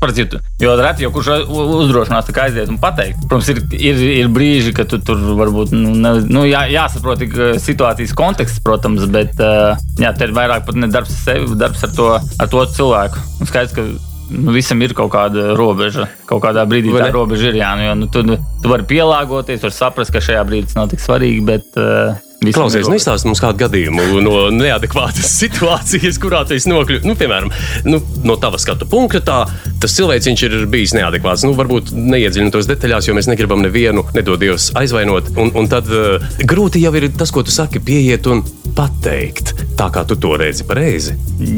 Parasti, 0.01 0.27
jo 0.61 0.75
reti 0.77 1.05
jau 1.05 1.11
kurš 1.13 1.31
uzdrošinās 1.47 2.27
tā 2.27 2.35
kā 2.35 2.47
aiziet 2.47 2.69
un 2.69 2.79
pateikt. 2.81 3.25
Protams, 3.27 3.49
ir, 3.49 3.63
ir, 3.79 4.03
ir 4.21 4.31
brīži, 4.33 4.73
kad 4.75 4.91
tu 4.91 5.01
tur 5.01 5.19
varbūt 5.39 5.73
nu, 5.73 5.95
ne, 5.97 6.15
nu, 6.29 6.45
jā, 6.49 6.65
jāsaprot 6.71 7.23
situācijas 7.63 8.15
konteksts, 8.17 8.63
protams, 8.63 9.05
bet 9.11 9.37
jā, 9.39 10.13
te 10.13 10.29
ir 10.29 10.35
vairāk 10.35 10.67
pat 10.67 10.79
ne 10.79 10.91
darbs 10.91 11.13
ar 11.13 11.21
sevi, 11.27 11.53
darbs 11.59 11.85
ar 11.87 11.93
to, 11.97 12.09
ar 12.19 12.51
to 12.51 12.65
cilvēku. 12.77 13.29
Un 13.41 13.49
skaidrs, 13.49 13.75
ka 13.75 13.87
nu, 14.33 14.53
visam 14.55 14.81
ir 14.83 14.93
kaut 14.97 15.11
kāda 15.13 15.53
robeža. 15.57 16.07
Kaut 16.29 16.43
kādā 16.45 16.65
brīdī 16.69 16.93
Vai 16.93 17.05
tā 17.07 17.13
robeža 17.15 17.51
ir. 17.51 17.59
Jā, 17.61 17.73
nu, 17.77 17.87
jo, 17.87 17.95
nu, 18.01 18.09
tu, 18.11 18.23
tu 18.63 18.71
vari 18.71 18.87
pielāgoties, 18.89 19.63
vari 19.63 19.75
saprast, 19.75 20.13
ka 20.13 20.23
šajā 20.23 20.43
brīdī 20.47 20.69
tas 20.69 20.79
nav 20.79 20.91
tik 20.91 21.03
svarīgi. 21.03 21.43
Bet, 21.47 21.69
uh, 21.77 22.15
visam 22.47 22.63
Klausies, 22.63 22.89
nestāsti 22.91 23.29
mums 23.29 23.41
kādu 23.43 23.63
gadījumu 23.63 24.21
no 24.23 24.35
neadekvātas 24.53 25.29
situācijas, 25.41 26.19
kurā 26.21 26.43
tu 26.47 26.57
esi 26.57 26.71
nokļuvis. 26.71 27.07
Nu, 27.07 27.17
piemēram, 27.19 27.51
nu, 27.87 28.01
no 28.27 28.37
tava 28.41 28.59
skatu 28.61 28.87
punkta, 28.89 29.23
tā, 29.23 29.39
tas 29.83 29.95
cilvēks 29.97 30.31
ir 30.33 30.57
bijis 30.71 30.95
neadekvāts. 30.97 31.45
Nu, 31.47 31.53
varbūt 31.57 31.93
neiedziļinoties 31.95 32.69
detaļās, 32.71 33.09
jo 33.09 33.17
mēs 33.17 33.29
negribam 33.31 33.63
nevienu, 33.63 34.05
nedod 34.15 34.41
Dievs, 34.43 34.71
aizvainot. 34.79 35.33
Un, 35.39 35.53
un 35.59 35.69
tad 35.71 35.89
uh, 35.91 36.23
grūti 36.43 36.83
jau 36.83 36.93
ir 36.99 37.09
tas, 37.17 37.31
ko 37.33 37.45
tu 37.45 37.53
saki, 37.53 37.81
pieiet 37.83 38.27
un 38.31 38.43
pateikt, 38.73 39.53
tā 39.77 39.87
kā 39.93 40.03
tu 40.07 40.17
to 40.19 40.33
redzi 40.39 40.65
pareizi. 40.67 41.15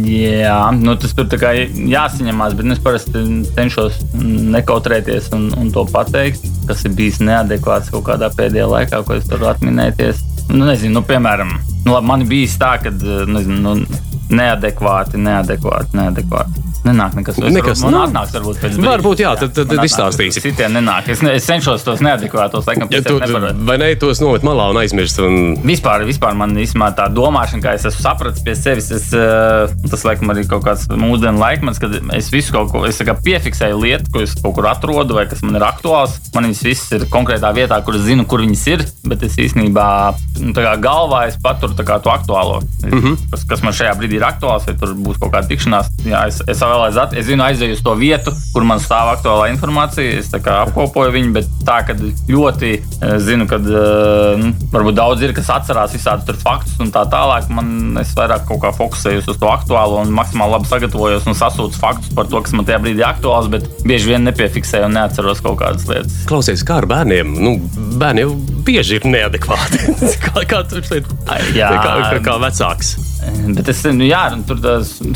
Jā, 0.10 0.58
nu, 0.76 0.95
tas 1.00 1.15
tur 1.15 1.30
tā 1.32 1.39
kā 1.41 1.54
jāsaņemās, 1.56 2.56
bet 2.60 2.74
es 2.76 2.84
parasti 2.84 3.24
cenšos 3.56 4.02
nekautrēties 4.56 5.32
un, 5.36 5.48
un 5.60 5.71
to 5.76 5.86
pateikt, 5.91 6.45
kas 6.69 6.84
ir 6.88 6.95
bijis 6.98 7.21
neadekvāts 7.24 7.91
kaut 7.93 8.08
kādā 8.10 8.32
pēdējā 8.36 8.67
laikā, 8.71 9.04
ko 9.08 9.19
es 9.19 9.28
tur 9.30 9.45
atminēties. 9.52 10.24
Nu, 10.51 10.65
nezinu, 10.65 10.99
nu, 10.99 11.01
piemēram, 11.05 11.55
nu, 11.86 11.93
labi, 11.93 12.08
man 12.10 12.25
bija 12.29 12.51
tā, 12.62 12.75
ka 12.84 12.91
nezinu, 12.93 13.58
nu, 13.63 14.01
neadekvāti, 14.36 15.21
neadekvāti, 15.21 15.97
neadekvāti. 15.97 16.64
Nenāk 16.86 17.15
nekas 17.17 17.39
tāds. 17.39 17.56
Nekas, 17.56 17.82
man 17.82 17.95
nu, 17.95 18.00
atnāks, 18.06 18.34
varbūt 18.36 18.60
pēc 18.62 18.76
brīža. 18.78 18.89
varbūt, 18.91 19.21
jā, 19.24 19.32
tad- 19.39 19.54
tad- 19.58 19.69
tad 19.71 19.86
izstāstīsi. 19.88 20.41
Citiem 20.43 20.76
nenāk. 20.78 21.10
Es, 21.10 21.21
ne, 21.26 21.34
es 21.39 21.48
cenšos 21.50 21.84
tos 21.84 22.04
neadekvātos, 22.06 22.67
laikam, 22.69 22.91
Ja 22.91 23.02
tu, 23.02 23.17
tam 23.19 23.30
neparotu. 23.30 23.65
vai 23.65 23.78
ne, 23.82 23.95
tos 23.95 24.21
nomet 24.21 24.45
malā 24.45 24.69
un 24.69 24.78
aizmirst. 24.78 25.19
Un... 25.19 25.58
Vispār, 25.65 26.06
vispār 26.06 26.36
man 26.38 26.56
īstenībā 26.56 26.91
tā 26.95 27.08
domāšana, 27.10 27.63
kā 27.63 27.74
es 27.74 27.86
esmu 27.89 28.02
sapratis 28.06 28.43
pie 28.45 28.56
sevis, 28.56 28.91
es, 28.91 29.12
eh, 29.13 29.74
tas 29.89 30.06
laikam 30.06 30.30
arī 30.34 30.45
kaut 30.48 30.63
kāds 30.67 30.86
mūsdienu 30.88 31.41
laikmets, 31.41 31.82
kad 31.82 31.95
es 32.13 32.30
visu 32.30 32.54
kaut 32.54 32.71
ko 32.71 32.86
es 32.86 33.02
kā 33.02 33.17
piefiksēju 33.17 33.82
lietu, 33.82 34.12
ko 34.13 34.21
es 34.21 34.36
kaut 34.38 34.56
kur 34.56 34.69
atrodu 34.69 35.17
vai 35.17 35.26
kas 35.26 35.41
man 35.41 35.56
ir 35.56 35.65
aktuāls. 35.65 36.19
Man 36.36 36.50
viņas 36.50 36.63
visas 36.63 36.91
ir 36.91 37.08
konkrētā 37.10 37.50
vietā, 37.56 37.82
kur 37.84 37.95
es 37.95 38.06
zinu, 38.06 38.28
kur 38.30 38.39
viņas 38.45 38.67
ir, 38.74 38.86
bet 39.10 39.24
es 39.24 39.36
īstenībā 39.41 39.88
nu, 40.41 40.54
galvā 40.54 41.26
es 41.30 41.38
paturu 41.41 41.74
to 41.76 42.12
aktuālo. 42.12 42.62
Mm 42.84 43.02
-hmm. 43.02 43.17
kas, 43.32 43.43
kas 43.43 43.63
man 43.63 43.74
šajā 43.74 43.93
brīdī 43.98 44.19
ir 44.19 44.26
aktuāls, 44.28 44.65
vai 44.67 44.76
tur 44.76 44.93
būs 44.93 45.19
kaut 45.19 45.32
kāda 45.34 45.48
tikšanās. 45.48 45.88
Jā, 46.06 46.28
es, 46.28 46.41
es 46.48 46.62
vēl 46.75 46.89
aizsācu, 46.89 47.17
es 47.19 47.27
zinu, 47.29 47.43
aizēju 47.45 47.77
uz 47.77 47.83
to 47.85 47.95
vietu, 47.99 48.33
kur 48.53 48.65
man 48.67 48.81
stāv 48.83 49.11
aktuālā 49.15 49.49
informācija. 49.53 50.19
Es 50.19 50.31
apkopoju 50.35 51.13
viņu, 51.15 51.31
bet 51.35 51.49
tā, 51.67 51.79
ka 51.88 51.95
ļoti 51.95 52.71
eh, 52.75 53.15
zinu, 53.23 53.47
ka 53.49 53.59
nu, 53.63 54.51
varbūt 54.73 54.97
daudz 54.97 55.25
ir, 55.25 55.33
kas 55.35 55.51
atcerās 55.55 55.95
visādus 55.95 56.41
faktus 56.43 56.77
un 56.83 56.91
tā 56.93 57.05
tālāk. 57.11 57.49
Man 57.53 57.99
es 58.01 58.13
vairāk 58.17 58.47
kaut 58.49 58.61
kā 58.65 58.73
fokusējos 58.75 59.29
uz 59.31 59.39
to 59.41 59.49
aktuālo 59.51 60.01
un 60.03 60.13
maksimāli 60.15 60.57
labi 60.57 60.69
sagatavojos 60.69 61.29
un 61.29 61.38
sasūtu 61.38 61.79
faktus 61.79 62.13
par 62.15 62.29
to, 62.31 62.41
kas 62.43 62.55
man 62.55 62.67
tajā 62.67 62.81
brīdī 62.83 63.03
ir 63.03 63.09
aktuāls, 63.09 63.49
bet 63.51 63.67
bieži 63.88 64.13
vien 64.13 64.27
nepiefiksēju 64.27 64.89
un 64.89 64.97
neatceros 64.99 65.43
kaut 65.45 65.59
kādas 65.61 65.88
lietas. 65.89 66.21
Klausies, 66.29 66.65
kā 66.67 66.81
ar 66.83 66.89
bērniem? 66.91 67.35
Nu, 67.45 67.57
bērni 67.99 68.25
jau 68.25 68.35
bieži 68.65 68.99
ir 68.99 69.09
neadekvāti. 69.09 69.81
kā, 70.25 70.45
kā 70.49 70.63
tu 70.69 70.83
šeit 70.85 71.09
kā, 71.25 71.41
kā, 71.55 72.23
kā 72.25 72.39
vecāks? 72.43 72.95
Bet 73.55 73.69
es 73.71 73.81
nu, 73.89 74.05
jā, 74.05 74.23
tur 74.47 74.59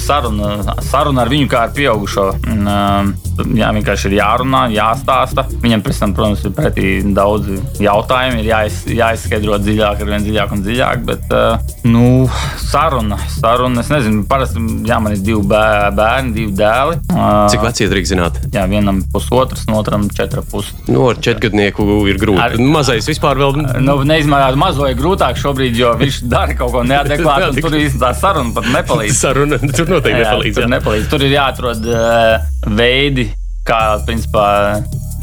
saruna, 0.01 0.75
saruna 0.85 1.23
ar 1.23 1.31
viņu 1.31 1.48
kā 1.51 1.65
ar 1.67 1.73
pieaugušo. 1.75 2.25
Um, 2.49 3.11
jā, 3.57 3.69
vienkārši 3.75 4.09
ir 4.09 4.17
jārunā, 4.19 4.65
jāstāsta. 4.73 5.45
Viņam, 5.63 5.83
pēc 5.85 6.01
tam, 6.01 6.13
protams, 6.17 6.43
ir 6.45 6.53
pretī 6.55 6.91
daudzi 7.15 7.59
jautājumi, 7.83 8.43
ir 8.43 8.51
jāiz, 8.51 8.81
jāizskaidro 8.99 9.59
dziļāk, 9.63 10.03
ar 10.03 10.11
vien 10.13 10.25
dziļāk 10.25 10.55
un 10.55 10.63
dziļāk. 10.65 11.03
Bet, 11.07 11.27
uh, 11.33 11.75
nu, 11.87 12.27
saruna, 12.69 13.19
saruna, 13.39 13.83
es 13.83 13.91
nezinu, 13.93 14.25
parasti 14.29 14.63
jā, 14.87 14.99
man 15.03 15.15
ir 15.15 15.23
divi 15.25 15.41
bē- 15.49 15.91
bērni, 15.97 16.35
divi 16.35 16.55
dēli. 16.59 16.99
Uh, 17.13 17.45
Cik 17.51 17.65
veci 17.65 17.85
iedrīkst 17.87 18.15
zināt? 18.15 18.41
Jā, 18.53 18.65
vienam 18.69 19.01
pusotrs, 19.13 19.65
un 19.69 19.77
otram 19.79 20.07
četra 20.13 20.43
pusi. 20.45 20.75
Nu, 20.89 21.07
ar 21.11 21.21
četrgadnieku 21.23 21.85
ir 22.09 22.19
grūti. 22.21 22.41
Ar-. 22.43 22.57
Mazais 22.59 23.07
vispār 23.09 23.39
vēl. 23.39 23.61
Nu, 23.83 23.99
neizmērāt 24.07 24.57
mazo 24.59 24.87
ir 24.89 24.97
grūtāk 24.99 25.39
šobrīd, 25.39 25.77
jo 25.79 25.93
viņš 25.99 26.21
dara 26.29 26.55
kaut 26.57 26.73
ko 26.75 26.83
neadekvātu. 26.87 27.59
Tur 27.63 27.77
īstenībā 27.79 28.11
saruna 28.17 28.53
pat 28.55 28.69
nepalīdz. 28.73 29.17
Saruna 29.19 29.59
tur 29.59 29.89
noteikti 29.91 30.21
nepalīdz. 30.21 30.55
Tur, 30.55 30.65
jā. 30.65 30.69
nepalīdz. 30.73 31.09
tur 31.11 31.25
ir 31.29 31.37
jāatrod 31.37 31.85
uh, 31.93 32.39
veidi, 32.73 33.29
kā 33.67 33.99
principā, 34.07 34.47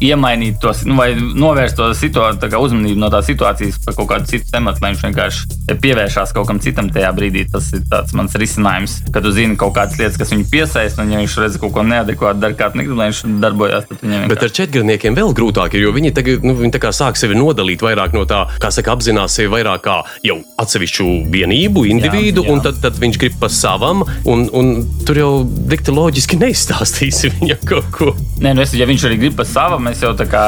iemainīt 0.02 0.58
tos, 0.60 0.82
nu, 0.88 0.96
vai 0.98 1.12
novērst 1.16 1.78
to 1.78 1.88
situāciju, 1.96 2.60
uzmanību 2.66 3.00
no 3.00 3.10
tās 3.12 3.28
situācijas 3.30 3.78
par 3.84 3.96
kaut 3.96 4.10
kādu 4.10 4.30
citu 4.30 4.50
tematu, 4.52 4.82
lai 4.82 4.92
viņš 4.92 5.04
vienkārši 5.06 5.78
pievēršās 5.82 6.34
kaut 6.36 6.48
kam 6.50 6.60
citam 6.62 6.90
tajā 6.92 7.10
brīdī. 7.16 7.46
Tas 7.52 7.70
ir 7.76 7.84
tāds 7.90 8.14
mans 8.16 8.36
risinājums, 8.38 8.98
kad 9.14 9.24
tu 9.24 9.32
zini 9.34 9.56
kaut 9.60 9.74
kādas 9.78 9.98
lietas, 10.00 10.18
kas 10.20 10.32
viņu 10.34 10.48
piesaista, 10.52 11.04
un 11.04 11.14
ja 11.14 11.20
viņš 11.22 11.38
redz 11.42 11.58
kaut 11.62 11.74
ko 11.76 11.84
neadekvātu, 11.86 12.42
dara 12.42 12.58
kādu 12.58 12.80
negrib, 12.80 12.98
lai 12.98 13.08
viņš 13.10 13.22
viņam 13.26 14.28
Bet 14.30 14.44
ar 14.46 14.54
četrgadniekiem 14.60 15.16
vēl 15.16 15.32
grūtāk 15.36 15.76
ir, 15.76 15.86
jo 15.86 15.94
viņi 15.96 16.12
tagad 16.16 16.44
nu, 16.46 16.56
viņi 16.58 16.92
sāk 16.96 17.18
sevi 17.18 17.36
nodalīt 17.38 17.82
vairāk 17.84 18.14
no 18.16 18.24
tā, 18.28 18.44
kā 18.62 18.70
saka, 18.74 18.94
apzinās 18.94 19.36
sevi 19.36 19.50
vairāk 19.52 19.84
kā 19.86 19.96
jau 20.26 20.38
atsevišķu 20.60 21.08
vienību, 21.32 21.86
individu, 21.90 22.44
jā. 22.44 22.52
un 22.52 22.62
tad, 22.64 22.78
tad 22.82 23.00
viņš 23.00 23.18
grib 23.20 23.36
pa 23.40 23.50
savam, 23.52 24.04
un, 24.28 24.46
un 24.56 24.72
tur 25.06 25.20
jau 25.20 25.30
dikti 25.44 25.94
loģiski 25.94 26.38
neizstāstīsi 26.40 27.32
viņam 27.38 27.66
kaut 27.68 27.90
ko. 27.94 28.14
Nē, 28.42 28.54
nu 28.56 28.64
es, 28.64 28.74
ja 28.76 28.88
viņš 28.88 29.08
arī 29.08 29.20
grib 29.24 29.36
par 29.38 29.48
savu, 29.48 29.80
mēs 29.86 30.02
jau 30.04 30.12
tā 30.18 30.26
kā. 30.30 30.42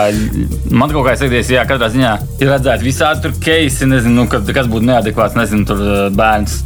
Man 0.74 0.92
kaut 0.92 1.07
kā 1.07 1.14
izteikties, 1.16 1.53
jā, 1.55 1.64
katrā 1.68 1.88
ziņā 1.94 2.12
ir 2.42 2.51
redzēts 2.53 2.85
visādi 2.87 3.24
tur 3.24 3.37
keisi, 3.42 3.87
nezinu, 3.88 4.22
nu, 4.22 4.27
kad, 4.31 4.48
kas 4.57 4.68
būtu 4.70 4.88
neadekvāts. 4.90 5.37
Nezinu, 5.38 5.66
tur 5.68 5.83
uh, 5.85 5.96
bērns, 6.14 6.59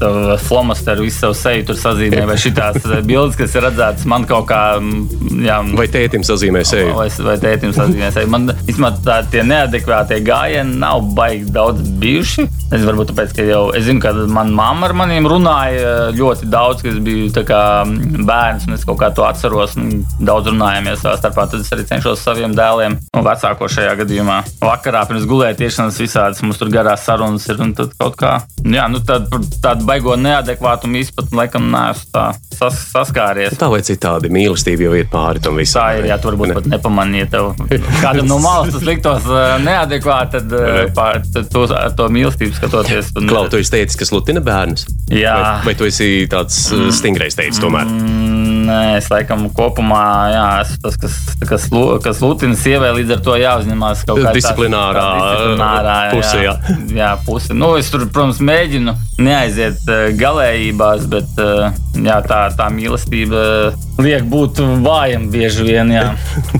flomasteru, 0.47 1.07
visu 1.07 1.27
savu 1.27 1.37
seju 1.39 1.69
tur 1.71 1.79
sazīmē, 1.81 2.25
vai 2.31 2.39
šitās 2.41 2.81
uh, 2.87 2.99
bildes, 3.07 3.37
kas 3.41 3.57
ir 3.59 3.67
redzētas 3.69 4.09
man 4.09 4.27
kaut 4.31 4.49
kā. 4.51 4.63
mm, 4.81 5.43
Jā, 5.43 5.61
Vai 5.77 5.89
tētim 5.91 6.23
sazīmē 6.27 6.63
sevi? 6.69 6.93
Vai, 6.97 7.09
vai 7.27 7.37
tētim 7.43 7.73
sazīmēs. 7.77 8.19
Man 8.31 8.51
īstenībā 8.55 8.93
tā 9.05 9.21
tie 9.33 9.43
neadekvātie 9.47 10.21
gājieni 10.27 10.79
nav 10.81 11.03
baigi 11.17 11.51
daudz 11.53 11.83
bijuši. 12.03 12.49
Es 12.73 12.85
varbūt 12.87 13.11
tāpēc, 13.13 13.35
ka 13.37 13.45
jau 13.47 13.63
es 13.77 13.85
zinu, 13.89 14.01
ka 14.03 14.15
manā 14.33 14.63
mamma 14.63 14.87
ar 14.89 14.95
maniem 14.97 15.27
runāja 15.29 16.11
ļoti 16.17 16.47
daudz, 16.53 16.85
kad 16.85 16.93
es 16.95 17.01
biju 17.03 17.31
kā 17.47 17.63
bērns, 18.29 18.69
un 18.69 18.77
es 18.77 18.85
kaut 18.87 19.01
kā 19.01 19.11
to 19.15 19.25
atceros. 19.27 19.77
un 19.81 20.03
Daudz 20.23 20.49
runājāmies 20.53 21.03
savā 21.03 21.17
starpā. 21.19 21.49
Tad 21.51 21.61
es 21.65 21.73
arī 21.75 21.85
cenšos 21.89 22.23
saviem 22.23 22.55
dēliem, 22.55 22.62
un 23.17 23.25
vecāko 23.27 23.69
šajā 23.71 23.95
gadījumā. 24.03 24.39
Vakarā 24.63 25.03
pirms 25.09 25.27
gulētiešanas 25.31 25.99
visādas 26.03 26.43
mums 26.45 26.59
tur 26.61 26.71
garās 26.73 27.05
sarunas 27.07 27.47
ir. 27.51 27.61
un 27.63 27.73
tad 27.79 27.93
kaut 27.99 28.17
kā, 28.21 28.33
nu 28.65 28.77
jā, 28.79 28.87
nu 28.91 29.01
tad, 29.07 29.29
tādu 29.63 29.87
baigo 29.89 30.17
neadekvātumu 30.17 31.01
izpratni 31.03 31.39
laikam 31.43 31.69
neesmu 31.73 32.11
tā 32.15 32.25
sas, 32.57 32.79
saskāries. 32.93 33.57
Tā 33.59 33.69
vai 33.73 33.81
citādi 33.87 34.31
mīlestība 34.33 34.89
jau 34.89 34.95
iet 34.99 35.11
pāri 35.13 35.43
tam 35.43 35.59
visam. 35.61 35.83
Tā 35.83 35.99
ir, 36.01 36.09
ja 36.13 36.19
tu 36.19 36.31
varbūt 36.31 36.53
Ne. 36.53 36.55
pat 36.59 36.67
nepamanīji, 36.75 37.25
ja 37.25 37.31
tev 37.33 37.53
kādam 38.05 38.27
no 38.31 38.39
malas 38.43 38.73
tas 38.75 38.83
liktos 38.87 39.27
uh, 39.31 39.57
neadekvāti, 39.63 40.39
tad, 40.39 40.53
Ne. 40.53 40.87
pār, 40.97 41.23
tad 41.35 41.49
to, 41.53 41.67
to 41.97 42.09
mīlestību 42.13 42.57
skatoties. 42.59 43.13
un- 43.17 43.29
Klau, 43.33 43.47
tu 43.49 43.57
esi 43.63 43.73
teicis, 43.77 43.97
kas 43.99 44.13
lutina 44.15 44.41
bērnus? 44.45 44.87
Jā. 45.13 45.35
Vai, 45.39 45.71
vai 45.71 45.75
tu 45.79 45.89
esi 45.89 46.27
tāds 46.31 46.59
mm. 46.73 46.91
stingrais 46.99 47.37
teicis 47.39 47.61
tomēr? 47.63 47.89
Mm, 47.89 48.52
Nē, 48.73 48.97
es 48.97 49.09
laikam 49.13 49.43
kopumā 49.53 50.03
jā, 50.33 50.45
esmu 50.63 50.79
tas, 50.87 50.97
kas, 51.03 51.17
kas, 51.45 51.67
kas 52.05 52.21
lutina 52.25 52.57
sievai, 52.57 52.93
līdz 52.97 53.11
ar 53.19 53.23
to 53.27 53.35
jāuzņemās 53.37 54.05
kaut 54.09 54.21
kāda 54.23 54.33
Disciplinārā, 54.39 55.03
disciplinārā 55.19 55.97
puse, 56.15 56.39
jā. 56.47 56.55
jā, 56.97 57.11
puse. 57.27 57.57
Nu, 57.59 57.75
es 57.77 57.91
tur, 57.93 58.07
protams, 58.09 58.41
mēģinu 58.49 58.95
neaiziet 59.23 59.83
uh, 59.93 60.07
galējībās, 60.17 61.05
bet 61.13 61.43
uh, 61.43 61.69
jā, 62.01 62.17
tā, 62.31 62.41
tā 62.57 62.71
mīlestība 62.73 63.43
liek 64.03 64.25
būt 64.33 64.63
vājam 64.87 65.29
bieži 65.35 65.67
vien. 65.69 65.93
Jā. 65.93 66.07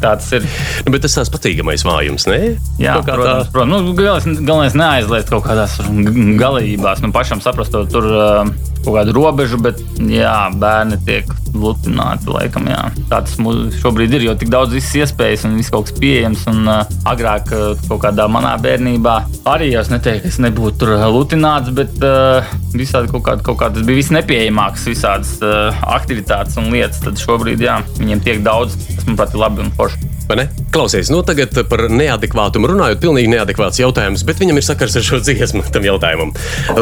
Tā 0.03 0.13
tas 0.21 0.29
ir. 0.37 0.45
Nu, 0.85 0.93
bet 0.93 1.07
tas 1.07 1.17
tās 1.17 1.33
patīkamais 1.33 1.87
vājums, 1.89 2.29
ne? 2.29 2.41
Jā, 2.83 2.99
Kaut 3.01 3.09
protams, 3.09 3.49
tā- 3.49 3.55
protams. 3.57 3.73
Nu, 3.73 3.97
galvenais, 3.97 4.43
galvenais 4.45 4.77
neaizliegt 4.79 5.33
kaut 5.33 5.47
kādās 5.49 5.79
g- 5.81 6.37
galībās, 6.43 7.01
nu, 7.03 7.11
pašam 7.17 7.41
saprast, 7.45 7.73
tur 7.95 8.11
uh, 8.13 8.53
kaut 8.85 8.97
kādu 8.99 9.15
robežu, 9.17 9.59
bet 9.63 9.81
jā, 9.99 10.35
bērni 10.59 10.99
tiek 11.07 11.29
lutināti. 11.53 12.29
Laikam, 12.33 12.67
jā. 12.71 12.81
Tā 13.11 13.21
tas 13.27 13.37
mu- 13.43 13.69
šobrīd 13.77 14.15
ir, 14.17 14.23
jo 14.29 14.35
tik 14.39 14.49
daudz 14.53 14.73
iespējas 14.75 15.45
un 15.49 15.57
viss 15.61 15.71
kaut 15.73 15.89
kas 15.91 15.99
pieejams. 16.01 16.47
Un, 16.53 16.63
uh, 16.69 16.83
agrāk, 17.09 17.53
uh, 17.53 17.77
kaut 17.89 18.01
kādā 18.07 18.27
manā 18.33 18.55
bērnībā, 18.63 19.17
arī 19.53 19.73
es 19.79 19.91
neteiktu, 19.93 20.23
ka 20.25 20.33
es 20.33 20.41
nebūtu 20.43 20.79
tur 20.83 20.95
lutināts, 21.13 21.73
bet 21.77 21.93
uh, 22.03 22.43
visādi 22.73 23.13
kaut 23.13 23.27
kādi, 23.29 23.45
kaut 23.47 23.61
kādas 23.61 23.85
bija 23.87 24.01
visnepieejamākas, 24.01 24.89
visādas 24.89 25.37
uh, 25.45 25.71
aktivitātes 25.95 26.57
un 26.61 26.73
lietas. 26.73 27.03
Tad 27.05 27.21
šobrīd, 27.21 27.61
jā, 27.61 27.81
viņiem 28.01 28.25
tiek 28.25 28.43
daudz, 28.45 28.77
tas, 28.89 29.05
manuprāt, 29.09 29.37
ir 29.37 29.45
labi 29.45 29.67
un 29.67 29.73
forši. 29.77 30.09
Vai 30.29 30.43
ne? 30.45 30.49
Klausies, 30.73 31.11
nu 31.13 31.19
tagad 31.21 31.53
par 31.69 31.83
neadekvātumu 31.93 32.71
runājot, 32.71 33.01
pilnīgi 33.03 33.29
neadekvāts 33.35 33.77
jautājums, 33.83 34.23
bet 34.25 34.39
viņam 34.41 34.57
ir 34.57 34.65
sakars 34.65 34.95
ar 34.97 35.05
šo 35.05 35.19
dziesmu 35.21 35.67
tam 35.69 35.85
jautājumam. 35.85 36.31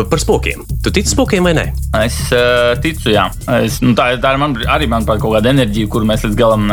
Par 0.06 0.22
spokiem. 0.22 0.62
Tu 0.84 0.92
tici 0.94 1.10
spokiem 1.10 1.48
vai 1.48 1.56
nē? 1.58 1.64
Es 2.04 2.20
uh, 2.30 2.76
ticu, 2.78 3.10
jā. 3.10 3.24
Es, 3.58 3.80
nu, 3.82 3.96
tā, 3.98 4.12
tā 4.22 4.30
man, 4.38 4.54
arī 4.70 4.86
manuprāt, 4.90 5.18
kaut 5.18 5.34
kāda 5.34 5.50
enerģija, 5.50 5.88
kuru 5.90 6.06
mēs 6.06 6.22
līdz 6.22 6.38
galam 6.38 6.68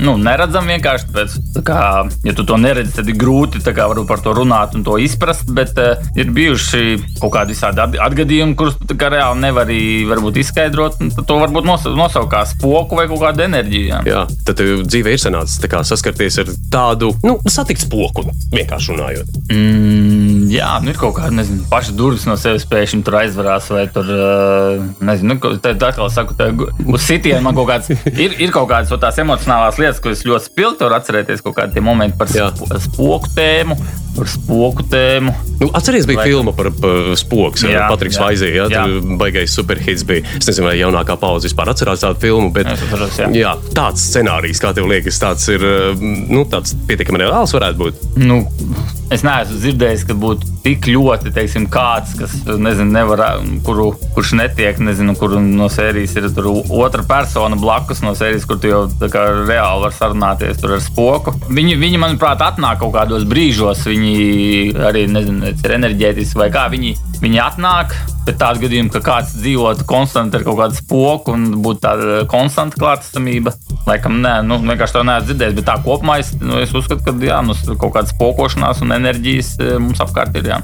nu, 0.00 0.16
neredzam. 0.18 0.66
Vienkārši 0.74 1.06
tāpēc, 1.12 1.36
tā 1.54 1.62
kā, 1.70 1.84
ja 2.26 2.34
tu 2.34 2.46
to 2.48 2.58
neredzi, 2.58 2.96
tad 2.98 3.12
ir 3.12 3.20
grūti 3.20 3.62
kā, 3.70 3.86
par 4.10 4.24
to 4.24 4.34
runāt 4.40 4.74
un 4.74 4.82
to 4.86 4.98
izprast. 4.98 5.46
Bet 5.54 5.78
uh, 5.78 6.02
ir 6.18 6.34
bijuši 6.34 6.98
kaut 7.20 7.34
kādi 7.36 7.54
visādi 7.54 8.02
atgadījumi, 8.02 8.58
kurus 8.58 8.74
kā, 8.90 9.12
reāli 9.14 9.44
nevari 9.46 9.80
varbūt, 10.10 10.42
izskaidrot. 10.42 10.98
To 11.22 11.38
varbūt 11.44 11.70
nosaukt 11.70 12.32
kā 12.34 12.42
spoku 12.56 12.98
vai 12.98 13.06
kaut 13.06 13.22
kādu 13.22 13.46
enerģiju. 13.46 13.86
Jā, 13.94 14.02
jā 14.10 14.26
tad 14.50 14.66
dzīve 14.90 15.14
ir 15.14 15.22
sanācis 15.22 15.62
saskarties 15.90 16.39
ar 16.42 16.50
tādu 16.72 17.10
nu, 17.26 17.36
satikt 17.50 17.84
spoku, 17.84 18.24
vienkārši 18.54 18.94
runājot. 18.94 19.38
Mm, 19.52 20.48
jā, 20.52 20.72
nu 20.84 20.92
ir 20.92 21.00
kaut 21.00 21.16
kāda, 21.18 21.32
nezinu, 21.40 21.64
paša 21.70 21.94
durvis 21.98 22.26
no 22.28 22.36
sevis 22.40 22.66
pēkšņi 22.70 23.02
tur 23.06 23.20
aizvarās, 23.22 23.70
vai 23.74 23.86
tur, 23.92 24.10
nezinu, 25.04 25.36
nu, 25.36 25.54
tā 25.62 25.74
atkal 25.76 26.10
saku, 26.12 26.36
tā 26.38 26.50
uz 26.54 27.06
sitienu 27.06 27.42
man 27.46 27.58
kaut 27.58 27.70
kāds, 27.72 27.90
ir, 28.24 28.36
ir 28.38 28.54
kaut 28.54 28.70
kādas 28.72 28.92
tās 29.00 29.22
emocionālās 29.22 29.80
lietas, 29.80 30.02
es 30.10 30.26
ļoti 30.28 30.50
spilgti 30.50 30.86
varu 30.86 31.00
atcerēties, 31.00 31.44
kaut 31.46 31.58
kādi 31.60 31.84
momenti 31.84 32.18
par 32.20 32.30
jā. 32.34 32.50
spoku 32.90 33.34
tēmu 33.36 33.78
par 34.16 34.28
spoku 34.28 34.84
tēmu. 34.90 35.32
Nu, 35.60 35.68
atcerieties, 35.76 36.06
bija 36.08 36.20
vai... 36.20 36.26
filma 36.28 36.52
par, 36.56 36.70
par 36.80 37.12
spoku. 37.20 37.60
Patriks 37.90 38.18
Vaizī, 38.20 38.50
jā, 38.56 38.66
jā. 38.72 38.84
baigais 39.20 39.54
superhits 39.54 40.04
bija. 40.08 40.24
Es 40.38 40.48
nezinu, 40.48 40.68
vai 40.68 40.76
jaunākā 40.78 41.16
paudze 41.20 41.48
vispār 41.48 41.72
atcerās 41.72 42.02
tādu 42.04 42.20
filmu, 42.22 42.50
bet 42.54 42.70
atceros, 42.72 43.18
jā. 43.20 43.30
Jā, 43.36 43.54
tāds 43.76 44.04
scenārijs, 44.10 44.60
kā 44.62 44.72
tev 44.76 44.88
liekas, 44.90 45.20
tāds 45.22 45.46
ir 45.52 45.64
nu, 46.30 46.46
tāds 46.48 46.76
pietiekami 46.88 47.24
reāls 47.24 47.54
varētu 47.56 47.82
būt. 47.84 48.08
Nu, 48.22 48.42
Es 49.10 49.24
neesmu 49.26 49.56
dzirdējis, 49.58 50.04
ka 50.06 50.14
būtu 50.22 50.52
tik 50.62 50.86
ļoti 50.86 51.32
teiksim, 51.34 51.64
kāds, 51.72 52.12
kas 52.14 52.34
nezinu, 52.46 52.92
nevar, 52.94 53.22
kuru, 53.66 53.88
kurš 54.14 54.36
netiek, 54.38 54.78
nezinu, 54.86 55.16
kur 55.18 55.34
no 55.42 55.66
sērijas 55.72 56.14
ir 56.20 56.28
otra 56.30 57.02
persona 57.08 57.58
blakus 57.58 58.04
no 58.04 58.12
sērijas, 58.14 58.46
kur 58.46 58.60
tu 58.62 58.70
jau 58.70 58.84
kā, 59.10 59.24
reāli 59.48 59.82
vari 59.82 59.96
sarunāties 59.96 60.62
ar 60.62 60.76
spoku. 60.84 61.34
Viņi, 61.50 61.74
viņi, 61.80 61.98
manuprāt, 61.98 62.44
atnāk 62.46 62.78
kaut 62.84 62.94
kādos 63.00 63.26
brīžos, 63.26 63.82
viņi 63.90 64.14
arī 64.92 65.08
nezinu, 65.10 65.56
ir 65.56 65.76
enerģētiski 65.80 66.38
vai 66.44 66.50
kā 66.54 66.68
viņi, 66.70 66.94
viņi 67.18 67.44
atnāk. 67.48 67.98
Bet 68.20 68.36
tādu 68.38 68.60
gadījumu, 68.62 68.92
ka 68.94 69.00
kāds 69.02 69.32
dzīvotu 69.40 69.86
konstanti 69.88 70.36
ar 70.38 70.44
kaut 70.46 70.58
kādu 70.60 70.76
spoku 70.76 71.32
un 71.34 71.46
būtu 71.64 71.80
tāda 71.82 72.18
konstanta 72.30 72.78
klātesamība, 72.78 73.56
laikam, 73.88 74.20
nē, 74.22 74.34
nu, 74.46 74.60
vienkārši 74.60 74.98
to 74.98 75.04
neesmu 75.08 75.30
dzirdējis. 75.32 75.56
Bet 75.56 75.66
tā 75.66 75.78
kopumā 75.82 76.19
es, 76.20 76.32
nu, 76.40 76.58
es 76.62 76.72
uzskatu, 76.76 77.02
ka 77.06 77.14
jā, 77.24 77.40
nu, 77.46 77.56
kaut 77.80 77.94
kāda 77.96 78.10
spokošanās 78.12 78.82
un 78.84 78.94
enerģijas 78.96 79.52
e, 79.58 79.70
mums 79.82 80.02
apkārt 80.02 80.36
ir. 80.38 80.50
Jā. 80.50 80.60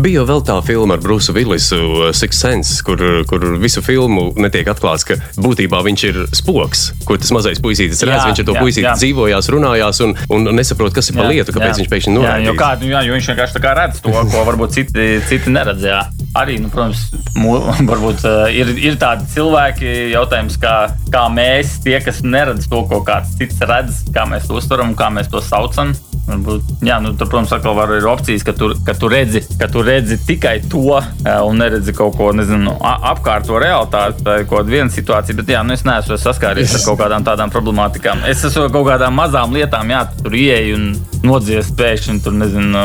Bija 0.00 0.24
vēl 0.28 0.42
tā 0.46 0.58
filma 0.66 0.96
ar 0.96 1.02
Brusu 1.02 1.34
Willisu, 1.36 1.78
uh, 1.78 2.10
Six 2.16 2.40
Sense, 2.42 2.78
kur, 2.86 3.00
kur 3.28 3.44
visu 3.60 3.82
filmu 3.84 4.30
netiek 4.40 4.68
atklāts, 4.70 5.06
ka 5.08 5.18
būtībā 5.40 5.82
viņš 5.86 6.06
ir 6.10 6.20
spoks, 6.36 6.88
kur 7.08 7.20
tas 7.20 7.32
mazais 7.34 7.62
puisītis 7.64 8.04
redz. 8.06 8.26
Viņš 8.28 8.44
ar 8.44 8.48
to 8.50 8.56
puisīti 8.58 8.94
dzīvojās, 9.00 9.50
runājās 9.54 10.02
un, 10.06 10.14
un 10.34 10.52
nesaprot, 10.58 10.94
kas 10.94 11.10
ir 11.10 11.18
pa 11.18 11.28
lietu, 11.30 11.54
kāpēc 11.56 11.74
jā. 11.74 11.80
viņš 11.82 11.92
pēkšņi 11.94 12.16
noraidīs. 12.16 12.46
Jā, 12.46 12.52
jo, 12.52 12.58
kā, 12.60 12.72
jā, 12.84 13.04
jo 13.08 13.18
viņš 13.18 13.32
vienkārši 13.32 13.66
redz 13.82 14.00
to, 14.04 14.14
ko 14.32 14.46
varbūt 14.48 14.78
citi, 14.78 15.10
citi 15.30 15.54
neredz. 15.54 15.90
Arī, 16.38 16.58
nu, 16.62 16.70
protams, 16.70 17.08
varbūt 17.90 18.26
uh, 18.28 18.44
ir, 18.54 18.70
ir 18.78 18.98
tādi 19.00 19.26
cilvēki, 19.32 19.88
jautājums, 20.12 20.58
kā, 20.62 20.74
kā 21.12 21.24
mēs, 21.32 21.78
tie, 21.84 21.98
kas 22.04 22.22
neredz 22.22 22.68
to, 22.70 22.84
ko 22.90 23.02
kāds 23.06 23.34
cits 23.40 23.58
redz, 23.66 24.04
kā 24.14 24.26
mēs 24.28 24.46
to 24.46 24.58
uztveram 24.60 24.94
kā 24.98 25.10
mēs 25.14 25.30
to 25.32 25.42
saucam. 25.44 25.96
Varbūt, 26.28 26.84
jā, 26.84 26.98
nu, 27.00 27.14
tur, 27.16 27.30
protams, 27.30 27.54
atkal 27.56 27.72
var, 27.78 27.94
ir 27.96 28.06
opcijas, 28.10 28.44
ka 28.44 28.52
tu, 28.52 28.68
ka, 28.84 28.92
tu 28.98 29.08
redzi, 29.08 29.40
ka 29.58 29.70
tu 29.72 29.80
redzi 29.82 30.18
tikai 30.28 30.58
to 30.68 30.98
un 30.98 31.56
neredzi 31.62 31.94
kaut 31.96 32.18
ko 32.18 32.28
nezinu, 32.36 32.74
apkārt 32.84 33.48
to 33.48 33.56
realitāti. 33.62 34.26
Kaut 34.28 34.52
kāda 34.52 34.74
viena 34.74 34.92
situācija, 34.92 35.38
bet 35.40 35.54
jā, 35.54 35.64
nu, 35.64 35.72
es 35.72 35.86
neesmu 35.88 36.20
saskāries 36.20 36.76
ar 36.76 36.84
kaut 36.84 37.00
kādām 37.00 37.24
tādām 37.24 37.52
problemātikām. 37.54 38.26
Es 38.28 38.44
esmu 38.44 38.68
kaut 38.74 38.90
kādām 38.90 39.16
mazām 39.16 39.56
lietām, 39.56 39.88
jā, 39.94 40.04
tu 40.12 40.28
tur 40.28 40.36
ieeji 40.36 40.76
un 40.76 40.90
nodzies 41.24 41.72
pēkšņi 41.80 42.20
tur 42.24 42.36
nezinu 42.36 42.84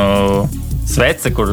svece, 0.90 1.32
kur 1.36 1.52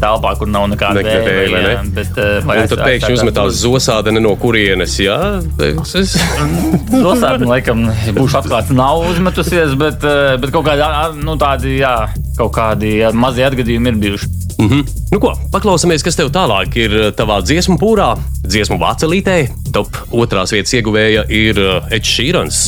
telpā, 0.00 0.34
kur 0.38 0.50
nav 0.50 0.68
nekāda 0.72 1.02
vēja. 1.04 1.50
Vai, 1.52 1.62
ne? 1.64 1.74
bet, 1.96 2.12
uh, 2.16 2.46
un 2.46 2.70
tad 2.70 2.82
pēkšņi 2.84 3.18
uzmetās 3.18 3.60
zosādene 3.62 4.22
no 4.24 4.34
kurienes. 4.40 4.98
Jā, 5.02 5.18
es... 5.58 6.16
zosādene, 7.06 7.48
laikam, 7.50 7.86
būšu 8.18 8.42
atklāts, 8.42 8.74
nav 8.74 9.04
uzmetusies, 9.10 9.74
bet, 9.80 10.04
uh, 10.06 10.36
bet 10.40 10.54
kaut 10.54 10.68
kādi, 10.68 10.88
nu, 11.22 11.36
tādi, 11.40 11.78
jā, 11.82 11.94
kaut 12.38 12.54
kādi 12.56 12.98
jā, 13.02 13.12
mazie 13.16 13.46
atgadījumi 13.48 13.94
ir 13.94 14.02
bijuši. 14.04 14.34
Mm 14.58 14.68
-hmm. 14.68 14.86
Nu 15.12 15.20
ko, 15.20 15.32
paklausāmies, 15.52 16.02
kas 16.04 16.16
tev 16.16 16.32
tālāk 16.34 16.76
ir 16.76 17.12
tavā 17.14 17.38
dziesmu 17.42 17.78
pūrā, 17.78 18.16
dziesmu 18.42 18.78
vācelītē. 18.78 19.48
Top 19.72 19.88
otrās 20.10 20.52
vietas 20.52 20.74
ieguvēja 20.74 21.24
ir 21.28 21.60
Edžers 21.90 22.14
Šīrans, 22.18 22.58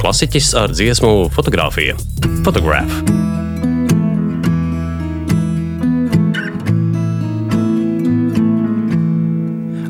klasiķis 0.00 0.54
ar 0.54 0.70
dziesmu 0.70 1.30
fotografiju. 1.32 1.96
Fotogrāfija. 2.44 3.27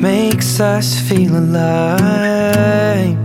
makes 0.00 0.60
us 0.60 0.98
feel 1.08 1.36
alive. 1.36 3.18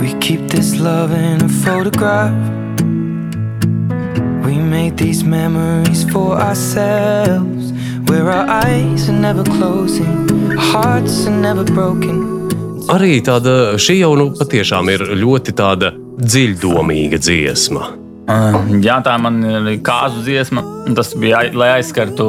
We 0.00 0.14
keep 0.20 0.48
this 0.48 0.78
love 0.80 1.12
in 1.12 1.42
a 1.42 1.48
photograph. 1.48 2.34
We 4.44 4.58
made 4.58 4.96
these 4.98 5.24
memories 5.24 6.04
for 6.10 6.36
ourselves, 6.36 7.72
where 8.08 8.30
our 8.30 8.46
eyes 8.48 9.08
are 9.08 9.18
never 9.18 9.44
closing, 9.44 10.28
hearts 10.58 11.26
are 11.26 11.40
never 11.40 11.64
broken. 11.64 12.34
Arī 12.92 13.22
tāda 13.24 13.78
šī 13.80 14.02
jau 14.02 14.12
nu, 14.18 14.32
patiešām 14.36 14.90
ir 14.92 15.06
ļoti 15.16 15.54
tāda 15.56 15.94
dziļdomīga 16.20 17.16
dziesma. 17.22 18.03
Jā, 18.24 18.98
tā 19.04 19.14
man 19.20 19.42
ir 19.44 19.66
kāzu 19.84 20.22
dziesma. 20.24 20.62
Tas 20.96 21.12
bija, 21.20 21.42
lai 21.56 21.74
aizskartu 21.78 22.26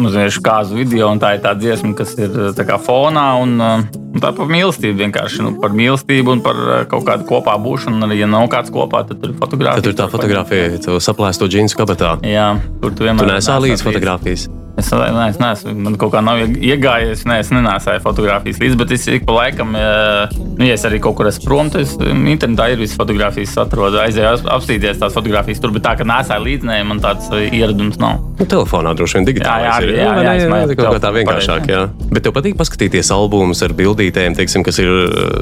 mazliet 0.00 0.38
kāzu 0.44 0.76
video, 0.78 1.10
un 1.12 1.20
tā 1.20 1.34
ir 1.36 1.42
tā 1.44 1.52
dziesma, 1.58 1.92
kas 1.98 2.14
ir 2.20 2.32
tā 2.56 2.66
kā 2.68 2.78
fonā. 2.80 3.26
Un, 3.42 3.56
un 3.60 4.22
tā 4.22 4.32
par 4.36 4.50
mīlestību 4.52 5.04
vienkārši. 5.04 5.42
Nu, 5.44 5.54
par 5.60 5.76
mīlestību 5.76 6.36
un 6.36 6.44
par 6.44 6.60
kaut 6.92 7.06
kādu 7.08 7.28
kopā 7.28 7.56
būšanu. 7.60 8.00
Arī, 8.08 8.22
ja 8.24 8.30
nav 8.30 8.48
kāds 8.52 8.72
kopā, 8.72 9.04
tad 9.08 9.20
tur 9.20 9.34
ir 9.34 9.40
fotografija. 9.40 9.82
Tad 9.82 9.90
tur 9.90 9.98
tā 10.00 10.10
fotografija, 10.12 10.76
tu 10.88 11.00
saplēsto 11.02 11.50
džinsu 11.50 11.80
kabatā. 11.80 12.16
Jā, 12.24 12.54
tur 12.80 12.96
tu 12.96 13.08
vienmēr. 13.08 13.28
Tu 13.28 13.36
nesā 13.36 13.60
līdzi 13.60 13.90
fotografijas. 13.90 14.48
Es, 14.76 14.90
ne, 14.92 15.22
es 15.30 15.38
neesmu, 15.40 15.72
man 15.86 15.94
kaut 16.00 16.12
kā 16.12 16.20
nav 16.24 16.42
iegājies, 16.44 17.24
ne, 17.28 17.38
es 17.40 17.48
nenāsāju 17.54 18.02
fotografijas 18.04 18.58
līdzi, 18.60 18.76
bet 18.76 18.92
es 18.92 19.06
ik 19.08 19.24
pa 19.24 19.38
laikam, 19.38 19.72
nu, 19.72 20.66
ja 20.66 20.74
es 20.76 20.84
arī 20.84 21.00
kaut 21.00 21.16
kur 21.16 21.30
esmu 21.30 21.46
prom, 21.48 21.70
tad 21.72 22.02
internetā 22.04 22.68
ir 22.74 22.82
visas 22.82 22.98
fotografijas, 23.00 23.54
atrodu, 23.62 24.02
aizēju 24.02 24.44
apstīties 24.52 25.00
tās 25.00 25.16
fotografijas 25.16 25.62
tur, 25.64 25.72
bet 25.72 25.86
tā, 25.86 25.94
ka 25.96 26.04
nesāju 26.08 26.44
līdzi, 26.44 26.68
ne, 26.68 26.76
man 26.90 27.00
tāds 27.00 27.30
ieradums 27.32 27.96
nav. 28.02 28.20
Nu, 28.36 28.44
telefonā 28.44 28.92
droši 28.96 29.16
vien 29.16 29.28
digitāli. 29.30 29.64
Jā, 29.64 29.78
jā, 29.80 29.96
jā, 29.96 30.10
jā, 30.26 30.34
jā, 30.42 30.50
jā, 30.52 30.76
kaut 30.76 30.98
kā 30.98 31.00
tā 31.06 31.12
vienkāršāk, 31.16 31.70
jā. 31.72 31.82
Bet 32.12 32.26
tev 32.26 32.36
patīk 32.36 32.58
paskatīties 32.60 33.08
albumus 33.16 33.64
ar 33.64 33.72
bildītēm, 33.76 34.36
teiksim, 34.36 34.64
kas 34.66 34.82
ir 34.82 34.92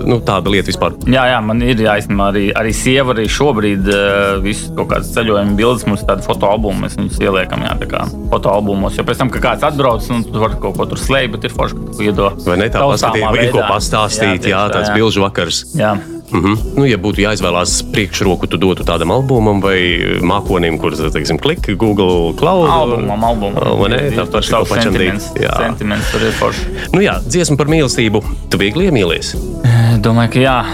nu, 0.06 0.20
tāda 0.22 0.52
lieta 0.54 0.70
vispār. 0.70 0.94
Jā, 1.10 1.26
jā, 1.32 1.40
man 1.42 1.62
ir 1.66 1.82
jāizsmā 1.82 2.30
arī, 2.30 2.44
arī 2.54 2.70
sieva 2.76 3.16
arī 3.16 3.26
šobrīd 3.26 3.90
visu 4.46 4.70
kaut 4.78 4.92
kādas 4.92 5.10
ceļojuma 5.16 5.58
bildes, 5.58 5.88
mums 5.90 6.06
tāda 6.06 6.22
fotoalbuma, 6.22 6.84
mēs 6.86 6.94
viņus 7.00 7.18
ieliekam, 7.24 7.66
jā, 7.66 7.74
tā 7.82 7.90
kā 7.90 8.04
fotoalbumos, 8.30 8.94
jo 8.94 9.06
pēc 9.08 9.23
tam 9.23 9.23
tam, 9.24 9.32
ka 9.32 9.40
kāds 9.40 9.64
atbrauc 9.64 10.08
un 10.12 10.24
tu 10.26 10.40
vari 10.40 10.58
kaut 10.60 10.76
ko 10.78 10.86
tur 10.90 11.00
slēpt, 11.00 11.36
bet 11.36 11.46
ir 11.48 11.54
forši, 11.54 11.78
ka 11.78 11.94
tu 11.96 12.08
iedod. 12.08 12.42
Vai 12.44 12.58
ne 12.60 12.68
tā 12.72 12.82
paskatīt, 12.84 13.24
ir 13.40 13.54
ko 13.54 13.62
pastāstīt, 13.68 14.50
jā, 14.50 14.58
jā 14.58 14.64
tāds 14.74 14.90
jā. 14.90 14.98
bilžu 14.98 15.24
vakars. 15.24 15.64
Jā. 15.78 15.94
Mm 16.34 16.40
-hmm. 16.42 16.56
nu, 16.76 16.84
ja 16.88 16.96
būtu 16.98 17.20
jāizvēlās 17.22 17.92
priekšroku, 17.92 18.46
tu 18.46 18.56
dotu 18.56 18.82
tādam 18.82 19.12
albumam 19.12 19.60
vai 19.60 19.78
mākonim, 20.20 20.78
kurš, 20.80 21.12
teiksim, 21.12 21.38
klik 21.38 21.68
Google 21.76 22.34
Cloud. 22.34 22.68
Albumam, 22.68 23.24
albumam. 23.24 23.78
Vai 23.80 23.88
ne? 23.90 23.96
Tā 24.10 24.24
ir 24.24 24.30
pašam 24.32 24.66
sentiments. 24.66 25.30
Jā. 25.40 25.54
Sentiments 25.56 26.10
tur 26.12 26.22
ir 26.22 26.32
forši. 26.32 26.66
Nu 26.92 27.00
jā, 27.00 27.20
dziesma 27.28 27.56
par 27.56 27.66
mīlestību. 27.66 28.24
Tu 28.50 28.58
viegli 28.58 28.90
iemīlies? 28.90 29.36
Domāju, 30.00 30.32
ka 30.32 30.38
jā. 30.38 30.64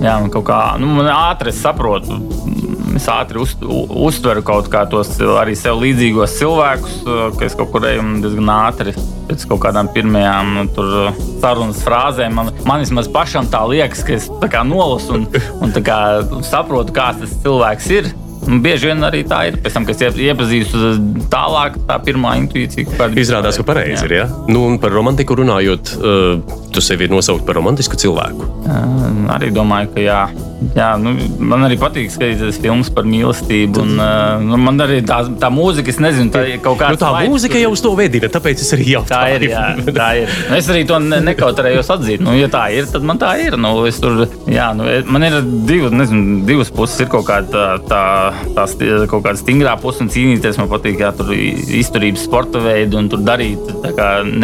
jā, 0.00 0.20
man 0.20 0.30
kaut 0.30 0.44
kā, 0.44 0.78
nu, 0.78 0.86
man 0.86 1.06
ātri 1.06 1.52
saprotu. 1.52 2.20
Es 2.96 3.08
ātri 3.12 3.40
uz, 3.42 3.52
uztveru 3.60 4.40
kaut 4.46 4.70
kā 4.72 4.86
tos 4.88 5.10
arī 5.36 5.56
sev 5.58 5.82
līdzīgos 5.82 6.38
cilvēkus, 6.38 6.96
ka 7.36 7.44
es 7.44 7.56
kaut 7.58 7.72
kur 7.74 7.84
eju 7.84 8.04
diezgan 8.24 8.52
ātri 8.54 8.94
pēc 9.26 9.46
kaut 9.50 9.62
kādām 9.66 9.90
pirmajām 9.92 10.52
nu, 10.54 10.66
tur, 10.72 10.92
sarunas 11.42 11.82
frāzēm. 11.84 12.36
Man, 12.38 12.52
man 12.68 12.84
vismaz 12.84 13.10
pašam 13.12 13.50
tā 13.52 13.64
liekas, 13.68 14.04
ka 14.06 14.14
es 14.16 14.30
tā 14.42 14.62
nolasu 14.66 15.18
un, 15.18 15.26
un 15.60 15.74
kā 15.84 15.98
saprotu, 16.46 16.94
kāds 16.96 17.24
tas 17.24 17.36
cilvēks 17.44 17.90
ir. 17.98 18.14
Un 18.46 18.62
bieži 18.62 18.90
vien 18.90 19.02
arī 19.06 19.22
tā 19.26 19.40
ir. 19.50 19.58
Pēc 19.62 19.76
tam, 19.76 19.86
kad 19.88 20.02
es 20.06 20.18
iepazīstu 20.22 20.92
tālāk, 21.32 21.78
tā 21.88 21.98
pirmā 22.06 22.36
intuīcija 22.42 22.94
kāda 22.94 23.20
Izrādās, 23.20 23.58
ka 23.58 23.66
pareizi 23.66 24.06
ir. 24.06 24.16
Ja? 24.20 24.26
Nu, 24.50 24.66
un 24.70 24.78
par 24.82 24.94
romantiku 24.94 25.38
runājot, 25.40 25.94
uh, 25.98 26.58
tu 26.74 26.84
sevi 26.84 27.08
ir 27.08 27.14
nosaukt 27.14 27.46
par 27.48 27.58
romantisku 27.58 27.98
cilvēku. 27.98 28.50
Uh, 28.66 29.26
arī 29.34 29.50
domāju, 29.54 29.94
ka 29.96 30.04
jā. 30.04 30.20
Jā, 30.76 30.94
nu, 30.96 31.12
man 31.42 31.66
arī 31.66 31.76
patīk 31.80 32.08
skatīties 32.12 32.60
filmas 32.62 32.88
par 32.94 33.04
mīlestību. 33.08 33.82
Un, 33.82 33.98
uh, 34.00 34.44
nu, 34.44 34.60
man 34.62 34.80
arī 34.84 35.02
tā, 35.06 35.18
tā 35.40 35.50
mūzika, 35.52 35.92
es 35.92 36.00
nezinu, 36.00 36.32
tā 36.32 36.46
ir 36.48 36.62
kaut 36.64 36.78
kāda. 36.80 36.96
Nu, 36.96 37.02
tā 37.02 37.12
vairs, 37.16 37.32
mūzika 37.32 37.60
jau 37.60 37.72
uz 37.74 37.82
to 37.84 37.92
vedina, 37.98 38.30
tāpēc 38.32 38.62
es 38.64 38.72
arī 38.76 38.88
jautāju. 38.94 39.10
Tā 39.10 39.22
ir. 39.36 39.46
Jā, 39.50 39.64
tā 39.90 40.08
ir. 40.22 40.38
Nu, 40.48 40.56
es 40.60 40.70
arī 40.72 40.86
to 40.88 41.00
ne, 41.02 41.20
nekautrējos 41.32 41.92
atzīt. 41.96 42.24
Nu, 42.24 42.32
ja 42.38 42.48
tā 42.52 42.68
ir, 42.76 42.88
tad 42.92 43.04
man 43.06 43.20
tā 43.20 43.34
ir. 43.42 43.58
Nu, 43.60 43.74
tur, 44.00 44.24
jā, 44.48 44.70
nu, 44.78 44.88
man 45.12 45.28
ir 45.28 45.40
divi, 45.68 45.90
nezinu, 45.92 46.40
divas 46.48 46.72
puses. 46.72 47.02
Ir 47.04 47.12
kaut 47.12 47.28
kāda 47.28 47.52
tā, 47.52 47.66
tā 47.90 48.04
tā 48.56 48.66
kaut 49.10 49.24
kāda 49.26 49.36
stingrā 49.40 49.76
puse 49.80 50.04
un 50.04 50.10
cīnīties. 50.12 50.60
Man 50.60 50.70
patīk, 50.70 50.98
kā 51.00 51.12
tur 51.16 51.32
izturības 51.34 52.26
sporta 52.28 52.62
veidi 52.64 52.98
un 52.98 53.10
tur 53.12 53.24
darīt, 53.26 53.70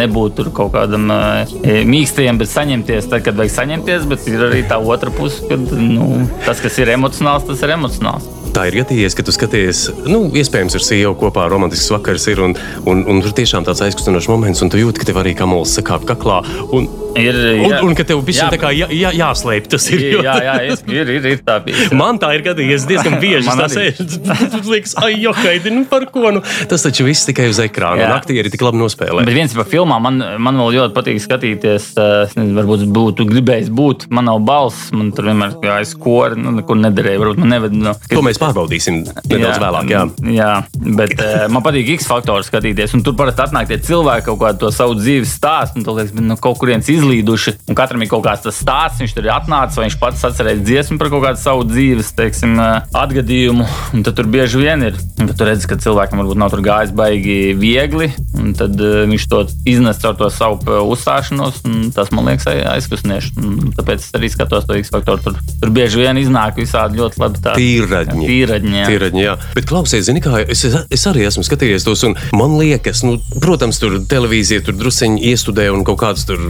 nebūt 0.03 0.37
tur 0.39 0.51
kaut 0.55 0.73
kādam 0.75 1.09
e, 1.13 1.81
mīkstajam, 1.89 2.39
bet 2.41 2.51
saņemties 2.53 3.09
tad, 3.11 3.25
kad 3.25 3.39
vajag 3.39 3.57
saņemties. 3.57 4.07
Bet 4.11 4.29
ir 4.31 4.47
arī 4.49 4.63
tā 4.69 4.79
otra 4.79 5.13
puse, 5.13 5.43
kad 5.49 5.73
nu, 5.77 6.27
tas, 6.45 6.61
kas 6.63 6.79
ir 6.83 6.93
emocionāls, 6.97 7.47
tas 7.49 7.65
ir 7.65 7.77
emocionāls 7.77 8.29
tā 8.53 8.67
ir 8.69 8.75
gadījies, 8.83 9.15
ka 9.17 9.23
tu 9.25 9.33
skaties, 9.33 9.87
nu, 10.05 10.27
iespējams, 10.37 10.75
ar 10.77 10.83
sievu 10.85 11.15
kopā 11.17 11.47
romantisks 11.49 11.89
vakars 11.89 12.27
ir, 12.29 12.41
un, 12.45 12.53
un, 12.89 13.01
un 13.09 13.21
tur 13.25 13.33
tiešām 13.33 13.65
tāds 13.65 13.81
aizkustinošs 13.87 14.29
moments, 14.29 14.61
un 14.61 14.69
tu 14.69 14.77
jūti, 14.77 15.01
ka 15.01 15.09
tev 15.09 15.23
arī 15.23 15.33
kamols 15.37 15.73
sakāp 15.79 16.05
kaklā. 16.09 16.43
Un, 16.69 16.85
Ir, 17.19 17.37
jā, 17.37 17.79
un, 17.79 17.89
un 17.89 17.97
ka 17.97 18.05
tev 18.07 18.21
bija 18.25 18.47
jā, 18.73 18.87
jā, 18.89 19.11
jāslēp. 19.17 19.67
Tas 19.71 19.85
ir. 19.93 20.03
Jā, 20.23 20.35
jā, 20.47 20.55
ir, 20.89 21.11
ir, 21.17 21.27
ir 21.33 21.41
tā 21.45 21.59
bijis. 21.63 21.91
Man 21.97 22.19
tā 22.21 22.31
ir 22.37 22.43
gadījies 22.45 22.87
diezgan 22.89 23.19
bieži. 23.21 23.49
tas 23.53 23.75
ir 23.77 24.69
liekas, 24.69 24.95
ai, 25.01 25.13
jokaidi, 25.21 25.73
nu 25.73 25.85
par 25.89 26.07
ko. 26.11 26.31
Nu, 26.33 26.41
tas 26.69 26.85
taču 26.85 27.05
viss 27.07 27.27
tikai 27.27 27.49
uz 27.51 27.59
ekrāna. 27.63 28.03
Jā. 28.03 28.09
Un 28.09 28.17
aktieri 28.17 28.51
tik 28.53 28.63
labi 28.65 28.81
nospēlē. 28.81 29.25
Bet 29.27 29.37
viens 29.37 29.53
par 29.57 29.69
filmām 29.69 30.03
man, 30.07 30.21
man 30.43 30.59
vēl 30.61 30.77
ļoti 30.79 30.95
patīk 30.97 31.21
skatīties. 31.23 31.89
Es 31.93 32.35
nezinu, 32.37 32.57
varbūt 32.59 32.85
būtu 32.93 33.27
gribējis 33.29 33.71
būt. 33.73 34.07
Man 34.13 34.27
nav 34.29 34.41
balss, 34.47 34.89
man 34.95 35.11
tur 35.15 35.29
vienmēr 35.29 35.57
gājas 35.63 35.93
kori, 35.99 36.39
nu, 36.39 36.55
nekur 36.59 36.79
nederēja. 36.81 37.21
Varbūt 37.21 37.43
man 37.43 37.53
neved. 37.55 37.77
Nu, 37.77 37.95
to 38.09 38.25
mēs 38.25 38.41
pārbaudīsim 38.41 39.03
nedaudz 39.05 39.57
jā, 39.57 39.61
vēlāk. 39.61 39.93
Jā, 39.93 40.03
jā 40.33 40.51
bet 40.99 41.15
man 41.53 41.65
patīk 41.65 41.93
X 41.97 42.09
faktors 42.09 42.49
skatīties. 42.51 42.97
Un 42.97 43.05
tur 43.05 43.17
parasti 43.19 43.45
atnāk 43.45 43.69
tie 43.69 43.79
cilvēki 43.83 44.27
kaut 44.31 44.41
kādu 44.41 44.65
to 44.65 44.73
savu 44.75 44.97
dzīves 44.99 45.37
stāstu. 45.37 45.81
Un, 45.81 45.87
liekas, 45.99 46.13
nu, 46.17 46.37
kaut 46.41 46.59
kurienes 46.61 46.89
izlaiž 46.91 47.02
izlīduši. 47.03 47.55
Un 47.69 47.77
katram 47.77 48.03
ir 48.03 48.11
kaut 48.11 48.23
kāds 48.25 48.43
tas 48.45 48.59
stāsts, 48.63 49.01
viņš 49.03 49.15
tur 49.15 49.27
ir 49.27 49.33
atnācis, 49.35 49.77
vai 49.79 49.87
viņš 49.87 49.99
pats 50.01 50.25
atcerēs 50.29 50.63
dziesmu 50.63 50.99
par 51.01 51.11
kaut 51.13 51.25
kādu 51.27 51.41
savu 51.41 51.67
dzīves 51.67 52.13
teiksim, 52.17 52.55
atgadījumu. 52.95 53.67
Un 53.93 54.05
tad 54.05 54.17
tur 54.17 54.29
bieži 54.31 54.61
vien 54.61 54.87
ir. 54.89 54.97
Tad 55.19 55.35
tu 55.39 55.47
redzi, 55.47 55.69
ka 55.69 55.79
cilvēkam 55.81 56.23
varbūt 56.23 56.39
nav 56.39 56.55
gājis 56.63 56.93
baigi 56.95 57.37
viegli, 57.59 58.09
un 58.39 58.53
tad 58.57 58.77
viņš 58.79 59.27
to 59.31 59.43
iznes 59.69 59.99
caur 60.03 60.15
to 60.19 60.29
savu 60.33 60.77
uzstāšanos. 60.93 61.61
Tas 61.95 62.11
man 62.15 62.29
liekas 62.29 62.47
aizkustinoši. 62.47 63.33
Tāpēc 63.77 64.05
es 64.05 64.11
arī 64.17 64.29
skatos 64.31 64.67
to 64.69 64.77
X 64.79 64.93
faktoru. 64.93 65.23
Tur, 65.23 65.39
tur 65.61 65.73
bieži 65.73 66.03
vien 66.03 66.19
iznāk 66.21 66.59
visādi 66.61 67.01
ļoti 67.01 67.21
labi 67.21 67.43
tādi 67.43 67.67
tīraņi. 67.67 68.27
Tīraņi, 68.29 68.75
jā. 68.79 68.87
tīraņi 68.91 69.23
jā. 69.23 69.35
Bet 69.57 69.67
klausies, 69.69 70.05
zini, 70.07 70.21
kā 70.23 70.43
es, 70.43 70.63
es 70.67 71.05
arī 71.09 71.25
esmu 71.27 71.45
skatījies 71.47 71.87
tos, 71.87 72.05
un 72.07 72.15
man 72.37 72.55
liekas, 72.59 73.03
nu, 73.07 73.17
protams, 73.43 73.79
tur 73.81 73.99
televīzija 74.09 74.63
tur 74.67 74.77
drusciņi 74.79 75.23
iestudē 75.33 75.69
un 75.73 75.83
kaut 75.87 76.01
kāds 76.03 76.27
tur 76.29 76.41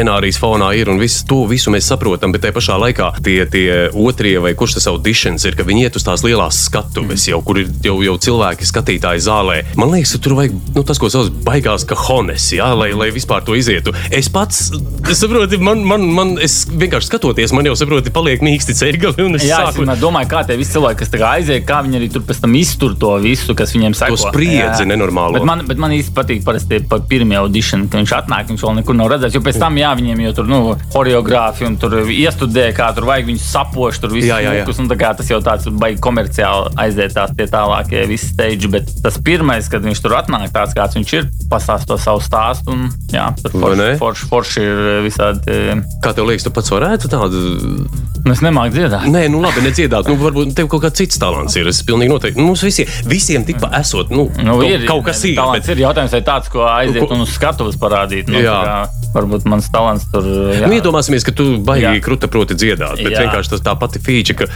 scenārijs 0.00 0.38
fonā 0.40 0.70
ir, 0.78 0.88
un 0.88 1.00
visu 1.00 1.26
to 1.28 1.42
visu 1.50 1.72
mēs 1.72 1.90
saprotam, 1.90 2.32
bet 2.32 2.44
tajā 2.44 2.56
pašā 2.56 2.76
laikā 2.80 3.10
tie, 3.24 3.44
tie 3.50 3.68
otrie 3.92 4.38
vai 4.40 4.54
kurš 4.56 4.78
tas 4.78 4.88
auditions 4.88 5.44
ir, 5.44 5.56
ka 5.58 5.66
viņi 5.68 5.84
iet 5.84 5.98
uz 6.00 6.06
tās 6.06 6.24
lielās 6.24 6.62
skatuves, 6.68 7.26
jau, 7.28 7.40
kur 7.44 7.60
ir 7.60 7.68
jau, 7.84 7.98
jau 8.04 8.16
cilvēki 8.24 8.68
skatītāji 8.68 9.24
zālē. 9.26 9.58
Man 9.80 9.92
liekas, 9.92 10.16
tur 10.22 10.38
vajag 10.38 10.56
nu, 10.76 10.84
tas, 10.88 11.00
ko 11.00 11.10
sauc 11.12 11.28
baigās 11.44 11.84
kahones, 11.88 12.48
jā, 12.56 12.70
lai, 12.78 12.90
lai 12.96 13.10
vispār 13.12 13.44
to 13.44 13.56
izietu. 13.58 13.92
Es 14.14 14.30
pats, 14.32 14.70
es 15.10 15.20
saprotu, 15.20 15.60
man, 15.60 15.84
man, 15.84 16.06
man 16.16 16.32
es 16.40 16.62
vienkārši 16.70 17.10
skatoties, 17.10 17.54
man 17.56 17.68
jau 17.68 17.76
saproti, 17.78 18.12
paliek 18.14 18.44
mīksti 18.44 18.76
ceļgali. 18.80 19.28
Jā, 19.44 19.60
sāku... 19.68 19.84
es 19.84 20.00
domāju, 20.00 20.30
kā 20.32 20.44
tie 20.48 20.56
visi 20.60 20.76
cilvēki, 20.76 21.02
kas 21.02 21.28
aiziet, 21.34 21.66
kā 21.68 21.82
viņi 21.84 22.00
arī 22.00 22.10
tur 22.14 22.24
pēc 22.28 22.40
tam 22.46 22.56
iztur 22.56 22.96
to 23.00 23.12
visu, 23.20 23.56
kas 23.58 23.74
viņiem 23.76 23.96
saka. 23.98 24.16
To 24.16 24.30
spriedzi 24.30 24.88
nenormāli. 24.88 25.40
Bet 25.40 25.48
man, 25.48 25.64
bet 25.68 25.82
man 25.82 25.94
īsti 25.96 26.16
patīk 26.16 26.44
parasti 26.46 26.80
par 26.88 27.04
pirmie 27.10 27.36
audition, 27.40 27.86
ka 27.90 28.00
viņš 28.00 28.16
atnāk, 28.22 28.48
viņš 28.52 28.64
vēl 28.64 28.78
nekur 28.80 28.96
nav 28.96 29.10
redzēts, 29.12 29.36
jo 29.36 29.44
pēc 29.44 29.60
tam 29.60 29.78
jā, 29.80 29.89
viņiem 29.98 30.22
jau 30.26 30.32
tur 30.40 30.50
nu, 30.50 30.60
choreogrāfi 30.94 31.66
un 31.68 31.78
tur 31.80 31.96
iestudē, 32.02 32.70
kā 32.76 32.90
tur 32.96 33.08
vajag 33.08 33.30
viņus 33.30 33.48
sapošt, 33.54 34.04
tur 34.04 34.14
viss 34.14 34.30
mūkus. 34.30 34.82
Tas 35.20 35.30
jau 35.30 35.40
tāds 35.44 35.68
baigi 35.80 36.00
komerciāli 36.04 36.74
aiziet 36.80 37.14
tās 37.16 37.32
tie 37.36 37.46
tālākie 37.50 38.04
visi 38.10 38.30
stage, 38.30 38.70
bet 38.72 38.88
tas 39.04 39.18
pirmais, 39.24 39.68
kad 39.70 39.84
viņš 39.84 40.02
tur 40.04 40.16
atnāk, 40.20 40.48
tāds 40.54 40.76
kāds 40.76 40.96
viņš 40.98 41.14
ir, 41.18 41.28
pastāst 41.50 41.88
to 41.90 41.98
savu 42.00 42.22
stāstu. 42.24 42.74
Un, 42.74 42.88
jā, 43.12 43.26
tur 43.42 43.56
forši, 43.56 43.96
forši, 44.00 44.30
forši 44.30 44.64
ir 44.64 45.02
visādi. 45.06 45.58
Kā 46.04 46.14
tev 46.16 46.30
liekas, 46.30 46.46
tu 46.46 46.54
pats 46.54 46.72
varētu 46.72 47.10
tādu? 47.12 47.44
Nu, 48.20 48.34
es 48.34 48.42
nemāku 48.44 48.76
dziedāt. 48.76 49.06
Nē, 49.10 49.24
nu 49.32 49.40
labi, 49.42 49.62
nedziedāt. 49.64 50.08
Nu, 50.10 50.18
varbūt 50.20 50.52
tev 50.56 50.68
kaut 50.70 50.84
kāds 50.84 51.00
cits 51.00 51.20
talants 51.20 51.56
ir. 51.56 51.68
Es 51.70 51.80
pilnīgi 51.86 52.12
noteikti. 52.12 52.40
Nu, 52.40 52.50
mums 52.50 52.64
visiem, 52.64 52.88
visiem 53.08 53.46
tikpat 53.48 53.78
esot. 53.80 54.12
Nu, 54.12 54.26
nu, 54.44 54.58
ir, 54.66 54.84
kaut 54.88 55.06
kas 55.08 55.22
ir. 55.24 55.38
Talants 55.38 55.64
bet... 55.64 55.72
ir 55.76 55.84
jautājums, 55.86 56.12
vai 56.16 56.22
tāds, 56.26 56.50
ko 56.52 56.66
aiziet 56.68 57.00
ko... 57.00 57.14
un 57.16 57.24
uz 57.24 57.32
skatuves 57.32 57.80
parādīt. 57.80 58.28
Nu, 58.30 58.42
jā. 58.44 58.58
Kā, 58.66 58.99
varbūt 59.14 59.46
mans 59.50 59.68
talants 59.72 60.06
tur. 60.12 60.26
Jā. 60.54 60.66
Nu, 60.66 60.76
iedomāsimies, 60.76 61.24
ka 61.26 61.34
tu 61.36 61.46
baigi 61.64 62.02
kruta 62.04 62.28
proti 62.30 62.56
dziedāt, 62.58 63.00
bet 63.02 63.14
jā. 63.14 63.24
vienkārši 63.24 63.54
tas 63.54 63.64
tā 63.66 63.74
pati 63.80 64.02
feature, 64.02 64.36
ka 64.42 64.48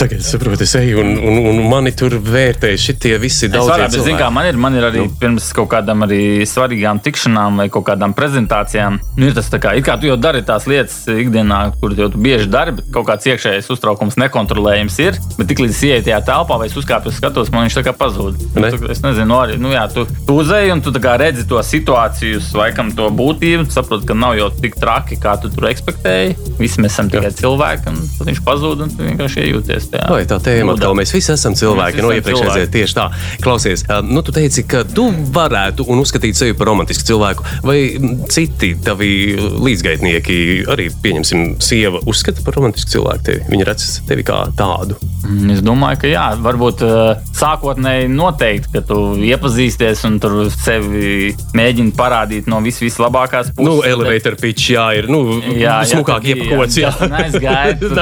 tagad 0.00 0.22
es 0.22 0.30
saprotu, 0.32 0.66
es 0.66 0.74
eju 0.78 1.02
un, 1.02 1.12
un, 1.18 1.40
un 1.52 1.60
mani 1.70 1.92
tur 1.96 2.16
vērtē 2.22 2.72
šitie 2.80 3.14
visi 3.22 3.50
daudz. 3.52 3.70
Bet, 3.82 3.96
zin, 3.96 4.18
kā, 4.20 4.30
man, 4.34 4.48
ir, 4.50 4.58
man 4.60 4.76
ir 4.78 4.86
arī 4.88 5.04
nu. 5.04 5.12
pirms 5.20 5.48
kaut 5.56 5.70
kādām 5.72 6.06
arī 6.06 6.20
svarīgām 6.48 7.02
tikšanām 7.04 7.62
vai 7.62 7.68
kaut 7.72 7.86
kādām 7.90 8.14
prezentācijām. 8.16 9.00
Nu, 9.18 9.28
ir 9.28 9.36
tas 9.36 9.50
tā 9.52 9.60
kā, 9.62 9.74
kā 9.84 9.98
tu 10.00 10.08
jau 10.10 10.18
dari 10.20 10.44
tās 10.46 10.68
lietas 10.70 11.02
ikdienā, 11.10 11.62
kur 11.80 11.96
jau 11.98 12.08
tu 12.12 12.20
bieži 12.22 12.48
dari, 12.52 12.76
bet 12.78 12.88
kaut 12.94 13.08
kāds 13.10 13.28
iekšējais 13.28 13.70
uztraukums 13.74 14.18
nekontrolējams 14.22 14.98
ir. 15.04 15.20
Bet 15.38 15.50
tiklīdz 15.52 15.76
es 15.76 15.82
ieeju 15.88 16.06
tajā 16.08 16.20
telpā 16.28 16.58
vai 16.60 16.68
uzkāpu 16.68 17.10
uz 17.10 17.18
skatuves, 17.18 17.52
man 17.54 17.66
viņš 17.66 17.78
tā 17.78 17.84
kā 17.86 17.94
pazūd. 17.96 18.40
Ne? 18.56 18.72
Tu, 18.72 18.90
es 18.92 19.02
nezinu, 19.04 19.38
arī 19.40 19.58
nu, 19.60 19.72
jā, 19.74 19.84
tu, 19.92 20.04
tu 20.26 20.38
uzēji 20.42 20.74
un 20.74 20.82
tu 20.84 20.92
redzi 21.22 21.44
to 21.48 21.60
situāciju, 21.66 22.40
laikam 22.56 22.92
to 22.96 23.08
būtību 23.14 23.66
saproti, 23.82 24.08
ka 24.08 24.16
nav 24.16 24.36
jau 24.38 24.48
tik 24.56 24.76
traki, 24.80 25.18
kā 25.20 25.34
tu 25.42 25.50
tur 25.52 25.68
ekspektēji. 25.70 26.36
Visi 26.60 26.82
mēs 26.82 26.94
esam 26.94 27.10
tikai 27.12 27.30
Jā. 27.30 27.36
cilvēki, 27.42 27.92
un 27.92 28.00
tad 28.18 28.30
viņš 28.30 28.40
pazūd, 28.46 28.84
un 28.84 28.92
tu 28.92 29.06
vienkārši 29.06 29.44
iejūties 29.46 29.88
tajā. 29.92 30.08
Vai 30.12 30.22
tā 30.30 30.38
tēma 30.42 30.76
atkal, 30.76 30.96
mēs 30.98 31.14
visi 31.14 31.32
esam 31.34 31.56
cilvēki, 31.58 32.02
no 32.04 32.12
iepriekšējā 32.16 32.68
tieši 32.72 32.98
tā. 32.98 33.08
Klausies, 33.44 33.84
nu 34.08 34.22
tu 34.24 34.34
teici, 34.34 34.64
ka 34.68 34.84
tu 34.88 35.08
varētu 35.34 35.86
un 35.92 36.02
uzskatīt 36.02 36.38
sevi 36.38 36.56
par 36.58 36.70
romantisku 36.72 37.06
cilvēku, 37.12 37.46
vai 37.66 37.78
citi 38.32 38.74
tavi 38.84 39.12
līdzgaitnieki 39.38 40.38
arī, 40.72 40.88
pieņemsim, 41.04 41.56
sieva 41.62 42.02
uzskata 42.08 42.44
par 42.46 42.58
romantisku 42.58 42.96
cilvēku 42.96 43.28
tevi? 43.30 43.46
Viņa 43.52 43.68
redz 43.68 43.88
tevi 44.08 44.26
kā 44.26 44.44
tādu. 44.58 44.98
Mm, 45.22 45.52
es 45.54 45.62
domāju, 45.62 46.00
ka 46.02 46.10
jā, 46.10 46.24
varbūt 46.42 46.82
sākotnēji 47.38 48.10
noteikti, 48.12 48.72
ka 48.74 48.82
tu 48.86 48.98
iepazīsties 49.22 50.02
un 50.08 50.18
tur 50.22 50.38
sevi 50.52 51.32
mēģini 51.56 51.94
parādīt 51.96 52.50
no 52.50 52.58
vis 52.64 52.80
vislabākās 52.82 53.52
puses. 53.54 53.68
Nu, 53.68 53.71
elevator 53.86 54.36
pitch, 54.40 54.72
jā, 54.74 54.84
ir 54.98 55.08
nu, 55.10 55.22
jā, 55.56 55.78
smukāk 55.88 56.26
iepakots. 56.32 56.78
Jā, 56.80 56.92
jā. 57.00 57.08
aizgāja. 57.22 57.76
Tur 57.80 57.96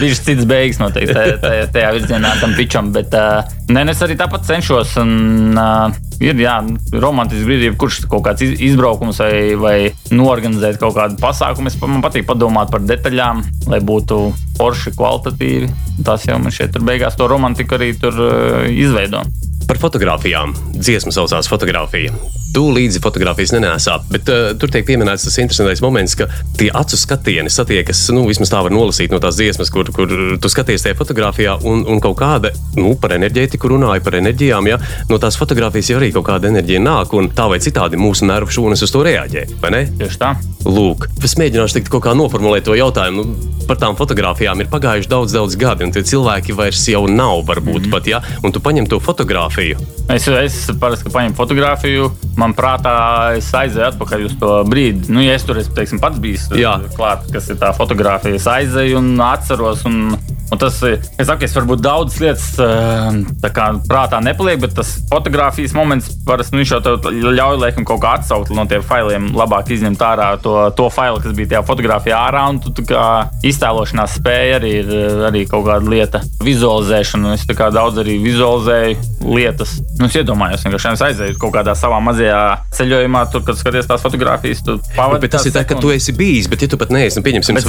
bija 0.00 0.18
cits 0.18 0.46
beigas 0.48 0.80
noteikti 0.82 1.14
tajā, 1.16 1.36
tajā, 1.44 1.68
tajā 1.74 1.92
virzienā 1.98 2.32
tam 2.40 2.54
pitcham, 2.58 2.90
bet 2.94 3.14
uh, 3.16 3.44
nē, 3.72 3.86
es 3.92 4.02
arī 4.06 4.18
tāpat 4.18 4.46
cenšos. 4.48 4.96
Un, 5.02 5.12
uh, 5.58 5.96
ir 6.22 6.38
jā, 6.40 6.56
romantisks 6.96 7.46
brīdis, 7.48 7.76
kurš 7.80 8.00
kaut 8.10 8.24
kāds 8.26 8.44
izbraukums 8.46 9.20
vai, 9.22 9.36
vai 9.60 9.76
norganizēt 10.14 10.80
kaut 10.82 10.96
kādu 10.98 11.20
pasākumu. 11.20 11.72
Es, 11.72 11.78
man 11.82 12.04
patīk 12.04 12.28
padomāt 12.28 12.72
par 12.72 12.84
detaļām, 12.86 13.44
lai 13.72 13.82
būtu 13.84 14.22
forši, 14.56 14.94
kvalitatīvi. 14.96 15.70
Tas 16.06 16.24
jau 16.28 16.40
man 16.40 16.54
šeit 16.54 16.76
beigās 16.86 17.18
to 17.18 17.28
romantiku 17.30 17.78
arī 17.78 17.92
tur 18.00 18.16
uh, 18.16 18.64
izveido. 18.70 19.24
Par 19.66 19.80
fotografijām. 19.82 20.54
Dziesma 20.78 21.14
saucās 21.14 21.50
fotografija. 21.50 22.14
Tu 22.56 22.64
līdzi 22.72 23.02
fotografijas 23.04 23.52
nenēsā. 23.52 23.98
Bet 24.08 24.30
uh, 24.32 24.50
tur 24.56 24.72
tiek 24.72 24.86
pieminēts 24.88 25.26
tas 25.28 25.36
interesantais 25.42 25.82
moments, 25.84 26.16
ka 26.18 26.28
tie 26.56 26.70
acu 26.72 26.98
skatieni 26.98 27.52
satiekas, 27.52 28.06
nu, 28.16 28.24
vismaz 28.30 28.52
tā 28.52 28.62
var 28.64 28.72
nolasīt 28.72 29.12
no 29.12 29.20
tās 29.22 29.36
dziesmas, 29.36 29.72
kur, 29.74 29.90
kur 29.94 30.12
tu 30.40 30.52
skaties 30.52 30.86
tajā 30.86 30.96
fotografijā, 30.98 31.58
un, 31.68 31.84
un 31.84 32.00
kaut 32.02 32.16
kāda, 32.20 32.54
nu, 32.78 32.94
par 33.00 33.16
enerģētiku 33.18 33.74
runāja, 33.74 34.04
par 34.04 34.16
enerģijām, 34.22 34.70
ja 34.72 34.80
no 35.10 35.20
tās 35.22 35.36
fotografijas 35.40 35.92
jau 35.92 36.00
arī 36.00 36.12
kaut 36.16 36.28
kāda 36.30 36.50
enerģija 36.52 36.80
nāk, 36.82 37.12
un 37.18 37.28
tā 37.36 37.48
vai 37.52 37.60
citādi 37.62 38.00
mūsu 38.00 38.28
nervu 38.28 38.56
šūnas 38.56 38.86
uz 38.86 38.94
to 38.94 39.04
reaģē, 39.06 39.46
vai 39.60 39.74
ne? 39.76 39.84
Tieši 40.00 40.22
tā. 40.22 40.32
Lūk, 40.66 41.10
es 41.24 41.36
mēģināšu 41.38 41.78
tikt 41.78 41.92
kaut 41.92 42.06
kā 42.08 42.16
noformulēt 42.16 42.66
to 42.66 42.74
jautājumu. 42.78 43.26
Nu, 43.26 43.52
par 43.66 43.78
tām 43.82 43.96
fotografijām 43.98 44.60
ir 44.62 44.70
pagājuši 44.70 45.10
daudz, 45.10 45.34
daudz 45.34 45.56
gadi, 45.58 45.86
un 45.86 45.92
tie 45.94 46.02
cilvēki 46.06 46.54
vairs 46.56 46.84
jau 46.90 47.04
nav, 47.10 47.42
varbūt 47.48 47.80
mm 47.80 47.86
-hmm. 47.86 47.94
pat, 47.94 48.06
ja, 48.06 48.20
un 48.42 48.52
tu 48.52 48.60
paņem 48.60 48.86
to 48.86 49.00
fotografiju. 49.00 49.78
Es, 50.08 50.28
es 50.28 50.70
parasti 50.80 51.10
paņemu 51.10 51.34
fotografiju, 51.34 52.10
man 52.36 52.45
prātā 52.54 52.94
es 53.38 53.48
aizēju 53.56 53.88
atpakaļ 53.90 54.24
uz 54.28 54.36
to 54.40 54.52
brīdi. 54.68 55.10
Nu, 55.10 55.24
ja 55.24 55.34
es 55.34 55.46
tur 55.48 55.58
esmu 55.58 55.74
teiksim, 55.76 56.02
pats 56.02 56.20
bijis 56.22 56.46
klāt, 56.94 57.26
kas 57.32 57.50
ir 57.50 57.58
tā 57.62 57.72
fotografija, 57.76 58.38
es 58.38 58.46
aizēju 58.50 59.00
un 59.00 59.14
atceros. 59.24 59.86
Un 59.88 60.14
Un 60.52 60.60
tas, 60.62 60.78
es 60.86 61.26
saku, 61.26 61.46
es 61.46 61.54
varbūt 61.56 61.82
daudzas 61.82 62.20
lietas 62.22 62.46
eh, 62.62 63.50
kā, 63.50 63.70
prātā 63.88 64.20
nepaliek, 64.22 64.60
bet 64.62 64.76
tas 64.78 64.92
fotografijas 65.10 65.74
moments 65.74 66.12
parasti 66.26 66.54
nu, 66.54 66.62
jau 66.62 67.32
ļauj 67.34 67.58
laikam 67.62 67.86
kaut 67.88 68.02
kā 68.04 68.14
atsaukt 68.20 68.52
no 68.54 68.66
tiem 68.70 68.84
failiem, 68.86 69.32
labāk 69.36 69.72
izņemt 69.74 70.02
ārā 70.06 70.28
to, 70.42 70.54
to 70.78 70.86
failu, 70.92 71.20
kas 71.22 71.34
bija 71.36 71.54
tajā 71.54 71.64
fotografijā 71.66 72.20
ārā. 72.28 72.44
Un 72.52 72.60
tu, 72.62 72.72
kā, 72.86 73.06
iztēlošanās 73.46 74.18
spēja 74.20 74.60
arī 74.60 74.72
ir 74.82 74.92
arī 75.26 75.44
kaut 75.50 75.66
kāda 75.66 75.90
lieta, 75.90 76.22
vizualizēšana. 76.46 77.34
Es 77.36 77.46
daudz 77.74 78.00
arī 78.02 78.16
vizualizēju 78.22 79.32
lietas. 79.34 79.76
Nu, 79.98 80.06
es 80.06 80.16
iedomājos, 80.18 80.64
ka 80.66 80.92
es 80.92 81.04
aizēju 81.08 81.38
kaut 81.42 81.54
kādā 81.56 81.74
savā 81.78 81.98
mazajā 82.04 82.40
ceļojumā, 82.76 83.24
tur, 83.32 83.44
kad 83.46 83.58
skaties 83.58 83.88
tās 83.90 84.04
fotografijas. 84.04 84.62
Bet 84.62 85.32
tas 85.34 85.46
ir 85.48 85.54
tā, 85.56 85.64
ka 85.68 85.78
tu 85.80 85.90
esi 85.94 86.14
bijis, 86.16 86.50
bet 86.52 86.62
ja 86.64 86.70
tu 86.70 86.78
pat 86.80 86.92
neesi, 86.94 87.18
nu, 87.18 87.26
pieņemsim, 87.26 87.60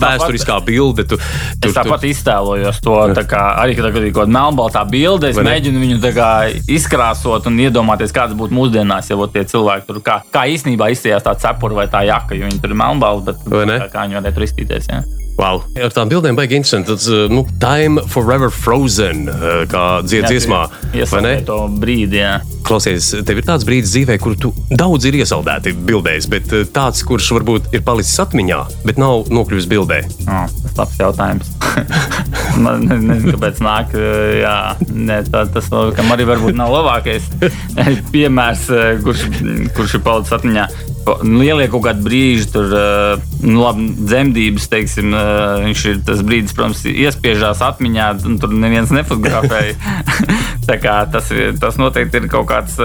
vēsturiskā 0.00 0.58
bilde. 0.66 1.06
Tu, 1.08 1.18
tu, 1.18 1.72
tu, 1.72 1.97
pat 1.98 2.08
iztēlojos 2.08 2.80
to 2.84 2.96
kā, 3.28 3.44
arī, 3.62 3.76
kad 3.76 3.90
ir 3.90 4.08
kaut 4.12 4.22
kāda 4.22 4.34
melnbaltā 4.38 4.84
bilde. 4.88 5.32
Es 5.32 5.40
mēģinu 5.42 5.82
viņu 5.82 6.12
kā, 6.16 6.30
izkrāsot 6.70 7.50
un 7.50 7.60
iedomāties, 7.66 8.14
kāds 8.14 8.36
būtu 8.38 8.56
mūsdienās, 8.56 9.10
ja 9.10 9.30
tie 9.34 9.46
cilvēki 9.52 9.88
tur 9.90 10.02
kā, 10.04 10.20
kā 10.32 10.46
īstenībā 10.54 10.92
izsījās 10.94 11.26
tā 11.26 11.34
cepura 11.42 11.82
vai 11.82 11.88
tā 11.90 12.04
jaka, 12.08 12.38
jo 12.38 12.48
viņi 12.48 12.62
tur 12.62 12.74
ir 12.74 12.82
melnbalti, 12.84 13.32
bet 13.32 13.48
kā, 13.48 13.90
kā 13.92 14.06
viņi 14.06 14.22
varētu 14.22 14.46
iztīties. 14.48 14.92
Ja? 14.92 15.02
Wow. 15.38 15.62
Ar 15.78 15.92
tām 15.94 16.10
bildēm 16.10 16.34
baigi 16.34 16.58
interesanti. 16.58 16.90
Tas, 16.90 17.06
uh, 17.12 17.30
nu, 17.30 17.44
time 17.62 18.02
forever 18.10 18.50
frozen, 18.50 19.28
uh, 19.30 19.62
kā 19.70 19.84
dzied 20.02 20.26
dziesmā. 20.26 20.64
Vai 21.12 21.20
ne? 21.22 21.34
To 21.46 21.60
brīdi, 21.70 22.18
jā. 22.18 22.40
Klausies, 22.66 23.12
tev 23.24 23.38
ir 23.38 23.46
tāds 23.46 23.64
brīdis 23.64 23.94
dzīvē, 23.94 24.18
kur 24.20 24.34
tu 24.40 24.50
daudz 24.68 25.06
ir 25.08 25.20
iesaldēti 25.20 25.76
bildēs, 25.78 26.26
bet 26.32 26.50
uh, 26.56 26.66
tāds, 26.74 27.04
kurš 27.06 27.30
varbūt 27.38 27.70
ir 27.78 27.84
palicis 27.86 28.18
atmiņā, 28.26 28.58
bet 28.82 28.98
nav 28.98 29.30
nokļuvis 29.30 29.70
bildē. 29.70 30.02
Oh, 30.26 30.50
tas 30.64 30.82
labs 30.82 30.98
jautājums. 31.04 31.54
Man 32.64 32.88
nezinu, 32.90 33.36
kāpēc 33.36 33.62
nāk. 33.62 33.94
Jā, 34.42 34.58
ne, 34.90 35.22
tā, 35.30 35.46
tas 35.54 35.70
arī 35.70 36.26
varbūt 36.28 36.58
nav 36.58 36.74
labākais 36.74 37.30
piemērs, 38.14 38.66
kurš, 39.06 39.28
kurš 39.78 40.00
ir 40.00 40.06
palicis 40.10 40.38
atmiņā. 40.40 40.66
Nu, 41.06 41.38
lielie 41.40 41.68
kaut 41.72 41.86
kādi 41.86 42.04
brīži, 42.04 42.48
tur 42.52 42.68
nu, 43.40 43.62
labi, 43.62 43.86
dzemdības, 43.96 44.66
teiksim, 44.72 45.14
viņš 45.64 45.84
ir 45.92 46.00
tas 46.04 46.20
brīdis, 46.26 46.54
protams, 46.56 46.82
iespiežās 46.90 47.62
atmiņā, 47.64 48.08
un 48.28 48.36
tur 48.42 48.52
neviens 48.52 48.92
nefotografēja. 48.92 49.76
tas, 50.68 51.32
tas 51.62 51.80
noteikti 51.80 52.20
ir 52.20 52.28
kaut 52.32 52.50
kāds 52.50 52.76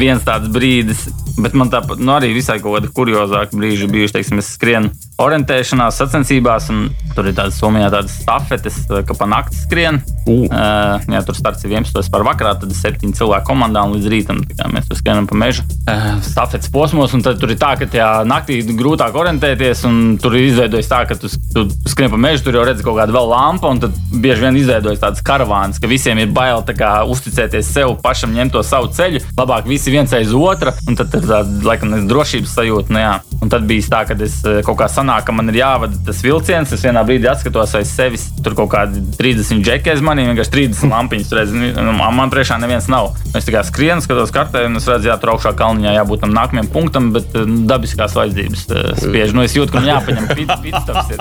viens 0.00 0.24
tāds 0.24 0.48
brīdis. 0.52 1.08
Bet 1.40 1.54
man 1.56 1.70
tāpat 1.72 2.00
nu, 2.00 2.14
arī 2.16 2.32
visai 2.36 2.58
kaut 2.60 2.78
kāda 2.78 2.90
kuriozāka 2.96 3.56
brīža 3.56 3.88
bijuši. 3.92 4.16
Teiksim, 4.18 4.40
es 4.42 4.50
skrienu 4.56 4.92
orientēšanās 5.20 6.00
sacensībās, 6.00 6.70
un 6.72 6.88
tur 7.14 7.28
ir 7.28 7.36
tādas 7.36 7.58
Somijā 7.60 7.90
tādas 7.92 8.14
stafetes, 8.22 8.82
ka 8.88 9.16
pa 9.16 9.28
nakti 9.28 9.58
skrien. 9.58 10.00
Uh. 10.24 10.46
Uh, 10.46 11.00
jā, 11.10 11.22
tur 11.26 11.36
starts 11.36 11.64
ir 11.66 11.74
11. 11.74 12.10
par 12.12 12.24
vakarā, 12.26 12.54
tad 12.60 12.70
ir 12.70 12.78
septiņi 12.78 13.16
cilvēki 13.18 13.48
komandā 13.48 13.82
un 13.86 13.96
līdz 13.96 14.10
rītam 14.12 14.42
mēs 14.70 14.88
tur 14.88 14.98
skrienam 14.98 15.26
pa 15.28 15.38
mežu 15.38 15.64
uh, 15.64 16.18
stafetes 16.24 16.70
posmos. 16.72 17.14
Tad 17.24 17.40
tur 17.42 17.52
ir 17.52 17.58
tā, 17.60 17.72
ka 17.80 17.88
tajā 17.90 18.08
naktī 18.28 18.60
grūtāk 18.68 19.16
orientēties, 19.16 19.84
un 19.88 20.16
tur 20.22 20.36
ir 20.38 20.50
izveidojis 20.50 20.90
tā, 20.90 21.02
ka 21.08 21.16
tu, 21.20 21.30
tu 21.54 21.66
skrien 21.90 22.12
pa 22.12 22.20
mežu, 22.20 22.44
tur 22.46 22.60
jau 22.60 22.66
redz 22.68 22.84
kaut 22.84 22.98
kādu 23.00 23.16
vēl 23.16 23.30
lampu, 23.32 23.70
un 23.70 23.82
tad 23.82 23.96
bieži 24.12 24.46
vien 24.46 24.60
izveidojas 24.60 25.02
tāds 25.02 25.24
karavāns, 25.26 25.80
ka 25.80 25.90
visiem 25.90 26.20
ir 26.22 26.32
bail 26.34 26.62
kā, 26.70 26.90
uzticēties 27.10 27.72
sev 27.74 27.96
pašam, 28.04 28.34
ņemt 28.36 28.54
to 28.54 28.62
savu 28.66 28.90
ceļu. 28.94 29.22
Labāk 29.38 29.68
visi 29.68 29.92
viens 29.92 30.12
aiz 30.16 30.32
otra, 30.36 30.74
un 30.88 30.98
tad 30.98 31.14
ir 31.16 31.26
tāda 31.26 31.66
laikam, 31.66 31.94
drošības 32.10 32.54
sajūta. 32.56 32.94
Nu, 32.94 33.02
un 33.40 33.52
tad 33.52 33.66
bija 33.68 33.88
tā, 33.90 34.02
ka 34.08 34.16
es 34.24 34.40
eh, 34.46 34.60
kaut 34.66 34.78
kā 34.80 34.88
sanāk, 35.10 35.26
ka 35.26 35.34
man 35.34 35.50
ir 35.50 35.60
jāvada 35.60 35.98
tas 36.06 36.22
vilciens. 36.22 36.72
Es 36.72 36.84
vienā 36.84 37.02
brīdī 37.06 37.28
atskatos 37.30 37.74
aiz 37.78 37.90
sevis, 37.90 38.28
tur 38.44 38.54
kaut 38.58 38.70
kādi 38.74 39.02
30 39.18 39.62
džeki 39.64 39.92
aiz 39.94 40.02
maniem, 40.04 40.30
vienkārši 40.30 40.52
30 40.54 40.92
lampiņas. 40.94 41.32
Redz, 41.38 41.54
nu, 41.54 41.94
man 41.96 42.30
priekšā 42.32 42.58
neviens 42.62 42.88
nav. 42.90 43.12
Es 43.36 43.46
tikai 43.46 43.62
skrienu, 43.66 44.02
skatos 44.04 44.32
kartē, 44.34 44.64
un 44.68 44.78
es 44.78 44.86
redzu, 44.90 45.10
jā, 45.10 45.16
tur 45.20 45.34
augšā 45.34 45.52
kalniņā 45.58 45.94
jābūt 45.98 46.24
tam 46.24 46.34
nākamajam 46.36 46.70
punktam, 46.72 47.10
bet 47.14 47.34
eh, 47.38 47.46
dabiskās 47.70 48.14
vajadzības 48.18 48.64
eh, 48.70 48.90
spiež. 49.04 49.34
Nu, 49.36 49.44
es 49.46 49.56
jūtu, 49.56 49.74
ka 49.74 49.82
man 49.82 49.90
jāpaņem 49.90 50.30
pitstops. 50.64 51.14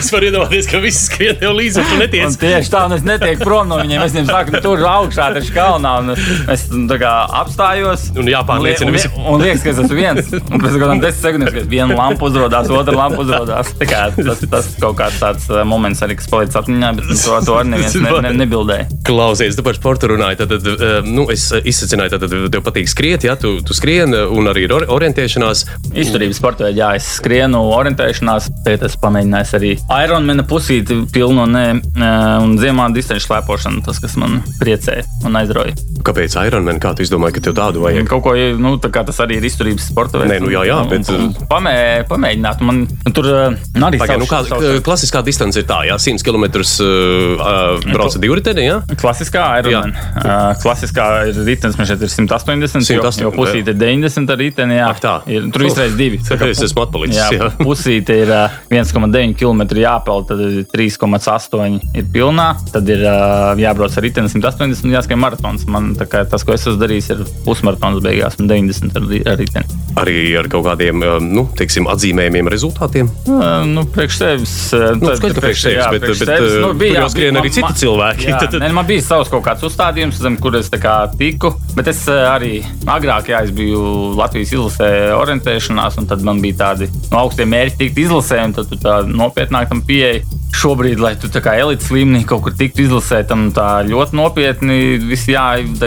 es 0.00 0.10
varu 0.14 0.30
iedomāties, 0.30 0.70
ka 0.70 0.82
viss 0.82 1.08
skrien 1.10 1.38
tev 1.40 1.56
līdzi, 1.58 1.82
un 1.82 1.90
tu 1.90 2.00
netiec. 2.00 2.26
Un 2.28 2.38
tieši 2.40 2.72
tā, 2.72 2.84
un 2.88 2.96
es 2.96 3.06
netieku 3.06 3.44
prom 3.44 3.68
no 3.70 3.80
viņiem. 3.80 4.04
Es 4.06 4.16
viņiem 4.16 4.30
saku, 4.30 4.56
nu, 4.56 4.62
tur 4.64 4.84
augšā, 4.90 5.30
taču 5.36 5.56
kalnā. 5.56 5.96
Un 6.04 6.14
es 6.54 6.66
kā, 7.00 7.14
apstājos. 7.40 8.10
Un 8.20 8.28
jāpārliecina 8.30 8.94
visi. 8.94 9.10
Un, 9.16 9.28
un 9.34 9.44
liekas, 9.44 9.64
ka 9.64 9.72
es 9.72 9.82
esmu 9.84 9.98
viens. 9.98 10.32
Un 10.40 10.62
pēc 10.62 10.76
kādām 10.76 11.02
desmit 11.02 11.24
sekundēm, 11.24 11.52
kad 11.54 11.70
viena 11.70 11.96
lampa 11.96 12.28
uzrādās, 12.28 12.70
otra 12.70 12.94
lampa 12.96 13.09
uzrādās. 13.18 13.72
Kā, 13.80 14.02
tas, 14.14 14.42
tas 14.50 14.68
kaut 14.80 14.98
kāds 15.00 15.18
tāds 15.20 15.48
uh, 15.50 15.62
moments 15.68 16.02
arī, 16.04 16.16
kas 16.20 16.28
palicis 16.30 16.58
atmiņā, 16.60 16.92
bet 16.98 17.10
to, 17.10 17.38
to 17.46 17.56
arī 17.58 17.72
neviens 17.74 17.96
ne, 18.00 18.12
ne, 18.26 18.32
nebildēja. 18.42 18.88
Klausies, 19.08 19.58
tu 19.58 19.64
par 19.66 19.78
sportu 19.78 20.12
runāji. 20.12 20.40
Tad, 20.42 20.54
uh, 20.56 20.84
nu, 21.06 21.26
es 21.32 21.48
izsacināju, 21.50 22.14
tad 22.16 22.36
tev 22.54 22.64
patīk 22.66 22.90
skriet, 22.90 23.26
ja 23.26 23.36
tu, 23.40 23.56
tu 23.66 23.76
skrien 23.76 24.14
un 24.14 24.50
arī 24.50 24.66
ir 24.68 24.76
orientēšanās. 24.80 25.64
Izturības 26.04 26.40
sportā, 26.40 26.70
jā, 26.74 26.92
es 26.98 27.08
skrienu 27.18 27.62
orientēšanās, 27.76 28.50
bet 28.66 28.86
es 28.86 28.96
pamēģināju 29.00 29.56
arī 29.60 29.72
Ironmana 30.04 30.44
pusīti 30.48 31.02
pilnu 31.14 31.46
ne, 31.50 31.66
uh, 31.80 32.36
un 32.44 32.56
ziemā 32.60 32.90
distanču 32.94 33.28
slēpošanu, 33.28 33.84
tas, 33.86 34.00
kas 34.02 34.16
man 34.20 34.40
priecēja 34.60 35.06
un 35.26 35.38
aizrauja. 35.40 35.76
Kāpēc 36.06 36.36
Ironman? 36.46 36.80
Kā 36.80 36.94
tu 36.96 37.04
izdomāji, 37.04 37.36
ka 37.36 37.44
tev 37.48 37.56
tādu 37.58 37.84
vajag? 37.84 38.06
Kaut 38.10 38.24
ko, 38.24 38.34
nu, 38.60 38.74
tā 38.80 38.90
kā 38.92 39.02
tas 39.06 39.18
arī 39.22 39.38
ir 39.40 39.46
izturības 39.48 39.90
sporta 39.90 40.20
veids. 40.20 40.32
Nē, 40.32 40.38
nu 40.44 40.52
jā, 40.52 40.64
jā, 40.68 40.78
bet. 40.88 41.10
Pamē, 41.50 41.74
pamēģināt, 42.08 42.62
man 42.64 42.84
nu, 42.84 42.99
tur 43.08 43.26
nu, 43.26 43.86
arī 43.86 43.98
Pagai, 44.00 44.18
nu, 44.20 44.26
kā, 44.28 44.42
savs... 44.44 44.82
klasiskā 44.84 45.22
distance 45.24 45.56
ir 45.56 45.64
tā, 45.68 45.80
jā, 45.88 45.96
100 46.00 46.24
km 46.26 46.44
uh, 46.60 47.80
brauca 47.86 48.20
divriteni, 48.20 48.66
jā? 48.66 48.76
Klasiskā 49.00 49.46
Ironman. 49.62 49.94
Uh, 50.20 50.50
klasiskā 50.60 51.06
ir 51.30 51.40
ritenis, 51.46 51.78
man 51.80 51.88
šeit 51.88 52.04
ir 52.04 52.12
180, 52.12 52.84
180 52.84 53.24
jo, 53.24 53.30
jo 53.30 53.32
pusīte 53.32 53.72
ir 53.72 53.80
90 53.80 54.34
ar 54.34 54.40
riteni, 54.40 54.76
jā. 54.76 54.90
Ak, 54.92 55.00
tā. 55.00 55.14
Ir, 55.32 55.48
tur 55.54 55.64
izreiz 55.64 55.96
divi. 55.96 56.20
Tā 56.26 56.36
kā 56.40 56.50
es 56.52 56.60
esmu 56.66 56.84
atpalicis, 56.84 57.22
jā. 57.22 57.30
jā. 57.38 57.48
pusīte 57.68 58.18
ir 58.20 58.34
uh, 58.34 58.58
1,9 58.68 59.36
km 59.40 59.64
jāpeld, 59.80 60.28
tad 60.28 60.44
3,8 60.74 61.96
ir 61.96 62.12
pilnā, 62.12 62.50
tad 62.74 62.92
ir 62.92 63.06
uh, 63.06 63.56
jābrauc 63.60 63.96
ar 63.96 64.06
riteni 64.06 64.32
180 64.32 64.84
un 64.84 64.96
jāskrien 64.98 65.24
maratons. 65.24 65.64
Man 65.70 65.94
kā, 66.00 66.26
tas, 66.28 66.44
ko 66.44 66.52
es 66.52 66.66
esmu 66.66 66.76
darījis, 66.84 67.12
ir 67.16 67.24
pusmaratons 67.48 68.04
beigās 68.04 68.36
un 68.40 68.52
90 68.52 69.00
ar, 69.00 69.08
ar 69.32 69.40
riteni. 69.40 69.80
Arī 70.00 70.20
ar 70.38 70.46
kaut 70.52 70.68
kādiem 70.68 71.02
nu, 71.24 71.48
teiksim, 71.58 71.88
atzīmējumiem 71.90 72.48
rezultātiem? 72.52 72.79
Uh, 73.28 73.44
nu, 73.68 73.84
priekš 73.84 74.18
sevis. 74.20 74.54
Nu, 74.72 75.12
skaidrs, 75.12 75.36
ka 75.36 75.44
priekš 75.44 75.64
sevis, 75.66 75.86
bet, 75.92 76.06
bet, 76.06 76.22
bet 76.24 76.46
nu, 76.64 76.72
bija, 76.80 77.02
jā, 77.02 77.06
skrien 77.12 77.40
arī 77.40 77.52
citi 77.54 77.72
cilvēki. 77.82 78.28
Jā, 78.30 78.40
tad, 78.44 78.58
ne, 78.62 78.72
man 78.76 78.88
bija 78.88 79.04
savs 79.04 79.30
kaut 79.32 79.44
kāds 79.46 79.66
uzstādījums, 79.68 80.20
zem 80.22 80.38
kur 80.40 80.56
es 80.58 80.72
tiku, 81.20 81.52
bet 81.76 81.90
es 81.92 82.02
arī 82.08 82.60
agrāk, 82.88 83.30
jā, 83.32 83.44
es 83.46 83.54
biju 83.54 84.14
Latvijas 84.18 84.54
izlasē 84.56 84.90
orientēšanās, 85.18 86.00
un 86.00 86.10
tad 86.10 86.24
man 86.26 86.42
bija 86.42 86.60
tādi 86.64 86.90
nu, 86.90 87.16
augstie 87.22 87.48
mērķi 87.48 87.80
tikt 87.84 88.04
izlasē, 88.06 88.44
un 88.48 88.56
tad 88.58 88.76
tā 88.82 89.00
nopietnāk 89.08 89.70
tam 89.70 89.84
pieeji 89.86 90.24
šobrīd, 90.56 91.00
lai 91.00 91.14
tu 91.20 91.30
tā 91.32 91.42
kā 91.44 91.54
elites 91.60 91.90
līmenī 91.92 92.24
kaut 92.28 92.42
kur 92.44 92.54
tiktu 92.56 92.84
izlasētam, 92.84 93.48
tā 93.54 93.82
ļoti 93.86 94.16
nopietni 94.18 94.78
viss, 95.02 95.28
jā, 95.30 95.44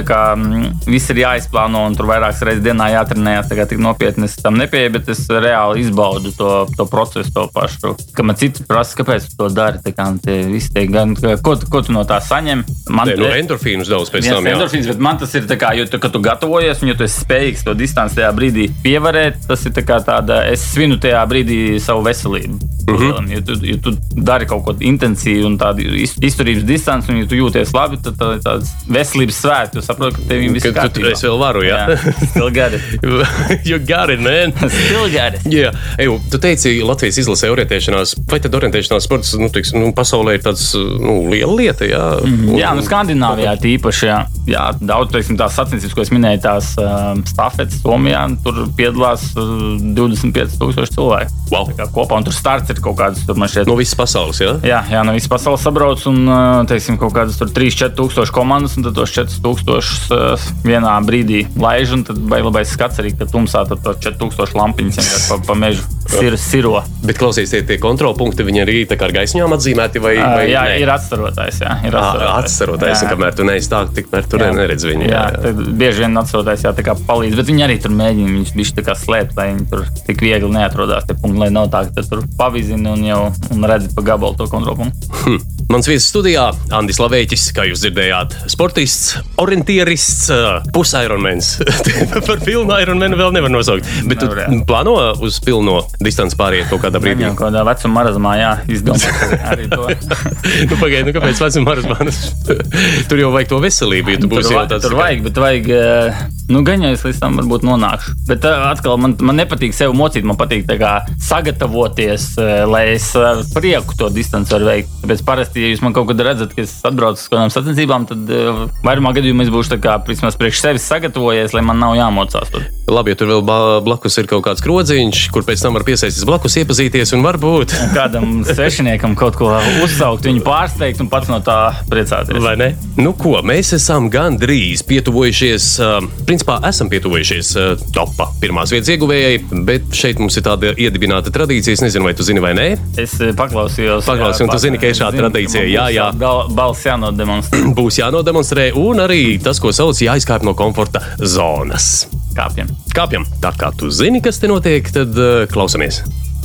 kā, 0.08 0.22
mm, 0.38 0.86
viss 0.88 1.12
ir 1.14 1.22
jāizplāno 1.24 1.86
un 1.88 1.98
tur 1.98 2.08
vairākas 2.10 2.44
reizes 2.48 2.64
dienā 2.66 2.90
jātrenējas. 2.94 3.50
Tā 3.52 3.58
kā 3.60 3.68
tik 3.70 3.82
nopietni 3.84 4.30
es 4.30 4.38
tam 4.42 4.58
nepieeju, 4.60 4.94
bet 4.96 5.12
es 5.14 5.26
reāli 5.28 5.84
izbaudu 5.84 6.34
to, 6.38 6.52
to 6.78 6.88
procesu, 6.90 7.32
to 7.36 7.46
pašu. 7.54 7.94
Kad 8.16 8.30
man 8.30 8.40
citi 8.40 8.66
prasa, 8.68 8.98
kāpēc 9.00 9.30
tu 9.30 9.40
to 9.42 9.50
dari, 9.54 9.82
tā 9.84 9.94
kā 9.96 10.08
tie 10.24 10.40
visi 10.50 10.72
tie 10.74 10.86
gan, 10.92 11.16
ko, 11.16 11.56
ko 11.70 11.84
tu 11.86 11.96
no 11.96 12.06
tā 12.08 12.20
saņem. 12.24 12.64
Man 12.94 13.14
ir 13.14 13.22
no 13.22 13.32
endorfīnus 13.34 13.92
daudz 13.92 14.14
pēc 14.14 14.30
tam. 14.30 14.50
Endorfīns, 14.54 14.90
bet 14.92 15.04
man 15.04 15.22
tas 15.22 15.34
ir 15.38 15.48
tā 15.50 15.60
kā, 15.60 15.74
jo 15.78 15.88
tu, 15.90 16.00
tu 16.00 16.24
gatavojies 16.24 16.84
un 16.84 16.94
ja 16.94 16.98
tu 16.98 17.08
esi 17.08 17.26
spējīgs 17.26 17.66
to 17.68 17.76
distanci 17.78 18.22
tajā 18.22 18.32
brīdī 18.36 18.70
pievarēt, 18.84 19.44
tas 19.50 19.66
ir 19.68 19.76
tā 19.76 19.86
kā 19.88 20.00
tāda, 20.06 20.44
es 20.52 20.64
svinu 20.74 21.00
tajā 21.02 21.24
brīdī 21.30 21.60
savu 21.84 22.06
veselību. 22.08 22.72
Mm 22.84 22.98
-hmm. 22.98 23.32
ja, 23.32 23.42
tu, 23.42 23.54
ja 23.66 23.78
tu 23.80 23.96
dari 24.16 24.46
kaut 24.54 24.66
ko 24.66 24.74
intensīvu 24.92 25.46
un 25.50 25.58
tādu 25.62 25.86
iz- 25.98 26.16
izturības 26.22 26.64
distanci, 26.68 27.12
un 27.14 27.22
ja 27.24 27.28
tu 27.30 27.36
jūties 27.40 27.74
labi, 27.76 27.98
tad 28.04 28.18
tā 28.20 28.32
tāds 28.44 28.72
veselības 28.88 29.40
svētki. 29.44 29.74
Tu 29.80 29.82
saproti, 29.86 30.16
ka 30.22 30.28
tev 30.30 30.44
viss 30.54 30.66
ir 30.70 30.74
tu- 30.74 31.06
es 31.10 31.24
vēl 31.26 31.38
varu, 31.42 31.64
jā. 31.66 31.82
Still 32.30 32.50
got 32.54 32.74
it. 32.74 32.82
you 33.70 33.80
got 33.80 34.10
it, 34.14 34.20
man! 34.24 34.54
Still 34.86 35.10
got 35.14 35.34
it. 35.40 35.46
Jā, 35.50 35.72
Eju, 36.00 36.20
tu 36.32 36.38
teici, 36.42 36.76
Latvijas 36.86 37.18
izlasē 37.24 37.50
orientēšanās, 37.54 38.16
vai 38.30 38.40
tad 38.44 38.54
orientēšanās 38.58 39.08
sports 39.08 39.34
nu, 39.40 39.50
tiks, 39.54 39.74
nu, 39.74 39.92
pasaulē 39.96 40.38
ir 40.38 40.44
tāds 40.46 40.74
nu, 40.78 41.30
liela 41.32 41.54
lieta? 41.56 41.86
Jā, 41.86 42.04
Mm 42.24 42.34
-hmm. 42.40 42.58
Jā, 42.60 42.74
nu 42.76 42.82
Skandināvijā 42.82 43.54
tīpaši. 43.62 44.06
Jā, 44.08 44.18
jā 44.48 44.64
daudz 44.82 45.12
teiksim, 45.12 45.38
tās 45.38 45.56
sacensības, 45.56 45.94
ko 45.96 46.02
es 46.02 46.10
minēju, 46.12 46.42
tās 46.42 46.76
um, 46.78 47.24
stafetes 47.26 47.82
Somijā, 47.82 48.24
tur 48.44 48.68
piedalās 48.78 49.24
uh, 49.36 49.80
25,000 49.98 50.94
cilvēku. 50.96 51.32
Wow. 51.52 51.70
Kopā, 51.94 52.18
un 52.18 52.24
tur 52.28 52.34
starts 52.36 52.70
ir 52.74 52.80
kaut 52.84 52.98
kāds, 53.00 53.26
tur 53.28 53.36
man 53.40 53.50
šķiet, 53.52 53.68
no 53.70 53.76
visas 53.80 53.96
pasaules. 53.96 54.40
Jā? 54.44 54.54
Jā, 54.68 54.80
jā, 54.92 55.04
no 55.08 55.16
visas 55.16 55.32
pasaules 55.32 55.64
sabrauc 55.64 56.04
un 56.10 56.22
teiksim, 56.70 57.00
kaut 57.02 57.16
kādas 57.16 57.40
3-4 57.42 57.96
tūkstoši 57.98 58.36
komandas, 58.36 58.78
un 58.78 58.88
tad 58.88 58.98
tos 59.00 59.14
4 59.16 59.42
tūkstošus 59.44 60.54
vienā 60.66 60.94
brīdī 61.08 61.46
laiž. 61.60 61.98
un 61.98 62.04
Tad 62.04 62.20
vai 62.30 62.42
labais 62.44 62.68
skats 62.74 63.00
arī, 63.00 63.14
ka 63.16 63.28
tumsā 63.30 63.64
tos 63.70 63.84
4 64.04 64.20
tūkstoši 64.20 64.58
lampiņas 64.60 65.00
vienkārši 65.00 65.30
pa, 65.32 65.40
pa 65.48 65.56
mežu 65.56 65.86
sir, 66.10 66.38
siro. 66.38 66.82
Bet 67.04 67.18
klausies, 67.20 67.52
tie, 67.52 67.62
tie 67.68 67.78
kontrolpunkti, 67.82 68.46
viņi 68.46 68.64
arī 68.64 68.78
tā 68.90 68.98
kā 69.00 69.08
ar 69.08 69.16
gaisņām 69.16 69.56
atzīmēti 69.56 70.02
vai, 70.04 70.16
vai 70.20 70.46
jā, 70.52 70.64
nē? 70.68 70.78
ir 70.84 70.92
atstarotājs. 70.94 71.62
Jā, 71.64 71.78
ir 71.88 71.98
Atcerieties, 72.04 73.02
Jā. 73.04 73.08
ka 73.08 73.16
kamēr 73.16 73.36
tu 73.38 73.48
tā, 73.72 73.82
tikmēr 73.96 74.28
tu 74.30 74.40
Jā. 74.42 74.50
neredzi 74.56 74.90
viņu. 74.92 75.08
Jā, 75.08 75.24
Jā, 75.34 75.52
jā. 75.52 75.66
bieži 75.80 76.04
vien 76.04 76.20
atceroties, 76.20 76.66
jā, 76.66 76.74
tā 76.76 76.86
kā 76.86 76.96
palīdz. 77.08 77.38
Bet 77.40 77.50
viņi 77.52 77.66
arī 77.66 77.78
tur 77.84 77.94
mēģina, 77.96 78.34
viņš 78.40 78.54
viņš 78.58 78.74
tā 78.78 78.86
kā 78.88 78.96
slēpt, 79.00 79.36
lai 79.40 79.48
viņi 79.52 79.68
tur 79.72 79.86
tik 80.08 80.24
viegli 80.24 80.52
neatrodās. 80.54 81.08
Tie 81.08 81.18
punkti, 81.20 81.42
lai 81.44 81.50
nav 81.54 81.70
tā, 81.74 81.86
ka 81.88 82.02
tu 82.02 82.10
tur 82.14 82.24
pavizini 82.40 82.90
un 82.94 83.06
jau 83.08 83.22
un 83.54 83.68
redzi 83.70 83.92
pa 83.96 84.06
gabalu 84.14 84.33
autokontroll 84.34 84.92
Mans 85.72 85.88
viesis 85.88 86.10
studijā- 86.12 86.50
Andris 86.78 87.00
Lavēķis, 87.02 87.46
kā 87.56 87.66
jūs 87.70 87.84
dzirdējāt, 87.84 88.36
sportists, 88.52 89.18
orientierists, 89.42 90.30
pusaironmens. 90.76 91.56
Par 92.28 92.42
pilnu 92.44 92.76
ironmenu 92.84 93.18
vēl 93.20 93.34
nevar 93.36 93.52
nosaukt. 93.54 93.88
Bet 94.10 94.20
tu 94.22 94.28
Nevar, 94.28 94.44
jā. 94.44 94.60
plāno 94.68 94.96
uz 95.24 95.40
pilno 95.44 95.80
distanci 96.04 96.38
pāriet 96.40 96.70
kaut 96.72 96.84
kādā 96.84 97.02
brīdī. 97.04 97.26
Kaut 97.32 97.48
kādā 97.48 97.64
vecuma 97.68 98.02
marazmā, 98.02 98.36
jā, 98.40 98.52
izdomāt 98.74 99.06
arī 99.52 99.68
to. 99.72 99.88
nu, 99.88 100.78
Pagaidiet, 100.80 101.10
nu, 101.10 101.16
kāpēc 101.18 101.44
vecuma 101.46 101.72
maratons? 101.72 102.22
Tur 103.10 103.24
jau 103.24 103.32
vajag 103.34 103.54
to 103.54 103.62
veselību, 103.64 104.16
ja 104.16 104.22
tu 104.22 104.30
būsi 104.32 104.54
jau 104.56 104.66
tāds 104.70 104.88
tur 104.88 104.98
vajag, 105.00 105.24
bet 105.28 105.40
vajag, 105.44 105.70
eh, 105.78 106.24
nu, 106.52 106.64
gan 106.68 106.84
jau 106.84 106.94
es 106.96 107.06
līdz 107.08 107.22
tam 107.22 107.40
varbūt 107.42 107.66
nonākšu. 107.68 108.16
Bet 108.30 108.46
uh, 108.48 108.68
atkal 108.72 108.98
man, 109.02 109.16
man 109.24 109.40
nepatīk 109.40 109.76
sevi 109.76 109.96
mocīt, 109.98 110.26
man 110.28 110.40
patīk 110.40 110.66
kā 110.80 110.94
sagatavoties, 111.22 112.30
uh, 112.42 112.64
lai 112.70 112.86
es 112.96 113.10
ar 113.20 113.44
prieku 113.54 113.98
to 114.00 114.10
distanci 114.14 114.56
varu 114.56 114.70
veikt. 114.72 114.94
Tāpēc 115.04 115.22
parasti, 115.28 115.53
ja 115.58 115.72
jūs 115.72 115.84
man 115.84 115.96
kaut 115.96 116.10
kad 116.12 116.22
redzat, 116.26 116.54
ka 116.56 116.64
es 116.64 116.76
atbraucu 116.88 117.22
uz 117.22 117.30
kādām 117.32 117.52
sacensībām, 117.54 118.08
tad 118.10 118.30
uh, 118.34 118.66
vairumā 118.86 119.14
gadījumā 119.18 119.46
es 119.48 119.52
būšu 119.54 119.80
kā 119.84 119.98
vismaz 120.08 120.38
priekš 120.40 120.64
sevis 120.64 120.88
sagatavojies, 120.90 121.56
lai 121.56 121.64
man 121.66 121.82
nav 121.82 121.96
jāmocās. 121.98 122.52
Tur. 122.54 122.66
Labi, 122.92 123.14
ja 123.14 123.20
tur 123.20 123.32
vēl 123.32 123.84
blakus 123.86 124.18
ir 124.20 124.28
kaut 124.30 124.44
kāds 124.48 124.64
krodziņš, 124.64 125.24
kur 125.34 125.46
pēc 125.48 125.64
tam 125.64 125.78
var 125.78 125.86
piesaistīties 125.88 126.28
blakus, 126.28 126.58
iepazīties 126.62 127.16
un 127.18 127.24
varbūt. 127.26 127.76
Kādam 127.98 128.42
svešiniekam 128.48 129.16
kaut 129.20 129.38
ko 129.40 129.52
uzsaukt, 129.84 130.28
viņu 130.28 130.44
pārsteigt 130.46 131.02
un 131.04 131.12
pats 131.12 131.32
no 131.32 131.40
tā 131.46 131.58
priecāties. 131.92 132.42
Vai 132.44 132.56
ne? 132.60 132.74
Nu, 133.00 133.16
ko, 133.18 133.38
mēs 133.46 133.74
esam 133.78 134.10
gandrīz 134.14 134.84
pietuvojušies, 134.90 135.70
uh, 135.84 135.98
principā 136.28 136.60
esam 136.70 136.92
pietuvojušies 136.92 137.54
uh, 137.58 137.88
topā 137.96 138.30
pirmās 138.42 138.74
vietas 138.74 138.92
ieguvējai, 138.94 139.40
bet 139.68 139.94
šeit 139.96 140.22
mums 140.22 140.38
ir 140.40 140.46
tāda 140.46 140.74
iedibināta 140.78 141.32
tradīcija. 141.34 141.78
Es 141.78 141.84
nezinu, 141.84 142.08
vai 142.08 142.16
tu 142.18 142.26
zini 142.26 142.44
vai 142.44 142.54
nē. 142.58 142.68
Es 143.02 143.16
eh, 143.22 143.34
paklausījos. 143.38 144.06
Paklausījos, 144.08 144.44
un 144.46 144.52
tu 144.52 144.60
zini, 144.62 144.80
ka 144.82 144.90
ir 144.90 144.98
šāda 144.98 145.24
tradīcija. 145.24 145.43
Man 145.52 145.68
Jā, 145.70 145.86
jā. 145.94 146.08
Balss 146.54 146.86
jānodemonstrē 146.88 147.62
Būs 147.78 148.00
jānodemonstrē, 148.02 148.70
un 148.80 149.04
arī 149.04 149.38
tas, 149.44 149.60
ko 149.64 149.74
sauc, 149.76 150.00
jāizkāp 150.02 150.46
no 150.48 150.56
komforta 150.58 151.02
zonas. 151.20 152.08
kāpjiem. 152.38 152.70
Kāpjam, 152.94 153.28
tā 153.42 153.54
kā 153.58 153.72
tu 153.78 153.92
zini, 153.94 154.22
kas 154.24 154.42
te 154.42 154.50
notiek, 154.52 154.90
tad 154.94 155.18
uh, 155.18 155.44
klausamies. 155.52 156.02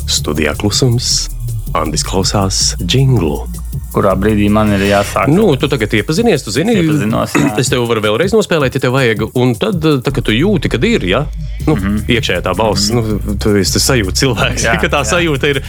Studijā 0.09 0.55
klusums, 0.57 1.29
Andris 1.77 2.05
klausās 2.07 2.77
jinglu. 2.81 3.43
Kurā 3.95 4.15
brīdī 4.19 4.49
man 4.53 4.73
ir 4.77 4.85
jāsāk. 4.89 5.31
Nu, 5.33 5.51
tu 5.61 5.69
tagad 5.71 5.95
iepazinies, 5.99 6.45
tu 6.45 6.55
zini, 6.55 6.77
Iepazinos, 6.83 7.37
jā. 7.37 7.53
es 7.61 7.71
tev 7.73 7.87
varu 7.89 8.05
vēlreiz 8.05 8.35
nospēlēt, 8.37 8.77
ja 8.77 8.85
tev 8.85 8.97
vajag. 8.97 9.29
Un 9.39 9.55
tad, 9.59 9.85
tā, 10.05 10.13
kad 10.15 10.27
tu 10.27 10.35
jūti, 10.35 10.71
kad 10.73 10.85
ir, 10.85 11.07
ja? 11.09 11.25
nu, 11.67 11.75
mm 11.75 11.83
-hmm. 11.83 12.11
iekšējā 12.17 12.43
tā 12.43 12.55
balss, 12.57 12.91
mm 12.91 12.99
-hmm. 12.99 13.21
nu, 13.27 13.35
tu 13.43 13.57
esi 13.57 13.81
sajūta 13.81 14.17
cilvēks, 14.21 14.65
Jā, 14.65 14.77
ka 14.83 14.89
tā 14.89 15.03
jā. 15.03 15.11
sajūta 15.13 15.49
ir 15.49 15.63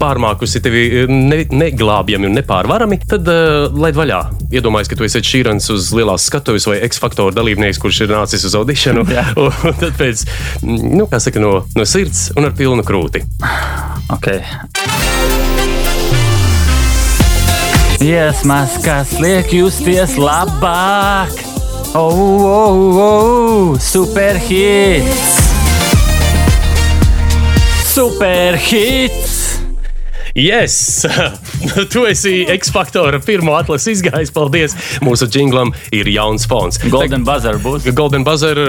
pārmākusi 0.00 0.62
tevi 0.62 1.06
ne, 1.08 1.44
neglābjami 1.50 2.26
un 2.26 2.34
nepārvarami. 2.38 3.00
Tad, 3.08 3.28
uh, 3.28 3.78
laid 3.80 3.94
vaļā, 3.94 4.20
iedomājies, 4.52 4.88
ka 4.88 4.96
tu 4.96 5.04
esi 5.04 5.20
šīrans 5.20 5.70
uz 5.72 5.92
lielās 5.92 6.26
skatuves 6.26 6.66
vai 6.66 6.80
X-faktora 6.88 7.34
dalībnieks, 7.34 7.78
kurš 7.78 8.00
ir 8.00 8.08
nācis 8.08 8.44
uz 8.44 8.54
audīšanu. 8.54 9.06
Un 9.68 9.74
tad 9.80 9.96
pēc, 9.98 10.26
nu, 10.62 11.06
kā 11.06 11.20
saka, 11.20 11.40
no, 11.40 11.64
no 11.76 11.84
sirds 11.84 12.32
un 12.36 12.44
ar 12.44 12.52
pilnu 12.52 12.82
krūti. 12.82 13.24
Okay. 14.10 14.44
Iesmas, 17.98 18.76
kas 18.84 19.16
liek 19.18 19.50
justies 19.50 20.14
labāk. 20.22 21.34
Oh, 21.98 22.46
oh, 22.46 22.98
oh, 23.02 23.78
superhits! 23.82 25.34
Superhits! 27.90 29.58
Yes! 30.34 31.02
tu 31.92 32.04
esi 32.08 32.42
X-faktora 32.54 33.20
pirmo 33.24 33.54
atlases 33.58 33.98
izgājis. 33.98 34.32
Paldies! 34.34 34.76
Mūsu 35.04 35.28
jinglam 35.32 35.72
ir 35.94 36.10
jauns 36.12 36.46
fons. 36.48 36.80
Golden 36.92 37.26
Buzzer 37.26 37.58
būs. 37.62 37.88
Golden 37.96 38.26
Buzzer, 38.26 38.60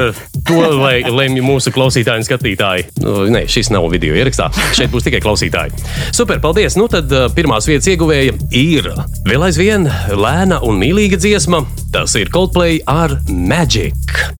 to 0.48 0.60
lai 0.80 1.00
lemj 1.06 1.44
mūsu 1.46 1.74
klausītāji 1.76 2.24
un 2.24 2.28
skatītāji. 2.28 2.88
Nu, 3.04 3.18
Nē, 3.30 3.46
šis 3.52 3.72
nav 3.74 3.88
video 3.94 4.18
ierakstā. 4.18 4.50
Šeit 4.78 4.92
būs 4.94 5.08
tikai 5.08 5.22
klausītāji. 5.24 5.76
Super, 6.16 6.42
paldies! 6.44 6.78
Nu 6.80 6.90
tad 6.92 7.14
pirmās 7.38 7.70
vietas 7.70 7.90
ieguvēja 7.92 8.36
ir 8.56 8.92
vēl 9.30 9.50
aizvien 9.50 9.90
lēna 10.16 10.62
un 10.66 10.82
mīlīga 10.82 11.20
dziesma. 11.22 11.64
Tas 11.94 12.16
ir 12.20 12.34
Coldplay 12.34 12.82
ar 12.90 13.20
Magic. 13.30 14.39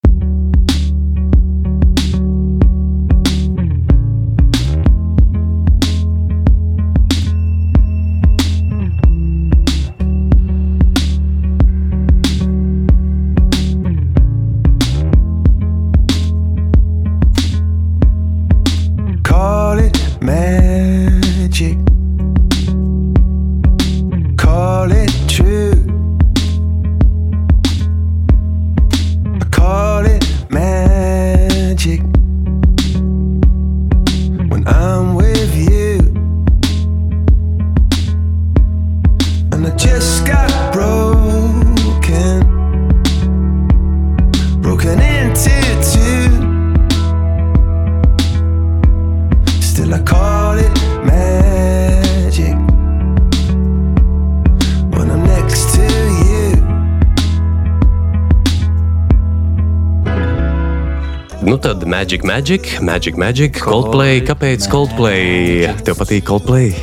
Magic, 62.30 62.80
Magic, 62.80 63.18
Magic, 63.18 63.58
Coldplay. 63.58 64.22
Kāpēc 64.22 64.68
Coldplay? 64.70 65.66
Tev 65.82 65.98
patīk 65.98 66.28
Coldplay? 66.30 66.76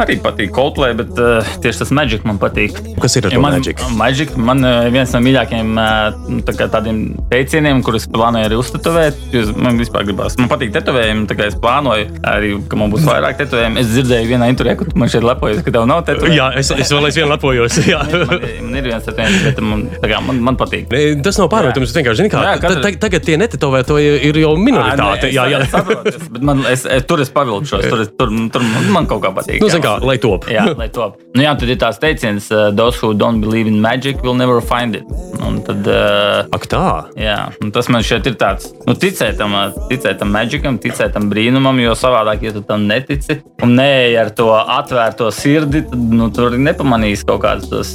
Arī 0.00 0.18
patīk 0.20 0.52
Coldplay, 0.54 0.92
bet 0.96 1.16
uh, 1.20 1.46
tieši 1.60 1.82
tas 1.82 1.90
Magic 1.96 2.22
man 2.28 2.36
patīk. 2.40 2.76
Kas 3.00 3.16
ir 3.16 3.26
ar 3.28 3.32
Ja 3.34 3.40
man, 3.40 3.56
Magic? 3.56 3.80
Magic 3.96 4.34
man 4.36 4.60
uh, 4.64 4.86
viens 4.92 5.12
no 5.16 5.20
mīļākajiem 5.24 5.72
nu, 5.72 6.38
tā 6.44 6.54
kā 6.56 6.68
tādiem 6.72 7.00
teicieniem, 7.32 7.80
kurus 7.84 8.06
plānoju 8.12 8.48
arī 8.48 8.58
uztetovēt. 8.60 9.18
Man 9.56 9.80
vispār 9.80 10.04
gribās. 10.08 10.36
Man 10.40 10.52
patīk 10.52 10.72
tetovējumi, 10.76 11.26
tā 11.32 11.36
kā 11.38 11.48
es 11.48 11.56
plānoju 11.60 12.20
arī, 12.30 12.52
ka 12.68 12.80
man 12.80 12.92
būs 12.92 13.04
vairāk 13.08 13.40
tetovējumu. 13.40 13.80
Es 13.80 13.90
dzirdēju 13.92 14.30
vienā 14.34 14.50
intervijā, 14.52 14.76
ka 14.80 14.88
tu 14.88 15.00
man 15.00 15.12
šeit 15.12 15.24
lepojies, 15.26 15.64
ka 15.64 15.74
tev 15.74 15.88
nav 15.88 16.04
tetovējumi. 16.08 16.38
Jā, 16.38 16.48
es, 16.60 16.72
es 16.76 16.92
vēl 16.92 17.08
aizvien 17.08 17.28
lepojos. 17.32 17.80
Jā. 17.88 18.04
Man, 18.04 18.59
man 18.70 18.78
ir 18.78 18.86
viens 18.90 19.08
viens, 19.10 19.38
bet 19.44 19.58
man, 19.64 19.82
kā, 20.02 20.20
man, 20.24 20.38
man 20.50 20.56
patīk. 20.60 20.86
Tas 21.24 21.38
nav 21.40 21.48
pārmetums. 21.52 21.90
Es 21.90 21.96
vienkārši 21.98 22.22
zinu, 22.22 22.30
kā 22.32 22.42
Jā, 22.44 22.52
ta- 22.56 22.68
katra- 22.68 22.82
ta- 22.86 23.00
tagad 23.06 23.24
tie 23.26 23.36
netetovētoji 23.40 24.12
ir 24.30 24.38
jau 24.44 24.52
minoritāte. 24.60 25.30
Jā, 25.34 25.46
jā. 25.50 25.60
Es, 25.64 25.72
saprotu, 25.74 26.12
es, 26.14 26.28
man, 26.40 26.62
es, 26.70 26.84
es, 26.86 27.04
tur 27.10 27.20
es 27.24 27.30
pavilkšos, 27.34 27.86
tur, 27.90 28.04
tur, 28.20 28.32
tur 28.54 28.66
man, 28.94 29.08
kaut 29.10 29.22
kā 29.24 29.32
patīk. 29.36 29.58
Nu, 29.60 29.68
jā. 29.68 29.76
zini 29.76 29.84
kā, 29.84 29.96
lai 30.06 30.16
top. 30.22 30.46
Jā, 30.50 30.68
lai 30.78 30.88
top. 30.94 31.18
Nu, 31.34 31.42
jā, 31.44 31.54
tad 31.58 31.72
ir 31.74 31.80
tās 31.80 31.98
teiciens, 32.02 32.46
uh, 32.54 32.70
those 32.74 32.96
who 33.02 33.12
don't 33.14 33.42
believe 33.42 33.66
in 33.70 33.80
magic 33.82 34.22
will 34.22 34.34
never 34.38 34.60
find 34.62 34.96
it. 34.98 35.04
Un 35.44 35.60
tad, 35.66 35.86
uh, 35.90 36.46
Ak, 36.54 36.66
tā. 36.70 36.84
jā, 37.18 37.38
tas 37.74 37.88
man 37.92 38.02
šeit 38.06 38.26
ir 38.30 38.36
tāds, 38.40 38.70
nu, 38.86 38.94
ticēt 38.94 39.38
tam, 39.40 39.54
uh, 39.56 39.74
ticēt 39.90 40.20
tam 40.22 40.32
magicam, 40.34 40.78
ticēt 40.82 41.14
tam 41.16 41.28
brīnumam, 41.32 41.78
jo 41.82 41.94
savādāk, 41.98 42.42
ja 42.46 42.52
tu 42.56 42.62
tam 42.66 42.86
netici 42.90 43.40
un 43.64 43.74
neej 43.78 44.18
ar 44.20 44.30
to 44.36 44.48
atvērto 44.54 45.30
sirdi, 45.34 45.82
tad 45.90 45.98
nu, 46.20 46.30
tur 46.34 46.56
nepamanīs 46.60 47.24
kaut 47.26 47.42
kādas 47.44 47.68
tos 47.70 47.92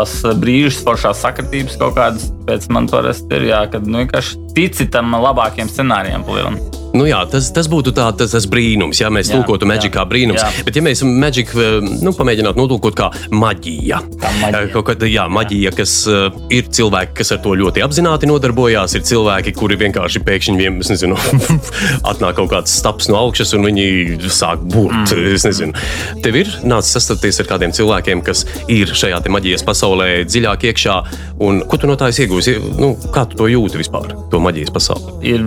foršos 0.00 0.40
brīžus, 0.40 0.82
foršās 0.86 1.22
sakritības 1.24 1.78
kaut 1.80 1.96
kādas. 1.98 2.30
Pēc 2.48 2.68
man 2.72 2.88
parasti 2.90 3.36
ir, 3.36 3.50
jā, 3.52 3.64
kad 3.72 3.86
nu, 3.86 4.02
vienkārši 4.02 4.44
tici 4.56 4.88
tam 4.90 5.14
labākiem 5.20 5.70
scenārijiem. 5.70 6.24
palielam. 6.24 6.79
Nu, 6.94 7.04
jā, 7.06 7.20
tas, 7.30 7.50
tas 7.54 7.68
būtu 7.70 7.92
tā, 7.94 8.08
tas, 8.18 8.32
tas 8.34 8.46
brīnums, 8.50 8.98
ja 9.00 9.10
mēs 9.12 9.30
Jā, 9.30 9.38
tulkotu 9.38 9.68
maģiku 9.68 9.94
kā 9.94 10.02
jā, 10.02 10.08
brīnums. 10.10 10.40
jā. 10.42 10.64
Bet, 10.66 10.76
ja 10.78 10.82
mēs 10.82 11.02
maģiku 11.06 11.66
nu, 12.02 12.12
pamēģinātu 12.16 12.58
notulkot 12.58 12.96
kā 12.98 13.10
maģija, 13.30 14.00
Kā 14.20 14.32
maģija. 14.40 14.62
Eh, 14.64 14.70
kaut 14.74 14.88
kāda 14.90 15.08
jā, 15.10 15.26
maģija, 15.30 15.72
kas 15.76 15.94
uh, 16.10 16.34
ir 16.52 16.66
cilvēki, 16.70 17.14
kas 17.20 17.30
ar 17.36 17.40
to 17.44 17.54
ļoti 17.58 17.84
apzināti 17.84 18.28
nodarbojās, 18.30 18.96
ir 18.98 19.04
cilvēki, 19.06 19.54
kuri 19.58 19.78
vienkārši 19.80 20.22
pēkšņi 20.26 20.68
es 20.84 20.90
nezinu, 20.92 21.18
atnāk 22.10 22.38
kaut 22.40 22.50
kāds 22.54 22.74
staps 22.80 23.10
no 23.10 23.20
augšas 23.20 23.54
un 23.58 23.68
viņi 23.70 23.86
sāk 24.30 24.62
būt. 24.74 25.14
Mm. 25.14 25.74
Tev 26.24 26.40
ir 26.42 26.50
nācis 26.66 26.96
sastapties 26.98 27.40
ar 27.42 27.50
kādiem 27.54 27.74
cilvēkiem, 27.76 28.24
kas 28.26 28.44
ir 28.70 28.90
šajā 28.90 29.22
te 29.24 29.32
maģijas 29.32 29.64
pasaulē 29.66 30.10
dziļāk 30.28 30.66
iekšā, 30.70 30.98
un 31.46 31.62
ko 31.70 31.78
tu 31.80 31.90
no 31.90 31.96
tā 32.00 32.10
esi 32.12 32.26
iegūsi? 32.26 32.56
Nu, 32.80 32.92
kā 33.14 33.26
tu 33.30 33.38
to 33.40 33.48
jūti 33.50 33.80
vispār, 33.80 34.14
to 34.32 34.42
maģijas 34.42 34.74
pasauli? 34.74 35.20
ir 35.30 35.42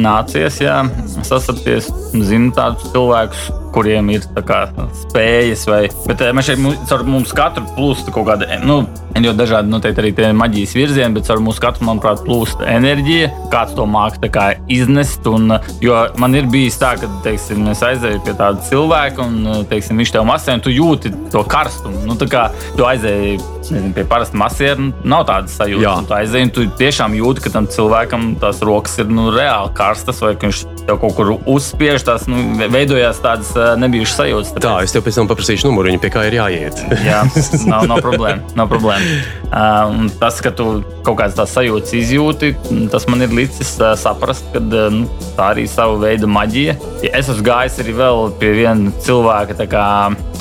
nācies 0.00 0.58
jā, 0.62 0.81
sastapties, 1.26 1.90
zinu 2.12 2.52
tādus 2.56 2.90
cilvēkus, 2.92 3.50
kuriem 3.72 4.10
ir 4.12 4.26
kā, 4.48 4.64
spējas. 5.04 5.64
Vai, 5.70 5.82
bet 6.08 6.24
eh, 6.24 6.32
mēs 6.36 6.50
šeit 6.50 6.88
caur 6.90 7.04
mums 7.08 7.32
katru 7.36 7.64
plūst 7.76 8.10
kaut 8.12 8.28
kāda, 8.28 8.48
eh, 8.48 8.64
nu, 8.66 8.82
ļoti 9.12 9.38
dažādi 9.38 9.72
noteikti 9.72 10.02
arī 10.02 10.12
tie 10.16 10.32
maģijas 10.36 10.74
virzieni, 10.76 11.14
bet 11.16 11.28
caur 11.28 11.42
mūsu 11.44 11.62
katru, 11.62 11.86
manuprāt, 11.88 12.22
plūst 12.26 12.64
enerģija. 12.66 13.30
Kāds 13.52 13.76
to 13.76 13.86
māca 13.88 14.52
iznest. 14.72 15.26
Un, 15.28 15.56
jo 15.84 15.96
man 16.20 16.36
ir 16.38 16.48
bijis 16.52 16.78
tā, 16.80 16.94
ka 17.00 17.08
teiksim, 17.24 17.66
es 17.72 17.82
aizēju 17.84 18.22
pie 18.26 18.36
tāda 18.38 18.62
cilvēka, 18.68 19.26
un 19.26 19.66
teiksim, 19.70 20.00
viņš 20.00 20.14
tev 20.14 20.28
masē, 20.28 20.56
un 20.58 20.64
tu 20.64 20.72
jūti 20.72 21.12
to 21.32 21.44
karstumu. 21.48 22.04
Nu, 22.08 22.16
tā 22.20 22.28
kā 22.32 22.48
tu 22.76 22.88
aizēji 22.88 23.40
nezinu, 23.70 23.92
pie 23.96 24.04
parasta 24.08 24.38
masiera, 24.38 24.78
nu, 24.80 24.92
nav 25.04 25.26
tādas 25.28 25.56
sajūtas. 25.58 26.08
Tu 26.08 26.16
aizēji, 26.16 26.48
un 26.48 26.54
tu 26.56 26.66
tiešām 26.80 27.16
jūti, 27.18 27.44
ka 27.44 27.52
tam 27.54 27.68
cilvēkam 27.70 28.32
tās 28.42 28.62
rokas 28.64 28.98
ir 29.02 29.12
nu, 29.12 29.30
reāli 29.34 29.72
karstas, 29.76 30.22
vai 30.24 30.34
ka 30.36 30.48
viņš 30.48 30.64
tev 30.86 30.98
kaut 31.02 31.16
kur 31.18 31.34
uzspiež. 31.46 32.04
Tās 32.06 32.26
nu, 32.30 32.40
ve- 32.58 32.70
veidojās 32.72 33.20
tādas 33.22 33.52
uh, 33.56 33.74
nebijušas 33.80 34.18
sajūtas. 34.22 34.54
Tā, 34.62 34.74
es 34.86 34.94
tev 34.94 35.04
pēc 35.06 35.20
tam 35.20 35.30
paprasīšu 35.30 35.68
numuru, 35.68 35.94
pie 36.02 36.12
kā 36.12 36.26
ir 36.28 36.38
jāiet. 36.40 36.82
Jā, 37.08 37.22
nav, 37.72 37.86
nav 37.90 38.02
problēma. 38.04 38.42
Nav 38.58 38.70
problēma. 38.72 39.18
Uh, 39.52 40.08
tas, 40.20 40.40
ka 40.44 40.54
tu 40.56 40.68
kaut 41.02 41.18
kādas 41.18 41.36
tādas 41.36 41.54
sajūtas 41.56 41.94
izjūti, 41.98 42.54
tas 42.92 43.06
man 43.10 43.24
ir 43.26 43.34
licis 43.36 43.74
uh, 43.80 43.92
saprast, 43.98 44.46
ka 44.54 44.62
uh, 44.62 44.88
nu, 44.92 45.08
tā 45.36 45.52
arī 45.52 45.66
ir 45.66 45.72
sava 45.72 45.98
veida 46.00 46.30
maģija. 46.30 46.76
Ja 47.02 47.14
es 47.18 47.28
esmu 47.28 47.46
gājis 47.46 47.80
arī 47.82 47.96
vēl 47.98 48.22
pie 48.40 48.52
viena 48.56 48.92
cilvēka, 49.04 49.58
tā 49.58 49.68
kā 49.70 49.86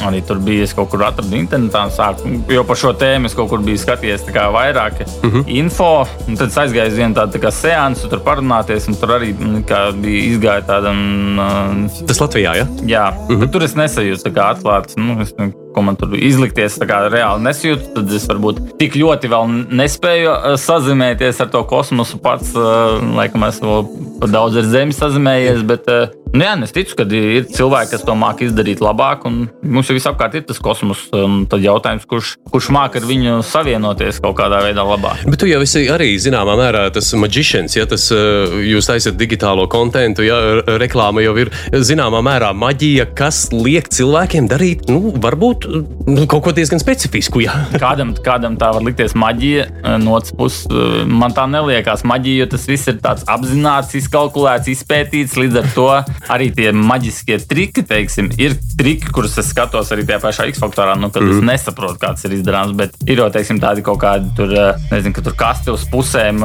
arī 0.08 0.22
tur 0.26 0.40
bija, 0.42 0.66
es 0.66 0.74
kaut 0.78 0.90
kur 0.92 1.04
atradu 1.06 1.36
internetā, 1.38 1.84
sāku, 1.94 2.32
jo 2.52 2.64
par 2.68 2.80
šo 2.80 2.94
tēmu 2.98 3.30
es 3.30 3.36
kaut 3.38 3.50
kur 3.52 3.62
biju 3.66 3.80
skatījies 3.82 4.26
kā 4.34 4.48
vairāk 4.54 5.02
mm 5.04 5.30
-hmm. 5.30 5.44
info. 5.48 6.08
un 6.28 6.38
Tad 6.38 6.48
es 6.48 6.58
aizgāju 6.58 6.88
uz 6.88 6.98
vienu 6.98 7.16
tādu 7.16 7.40
tā 7.40 7.52
seansu, 7.52 8.10
tur 8.10 8.20
parunāties, 8.20 8.88
un 8.88 8.96
tur 8.96 9.10
arī 9.18 9.34
mm, 9.34 9.64
kā 9.70 9.92
bija 10.02 10.31
izgāja 10.36 10.66
tāda. 10.68 10.94
Uh, 10.94 12.06
Tas 12.10 12.22
Latvijā, 12.22 12.56
ja? 12.62 12.68
Jā, 12.88 13.06
mm 13.12 13.36
-hmm. 13.36 13.52
tur 13.52 13.64
es 13.68 13.76
nesajūtu 13.76 14.34
atklāts. 14.36 14.98
Nu, 14.98 15.20
es, 15.22 15.36
ko 15.74 15.84
man 15.86 15.98
tur 16.00 16.16
izlikties, 16.18 16.80
reāli 16.82 17.46
nesajūtu. 17.46 17.92
Tad 17.98 18.16
es 18.16 18.28
varbūt 18.30 18.62
tik 18.82 18.98
ļoti 19.00 19.32
vēl 19.32 19.52
nespēju 19.82 20.32
uh, 20.32 20.56
sazināties 20.60 21.42
ar 21.44 21.52
to 21.54 21.64
kosmosu 21.70 22.22
pats. 22.22 22.54
Uh, 22.56 23.00
laikam 23.18 23.46
esmu 23.48 23.84
daudz 24.32 24.60
ar 24.62 24.68
Zemi 24.72 24.96
sazinājies. 24.96 25.64
Bet, 25.68 25.90
uh, 25.92 26.12
nu, 26.34 26.46
jā, 26.46 26.56
es 26.66 26.76
ticu, 26.76 26.98
ka 27.00 27.08
ir 27.18 27.48
cilvēki, 27.52 27.94
kas 27.96 28.06
to 28.08 28.16
māca 28.18 28.46
izdarīt 28.46 28.84
labāk. 28.84 29.26
un 29.30 29.48
Mums 29.62 29.90
jau 29.90 29.96
visapkārt 29.96 30.36
ir 30.38 30.46
tas 30.48 30.60
kosmos. 30.62 31.06
Um, 31.16 31.44
tad 31.50 31.64
jautājums, 31.64 32.08
kurš, 32.10 32.36
kurš 32.52 32.72
māca 32.76 33.00
ar 33.00 33.08
viņu 33.08 33.40
savienoties 33.48 34.22
kaut 34.24 34.38
kādā 34.40 34.62
veidā 34.66 34.86
labāk. 34.86 35.26
Bet 35.30 35.42
tu 35.42 35.50
jau 35.50 35.62
esi 35.64 35.88
arī 35.92 36.14
zināmā 36.22 36.58
mērā 36.60 36.88
tas 36.94 37.12
maģisks, 37.18 37.78
ja 37.78 37.88
tas 37.90 38.08
jūs 38.12 38.90
taisat 38.90 39.18
digitālo 39.20 39.68
kontekstu, 39.72 40.26
ja 40.28 40.38
reklāma 40.82 41.24
jau 41.24 41.34
ir 41.42 41.52
zināmā 41.72 42.22
mērā 42.26 42.52
maģija, 42.58 43.08
kas 43.18 43.48
liek 43.54 43.90
cilvēkiem 43.92 44.50
darīt, 44.52 44.88
nu, 44.92 45.14
varbūt 45.22 45.61
nu, 45.68 46.26
kaut 46.30 46.44
ko 46.46 46.52
diezgan 46.56 46.82
specifisku. 46.82 47.42
Ja? 47.46 47.56
Kādam, 47.84 48.14
kādam 48.24 48.58
tā 48.60 48.72
var 48.76 48.86
likties 48.86 49.16
maģija, 49.18 49.68
eh, 49.70 49.98
no 50.02 50.16
otras 50.18 50.34
puses, 50.38 50.66
eh, 50.70 51.04
man 51.08 51.36
tā 51.36 51.48
neliekas 51.50 52.06
maģija, 52.08 52.44
jo 52.44 52.50
tas 52.54 52.68
viss 52.70 52.92
ir 52.92 53.00
tāds 53.04 53.26
apzināts, 53.30 53.96
izkalkulēts, 54.00 54.72
izpētīts. 54.72 55.38
Līdz 55.42 55.60
ar 55.62 55.70
to 55.76 55.88
arī 56.32 56.52
tie 56.56 56.72
maģiskie 56.76 57.40
triki, 57.48 57.86
teiksim, 57.88 58.32
ir 58.42 58.58
triki, 58.78 59.12
kurus 59.14 59.38
es 59.42 59.52
skatos 59.54 59.92
arī 59.94 60.06
tajā 60.08 60.22
pašā 60.24 60.48
X-faktorā, 60.52 60.98
nu, 61.00 61.12
kad 61.14 61.26
mm. 61.26 61.38
es 61.38 61.48
nesaprotu, 61.52 62.00
kāds 62.02 62.26
ir 62.28 62.38
izdarāms. 62.38 62.76
Bet 62.78 62.96
ir 63.08 63.24
jau 63.24 63.30
teiksim, 63.34 63.62
tādi 63.64 63.86
kaut 63.86 64.02
kādi, 64.04 64.32
tur, 64.38 64.54
eh, 64.56 64.82
nezinu, 64.94 65.16
ka 65.18 65.26
tur 65.26 65.38
kasti 65.38 65.74
uz 65.74 65.86
pusēm 65.92 66.42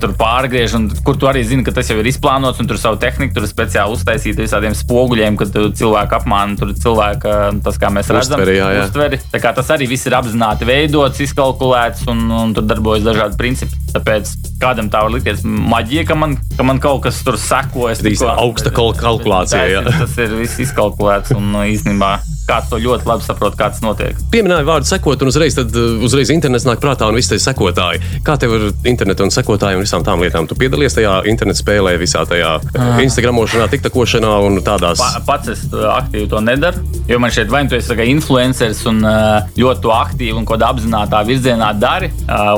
tur 0.00 0.12
pārgriež, 0.18 0.74
un 0.76 0.88
kur 1.04 1.16
tu 1.18 1.28
arī 1.30 1.42
zini, 1.46 1.64
ka 1.66 1.72
tas 1.74 1.88
jau 1.90 1.96
ir 2.00 2.08
izplānots, 2.10 2.60
un 2.60 2.68
tur 2.68 2.78
savu 2.80 2.98
tehniku 3.00 3.36
tur 3.38 3.46
speciāli 3.48 3.96
uztaisīta 3.96 4.44
visādiem 4.44 4.76
spoguļiem, 4.76 5.38
kad 5.40 5.54
cilvēku 5.78 6.18
apmāni, 6.18 6.58
tur 6.60 6.72
cilvēka, 6.76 7.34
tas, 7.64 7.78
kā 7.80 7.90
mēs 7.94 8.10
redzam, 8.12 8.38
Uztveri, 8.38 8.57
jā, 8.58 8.68
jā. 8.76 8.86
uztveri. 8.86 9.20
Tas 9.32 9.72
arī 9.74 9.88
viss 9.90 10.08
ir 10.08 10.16
apzināti 10.18 10.68
veidots, 10.68 11.22
izkalkulēts 11.24 12.06
un, 12.12 12.26
un 12.42 12.56
tur 12.56 12.66
darbojas 12.68 13.06
dažādi 13.06 13.38
principi. 13.40 13.87
Tāpēc 13.94 14.32
kādam 14.62 14.88
tā 14.92 15.00
var 15.06 15.12
likties 15.14 15.44
maģija, 15.44 16.06
ka 16.10 16.14
man, 16.18 16.36
ka 16.58 16.66
man 16.66 16.80
kaut 16.82 17.02
kas 17.06 17.22
tur 17.24 17.38
sekojas. 17.40 18.02
Drīz 18.04 18.22
augsta 18.28 18.70
kal- 18.74 18.94
kalkulācija, 18.98 19.64
jā. 19.70 19.84
Tas 19.88 20.18
ir 20.18 20.34
viss 20.38 20.58
izkalkulēts 20.66 21.34
un 21.36 21.52
nu, 21.54 21.62
īstenībā 21.72 22.18
kāds 22.48 22.70
to 22.70 22.78
ļoti 22.80 23.04
labi 23.04 23.24
saprot, 23.26 23.52
kā 23.60 23.66
tas 23.68 23.82
notiek. 23.84 24.16
Pieminēja 24.32 24.64
vārdu 24.64 24.88
sekot, 24.88 25.20
un 25.20 25.28
uzreiz, 25.28 25.52
tad, 25.58 25.68
uh, 25.76 25.98
uzreiz 26.06 26.30
internets 26.32 26.64
nāk 26.64 26.80
prātā 26.80 27.04
un 27.10 27.16
viss 27.18 27.28
tie 27.28 27.36
sekotāji. 27.44 28.00
Kā 28.24 28.38
tev 28.40 28.54
ir 28.56 28.62
interneta 28.88 29.20
un 29.26 29.32
sekotāji 29.34 29.76
un 29.76 29.84
visām 29.84 30.00
tām 30.06 30.22
lietām? 30.24 30.46
Tu 30.48 30.56
piedalies 30.56 30.96
tajā 30.96 31.18
interneta 31.28 31.60
spēlē, 31.60 31.92
visā 32.00 32.22
tajā 32.28 32.54
uh. 32.62 33.02
Instagramošanā, 33.04 33.66
tiktakošanā 33.74 34.30
un 34.46 34.56
tādās. 34.64 34.96
Pa, 34.96 35.20
pats 35.28 35.52
es 35.52 35.66
uh, 35.74 35.90
aktīvi 35.98 36.30
to 36.32 36.40
nedaru. 36.40 36.80
Jo 37.10 37.20
man 37.20 37.30
šeit 37.36 37.52
vai 37.52 37.66
nu 37.66 37.72
tu 37.74 37.76
esi 37.76 37.92
influenceris 38.14 38.80
un 38.88 39.04
uh, 39.04 39.44
ļoti 39.60 39.92
aktīvi 39.98 40.32
un 40.40 40.48
kaut 40.48 40.56
kādā 40.56 40.72
apzināta 40.72 41.20
virzienā 41.28 41.74
dari, 41.78 42.08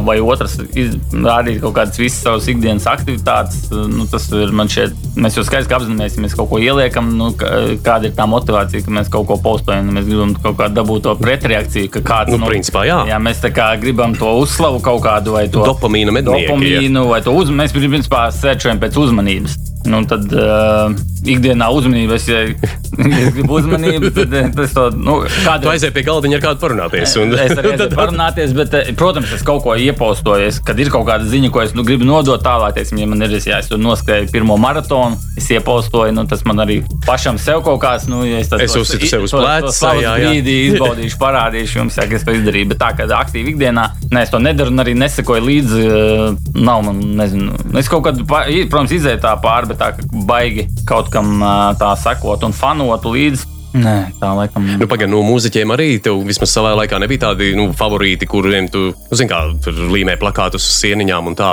vai 0.07 0.21
otrs 0.23 0.55
iz- 0.79 0.95
rādīt 1.27 1.61
kaut 1.63 1.75
kādas 1.77 1.99
visas 2.01 2.23
savas 2.25 2.49
ikdienas 2.51 2.87
aktivitātes. 2.91 3.67
Uh, 3.73 3.87
Nu, 3.91 4.07
tas 4.07 4.29
ir 4.33 4.53
man 4.55 4.69
šeit, 4.71 4.93
mēs 5.19 5.35
jau 5.37 5.43
skaidrs 5.45 5.69
ka 5.69 5.79
apzināmies, 5.81 6.15
ja 6.17 6.23
mēs 6.25 6.37
kaut 6.39 6.49
ko 6.53 6.59
ieliekam, 6.63 7.11
nu, 7.19 7.33
ka- 7.37 7.77
kāda 7.85 8.07
ir 8.09 8.15
tā 8.17 8.27
motivācija, 8.31 8.85
ka 8.87 8.91
mēs 8.91 9.11
kaut 9.13 9.27
ko 9.29 9.37
postojam. 9.43 9.91
Mēs 9.93 10.07
gribam 10.09 10.35
kaut 10.41 10.57
kādu 10.57 10.79
dabūt 10.79 11.03
to 11.09 11.15
pretreakciju, 11.21 11.91
ka 11.91 12.01
kāds 12.01 12.37
Nu, 12.37 12.47
principā, 12.47 12.85
jā. 12.89 13.03
jā, 13.11 13.19
mēs 13.21 13.43
kā 13.53 13.73
gribam 13.81 14.15
to 14.15 14.31
uzslavu 14.41 14.81
kaut 14.81 15.03
kādu 15.03 15.33
vai 15.37 15.49
to 15.49 15.65
Dopamīna 15.67 16.13
mednieki, 16.15 16.47
jā. 16.47 16.55
Dopamīnu 16.55 17.09
vai 17.11 17.21
to 17.21 17.35
uzmanību. 17.35 17.61
Mēs 17.61 17.75
principā 17.91 18.29
sērčojam 18.33 18.79
pēc 18.81 18.97
uzmanības. 18.97 19.70
Nu, 19.89 20.03
tad 20.05 20.27
uh, 20.37 20.93
ikdienā 21.25 21.71
uzmanība, 21.73 22.19
es, 22.19 22.27
ja, 22.29 22.43
es 22.45 23.31
gribu 23.33 23.55
uzmanību, 23.57 24.11
tad 24.13 24.35
eh, 24.37 24.49
tas 24.53 24.75
to, 24.77 24.83
nu, 24.93 25.15
kādu 25.45 25.71
aizēji 25.73 25.95
pie 25.97 26.03
galdiņa 26.05 26.37
ar 26.37 26.43
kādu 26.45 26.61
parunāties. 26.61 27.15
Un, 27.23 27.33
Es 27.41 27.55
arī 27.57 27.71
esmu 27.79 27.89
parunāties, 28.01 28.53
bet, 28.57 28.75
eh, 28.77 28.91
protams, 28.99 29.33
es 29.33 29.45
kaut 29.47 29.63
ko 29.65 29.73
iepostoju. 29.81 30.51
Es, 30.51 30.59
kad 30.65 30.79
ir 30.83 30.91
kaut 30.93 31.07
kāda 31.09 31.25
ziņa, 31.31 31.51
ko 31.55 31.63
es 31.65 31.73
nu, 31.77 31.85
gribu 31.89 32.05
nodot 32.09 32.45
tālāk, 32.45 32.77
teiksim, 32.77 33.01
ja 33.01 33.09
man 33.09 33.25
ir, 33.25 33.33
ja 33.41 33.63
es 33.63 33.71
tur 33.73 33.81
noskrēju 33.81 34.29
pirmo 34.35 34.59
maratonu, 34.61 35.17
es 35.41 35.49
iepostoju, 35.57 36.13
nu, 36.19 36.27
tas 36.29 36.45
man 36.49 36.61
arī 36.67 36.83
pašam 37.09 37.41
sev 37.41 37.65
kaut 37.65 37.81
kāds, 37.83 38.05
nu, 38.13 38.21
ja 38.29 38.43
es, 38.45 38.53
Es 38.61 38.77
to- 38.77 38.85
uzsitu 38.85 39.09
sev 39.09 39.25
uz 39.25 39.33
pleca, 39.33 39.95
jā. 39.97 40.13
brīdī 40.21 40.59
izbaudīšu, 40.75 41.17
parādīšu 41.25 41.81
jums, 41.81 41.97
ja 41.97 42.05
es 42.21 42.29
to 42.29 42.37
izdarīju. 42.37 42.69
Bet 42.75 42.83
tā, 42.85 42.93
kad 43.01 43.17
aktīvi 43.17 43.55
ikdienā, 43.57 43.89
ne, 44.11 44.23
es 44.23 44.31
to 44.31 44.39
nedaru 44.43 44.71
arī 44.83 44.95
nesekoju 44.99 45.45
līdzi, 45.47 45.85
eh, 45.87 46.51
nav 46.61 46.83
man, 46.85 47.01
nezinu, 47.21 47.55
es 47.79 47.89
kaut 47.89 48.03
i- 48.51 48.67
protams, 48.67 48.91
izēju 48.97 49.21
tā 49.23 49.37
pāri, 49.43 49.69
bet 49.71 49.79
tā, 49.79 49.93
baigi 50.27 50.67
kaut 50.87 51.11
kam 51.11 51.43
eh, 51.43 51.75
tā 51.81 51.93
sekot 51.97 52.43
un 52.45 52.53
fanotu 52.53 53.15
līdzi. 53.15 53.47
Nē, 53.77 53.97
tā 54.19 54.33
laikam. 54.35 54.67
Nu, 54.81 54.87
Pagaidām, 54.91 55.13
no 55.15 55.23
mūziķiem 55.27 55.71
arī 55.75 55.89
tev 56.03 56.19
vismaz 56.27 56.51
savā 56.51 56.73
laikā 56.81 56.99
nebija 57.03 57.29
tādi 57.29 57.53
nu, 57.59 57.69
favorīti, 57.77 58.27
kuriem 58.31 58.67
tu, 58.73 58.91
nu, 58.91 59.17
zini, 59.17 59.31
kā 59.31 59.43
tur 59.63 59.79
līmē 59.93 60.17
plakātus 60.21 60.67
uz 60.67 60.79
sieniņām 60.81 61.31
un 61.31 61.39
tā. 61.39 61.53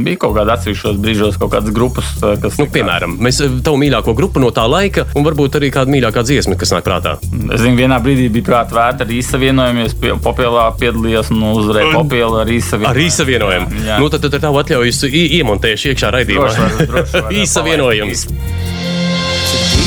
Bija 0.00 0.22
kaut 0.24 0.36
kāda 0.38 0.56
atsevišķos 0.56 1.00
brīžos, 1.02 1.38
kaut 1.40 1.52
kādas 1.54 1.74
grupas, 1.76 2.14
uh, 2.22 2.34
kas. 2.40 2.56
Nu, 2.60 2.66
piemēram, 2.72 3.18
mēs 3.22 3.42
eh, 3.44 3.58
tavu 3.64 3.80
mīļāko 3.82 4.14
grupu 4.18 4.42
no 4.42 4.52
tā 4.56 4.64
laika, 4.70 5.06
un 5.16 5.26
varbūt 5.26 5.60
arī 5.60 5.72
kāda 5.74 5.92
mīļākā 5.92 6.24
dziesma, 6.26 6.56
kas 6.60 6.72
nāk 6.76 6.86
prātā. 6.86 7.16
Es 7.20 7.62
zinu, 7.62 7.76
vienā 7.78 8.00
brīdī 8.02 8.30
bija 8.32 8.48
prātā 8.50 8.78
vērta 8.80 9.06
arī 9.08 9.20
savienojumies, 9.26 9.98
Popēlā 10.24 10.66
piedalījos 10.80 11.30
un 11.34 11.44
uzvarēju 11.52 11.92
Popēlu 11.94 12.40
arī 12.42 12.60
savienojumu. 12.64 12.92
Arī 12.94 13.06
savienojumu. 13.14 13.70
Jā, 13.80 13.86
jā. 13.90 14.00
Nu, 14.00 14.08
tad, 14.12 14.24
tad 14.24 14.38
ar 14.38 14.46
tavu 14.48 14.62
atļauju 14.62 15.12
iemontēšu 15.40 15.92
iekšā 15.92 16.14
raidījumā. 16.16 16.48
Droši 16.56 16.88
droši 16.90 17.24
var, 17.26 17.36
Īsavienojums. 17.44 18.26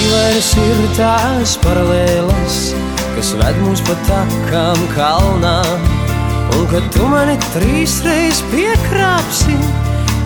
Cik 0.04 0.12
dīvainas 0.12 0.48
ir 0.60 0.80
tās 0.98 1.52
paralēlas, 1.64 2.56
kas 3.16 3.30
ved 3.40 3.60
mūs 3.64 3.80
pa 3.88 3.94
takām 4.04 4.82
kalnā. 4.92 5.54
Un 6.58 6.66
kad 6.68 6.90
tu 6.92 7.06
mani 7.08 7.38
trīs 7.54 8.02
reizes 8.04 8.42
piekrāpsi, 8.52 9.56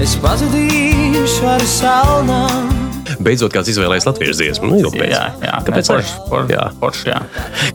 es 0.01 0.15
pazudīšu 0.23 1.45
ar 1.51 1.61
salnām. 1.69 2.73
Beidzot, 3.21 3.53
kāds 3.53 3.69
izvēlējās 3.75 4.09
latviešu 4.09 4.39
dziesmu. 4.39 4.71
Nu, 4.71 4.80
ilgi 4.82 4.97
pēc. 5.03 5.13
Jā, 5.13 5.23
jā. 5.45 5.61
Kāpēc? 5.69 5.91
Nē, 5.93 5.93
forši, 5.93 6.17
forši, 6.32 6.55
Jā. 6.57 6.65
forši, 6.82 7.09
jā. 7.13 7.21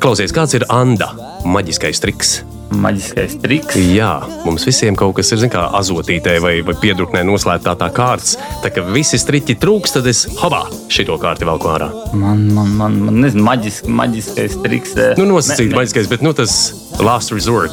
Klausies, 0.02 0.34
kāds 0.34 0.58
ir 0.58 0.66
Anda? 0.74 1.12
Maģiskais 1.46 2.02
triks. 2.02 2.40
Maģiskais 2.72 3.36
triks. 3.42 3.76
Jā, 3.76 4.12
mums 4.46 4.64
visiem 4.66 4.96
kaut 4.98 5.16
kas 5.18 5.32
ir, 5.34 5.42
kā 5.52 5.64
azotītē 5.78 6.38
vai, 6.42 6.54
vai 6.66 6.74
piedruknē 6.80 7.22
noslēgtā 7.28 7.74
tā 7.78 7.88
kārts. 7.94 8.36
Tā 8.64 8.70
kā 8.74 8.84
visi 8.92 9.18
striķi 9.20 9.58
trūks, 9.62 9.92
tad 9.98 10.06
es 10.10 10.24
hopā 10.40 10.64
šito 10.92 11.18
kārti 11.22 11.44
vēl 11.48 11.60
ārā. 11.72 11.90
Man, 12.14 12.46
man, 12.54 12.72
man, 12.78 12.96
man 13.06 13.20
nezinu, 13.26 13.44
maģisk, 13.46 13.86
maģiskais 13.88 14.56
triks. 14.64 14.96
eh, 14.96 15.14
Nu, 15.18 15.24
nosacīt, 15.28 15.68
ne- 15.68 15.74
ne- 15.76 15.80
maģiskais, 15.82 16.08
bet 16.08 16.22
nu, 16.22 16.32
tas 16.32 16.56
last 17.00 17.32
resort. 17.32 17.72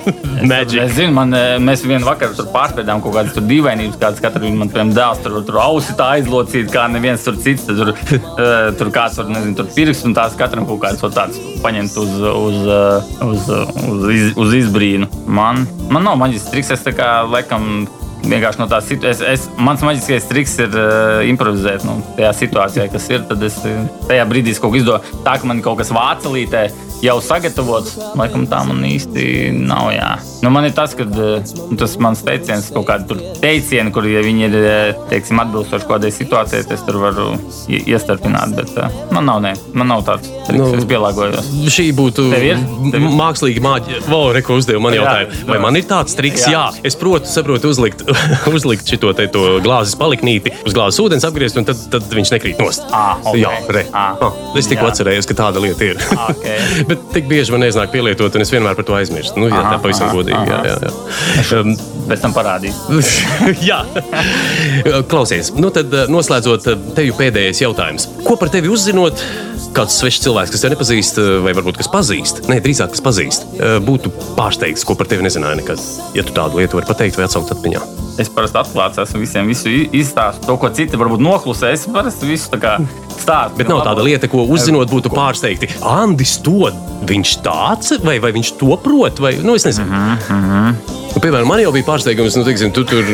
Magic. 0.42 0.80
Es 0.82 0.94
zinu, 0.96 1.12
man, 1.16 1.32
eh, 1.34 1.56
mēs 1.62 1.84
vienā 1.86 2.06
vakarā 2.06 2.36
tur 2.36 2.48
pārspēdām 2.54 3.02
kaut 3.04 3.16
kādas 3.16 3.36
dīvainības, 3.36 3.98
kādas 4.00 4.22
katru 4.22 4.50
man 4.52 4.70
piemēram, 4.70 4.94
dēls 4.96 5.22
tur, 5.24 5.38
tur 5.46 5.60
ausi 5.62 5.96
tā 5.98 6.12
aizlocīt, 6.18 6.70
kā 6.72 6.86
neviens 6.92 7.24
tur 7.26 7.38
cits. 7.40 7.66
Tur, 7.66 7.92
uh, 7.92 8.70
tur 8.78 8.92
kāds 8.94 9.18
tur, 9.18 9.30
nezinu, 9.32 9.56
tur 9.58 9.70
pirksts 9.74 10.06
un 10.08 10.16
tās 10.16 10.36
katram 10.38 10.68
kaut 10.68 10.82
kāds 10.84 11.04
tāds 11.16 11.40
paņemt 11.64 12.00
uz, 12.02 12.16
uz, 12.30 12.58
eh, 12.78 13.12
uz, 13.26 13.52
uz, 13.90 14.08
iz, 14.14 14.32
uz 14.36 14.56
izbrīnu. 14.62 15.10
Man, 15.26 15.66
man 15.90 16.06
nav 16.06 16.18
maģisks 16.20 16.52
triks, 16.52 16.74
es 16.76 16.84
tā 16.86 16.96
kā 16.96 17.20
laikam. 17.28 17.86
Vienkārši 18.26 18.58
no 18.58 18.64
tās 18.66 18.88
situācijas, 18.88 19.44
mans 19.62 19.82
maģiskais 19.86 20.24
triks 20.26 20.56
ir 20.58 20.72
uh, 20.72 21.20
improvizēt. 21.28 21.84
Nu, 21.86 22.00
tajā 22.16 22.32
situācijā, 22.34 22.86
kas 22.90 23.06
ir, 23.12 23.20
tad 23.28 23.44
es 23.46 23.60
tajā 24.08 24.24
brīdī 24.26 24.50
es 24.50 24.58
kaut 24.58 24.72
ko 24.72 24.80
izdodu. 24.80 25.20
Tā 25.22 25.36
kā 25.38 25.46
man 25.46 25.60
kaut 25.62 25.78
kas 25.78 25.92
vācelītē 25.94 26.64
jau 27.04 27.16
sagatavots, 27.22 27.96
laikam 28.18 28.46
tā 28.50 28.62
man 28.68 28.80
īsti 28.88 29.26
nav. 29.66 29.90
Jā. 29.94 30.12
Nu, 30.44 30.50
man 30.54 30.66
ir 30.68 30.74
tas, 30.76 30.94
ka 30.96 31.04
uh, 31.06 31.40
tas 31.80 31.96
mans 32.02 32.22
teiciens, 32.26 32.68
kaut 32.74 32.86
kāda 32.88 33.16
teiciena, 33.42 33.90
kur 33.94 34.06
ja 34.08 34.22
viņi 34.24 34.46
ir 34.48 34.56
eh, 34.60 35.00
teiksim, 35.10 35.40
atbilstoši 35.42 35.88
kādai 35.88 36.10
situācijai, 36.14 36.62
tad 36.66 36.76
es 36.76 36.84
tur 36.86 36.98
varu 37.02 37.28
ie- 37.72 37.82
iestarpināt. 37.92 38.54
Bet 38.58 38.72
uh, 38.78 38.88
man 39.14 39.26
nav, 39.28 39.40
ne, 39.44 39.54
man 39.76 39.90
nav 39.92 40.04
tāds 40.08 40.30
triks, 40.46 40.60
Nu, 40.60 40.70
es 40.78 40.86
pielāgojos. 40.88 41.48
Šī 41.72 41.88
būtu 41.96 42.28
Tev 42.32 42.44
ir? 42.52 42.60
Tev 42.62 43.00
ir? 43.00 43.06
m- 43.08 43.16
mākslīga 43.18 43.62
māģija. 43.64 44.02
Vau, 44.10 44.22
reko 44.36 44.56
uzdevu 44.60 44.80
man 44.84 44.94
jautājumu. 44.96 45.42
Vai 45.50 45.58
man 45.64 45.76
ir 45.80 45.86
tāds 45.88 46.16
triks? 46.18 46.46
Jā, 46.46 46.66
Jā. 46.70 46.84
es 46.86 46.96
protu, 46.98 47.28
saprotu, 47.30 47.72
uzlikt, 47.74 48.04
uzlikt 48.56 48.88
šo 48.88 49.12
glāzes 49.64 49.96
paliknīti 49.98 50.52
uz 50.66 50.74
glāzes 50.76 51.00
ūdens, 51.02 51.24
apgriezt, 51.28 51.56
un 51.60 51.66
tad, 51.68 51.80
tad 51.92 52.06
viņš 52.12 52.32
nekrīt 52.36 52.60
nost. 52.62 52.86
Ā, 52.94 53.04
ok. 53.24 53.36
Jā, 53.40 53.52
re. 53.72 53.86
Ā, 53.92 54.04
Ah, 54.26 54.32
es 54.58 54.66
tikko 54.70 54.86
atcerējos, 54.88 55.26
ka 55.28 55.34
tāda 55.38 55.60
lieta 55.62 55.84
ir. 55.84 55.98
Ok. 56.16 56.46
Bet 56.96 57.12
tik 57.12 57.28
bieži 57.28 57.52
man 57.52 57.62
neiznāk 57.64 57.92
pielietot, 57.92 58.36
un 58.36 58.44
es 58.44 58.52
vienmēr 58.52 58.76
par 58.78 58.86
to 58.88 58.96
aizmirstu. 58.96 59.40
Nu, 59.40 59.50
jā, 59.50 59.60
Aha, 59.60 59.74
tā 59.76 59.82
pavisam 59.84 60.12
godīgi. 60.14 60.38
Jā, 60.48 60.60
jā, 60.64 60.76
jā. 60.86 61.60
Um, 61.60 61.74
Pēc 62.06 62.22
tam 62.22 62.34
parādīs. 62.36 62.76
Jā, 63.68 63.80
klausies. 65.10 65.50
Nu 65.58 65.72
tad, 65.74 65.90
eh, 65.90 66.12
noslēdzot, 66.12 66.68
eh, 66.70 66.84
tev 66.94 67.16
pēdējais 67.18 67.64
jautājums. 67.64 68.06
Ko 68.22 68.36
par 68.38 68.52
tevi 68.54 68.70
uzzinot? 68.70 69.24
Kāds 69.76 69.98
svešs 70.00 70.22
cilvēks, 70.24 70.54
kas 70.54 70.62
tevi 70.62 70.72
nepazīst, 70.72 71.18
eh, 71.20 71.26
vai 71.44 71.52
varbūt 71.52 71.76
kas 71.76 71.90
pazīst, 71.92 72.38
nē, 72.48 72.62
drīzāk 72.64 72.94
kas 72.94 73.02
pazīst, 73.04 73.42
eh, 73.58 73.76
būtu 73.84 74.08
pārsteigts, 74.38 74.86
ko 74.88 74.94
par 74.96 75.06
tevi 75.10 75.26
nezināja 75.26 75.58
nekad. 75.60 75.82
Ja 76.16 76.22
tu 76.24 76.32
tādu 76.32 76.56
lietu 76.56 76.78
vari 76.78 76.88
pateikt 76.88 77.18
vai 77.18 77.26
atsaukt 77.26 77.52
atmiņā. 77.52 77.82
Es 78.18 78.30
parasti 78.32 78.56
atklāts 78.56 78.96
esmu 78.96 79.20
visiem, 79.20 79.46
visu 79.46 79.68
izstāstu. 79.92 80.46
To, 80.46 80.56
ko 80.56 80.70
citi 80.70 80.96
varbūt 80.96 81.20
noklusē, 81.20 81.74
es 81.76 81.84
parasti 81.84 82.24
visu 82.24 82.48
tā 82.48 82.58
kā 82.62 82.72
stāstu. 83.18 83.58
Bet 83.58 83.68
nav 83.68 83.84
tāda 83.84 84.02
lieta, 84.06 84.30
ko 84.32 84.46
uzzinot, 84.48 84.88
būtu 84.88 85.12
pārsteigti. 85.12 85.68
Andis 85.82 86.38
to 86.38 86.72
viņš 87.04 87.34
tāds, 87.44 87.92
vai, 88.00 88.16
vai 88.18 88.32
viņš 88.32 88.56
to 88.56 88.78
prot, 88.80 89.20
vai 89.20 89.34
nu, 89.42 89.58
es 89.60 89.68
nezinu. 89.68 89.92
Uh 89.92 90.24
-huh. 90.30 90.74
nu, 91.12 91.20
piemēram, 91.20 91.46
man 91.46 91.60
jau 91.60 91.72
bija 91.72 91.84
pārsteigums, 91.84 92.36
nu, 92.36 92.44
teiksim, 92.44 92.72
tu 92.72 92.84
tur. 92.84 93.04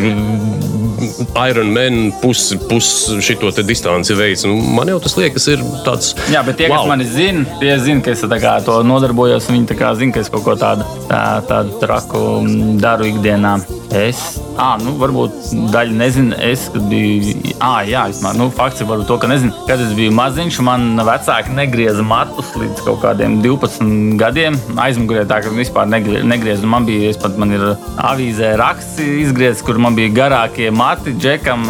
Iron 1.49 1.73
Man 1.75 2.13
pusi 2.23 2.59
pus 2.69 2.89
šito 3.25 3.51
distanci 3.67 4.17
veids. 4.19 4.47
Nu, 4.49 4.57
man 4.77 4.91
jau 4.93 4.99
tas 5.03 5.17
liekas, 5.19 5.49
ir 5.53 5.63
tāds. 5.87 6.13
Jā, 6.33 6.45
bet 6.47 6.61
tie, 6.61 6.69
wow. 6.71 6.83
kas 6.83 6.93
mani 6.93 7.07
zina, 7.09 7.45
tie 7.61 7.77
zina, 7.83 8.05
ka 8.05 8.15
es 8.15 8.25
to 8.67 8.81
nodarbojos. 8.87 9.51
Viņi 9.53 9.79
zina, 9.99 10.15
ka 10.15 10.25
es 10.25 10.33
kaut 10.33 10.47
ko 10.47 10.57
tādu, 10.59 10.87
tā, 11.11 11.23
tādu 11.49 11.79
traku 11.83 12.25
mm, 12.43 12.77
daru 12.83 13.09
ikdienā. 13.13 13.57
Es, 13.93 14.39
ah, 14.57 14.79
nu, 14.81 14.95
varbūt 14.97 15.51
daļa 15.73 15.93
nezina, 15.99 16.37
es 16.49 16.63
biju. 16.89 17.35
Ah, 17.61 17.83
jā, 17.85 18.07
vismaz, 18.09 18.39
nu, 18.41 18.47
fakts 18.55 18.81
ir 18.81 18.87
varbūt 18.89 19.09
to, 19.11 19.19
ka 19.21 19.29
nezinu, 19.29 19.53
kad 19.69 19.81
es 19.85 19.93
biju 19.97 20.15
maziņš, 20.17 20.59
man 20.65 20.87
vecāki 21.05 21.53
negrieza 21.53 22.01
matus 22.07 22.55
līdz 22.57 22.81
kaut 22.87 23.03
kādiem 23.03 23.37
12 23.45 24.17
gadiem. 24.21 24.57
Aizmugurē 24.81 25.27
tā, 25.29 25.43
ka 25.45 25.53
vispār 25.53 25.91
negrie- 25.93 26.23
negrieza. 26.25 26.65
Man 26.67 26.87
bija, 26.89 27.11
es 27.13 27.21
pat 27.21 27.37
man 27.37 27.53
ir 27.53 27.67
avīzē 28.01 28.55
raksts 28.61 28.97
izgriezts, 29.03 29.65
kur 29.67 29.77
man 29.83 29.95
bija 29.99 30.09
garākie 30.17 30.71
mati 30.73 31.13
džekam, 31.13 31.69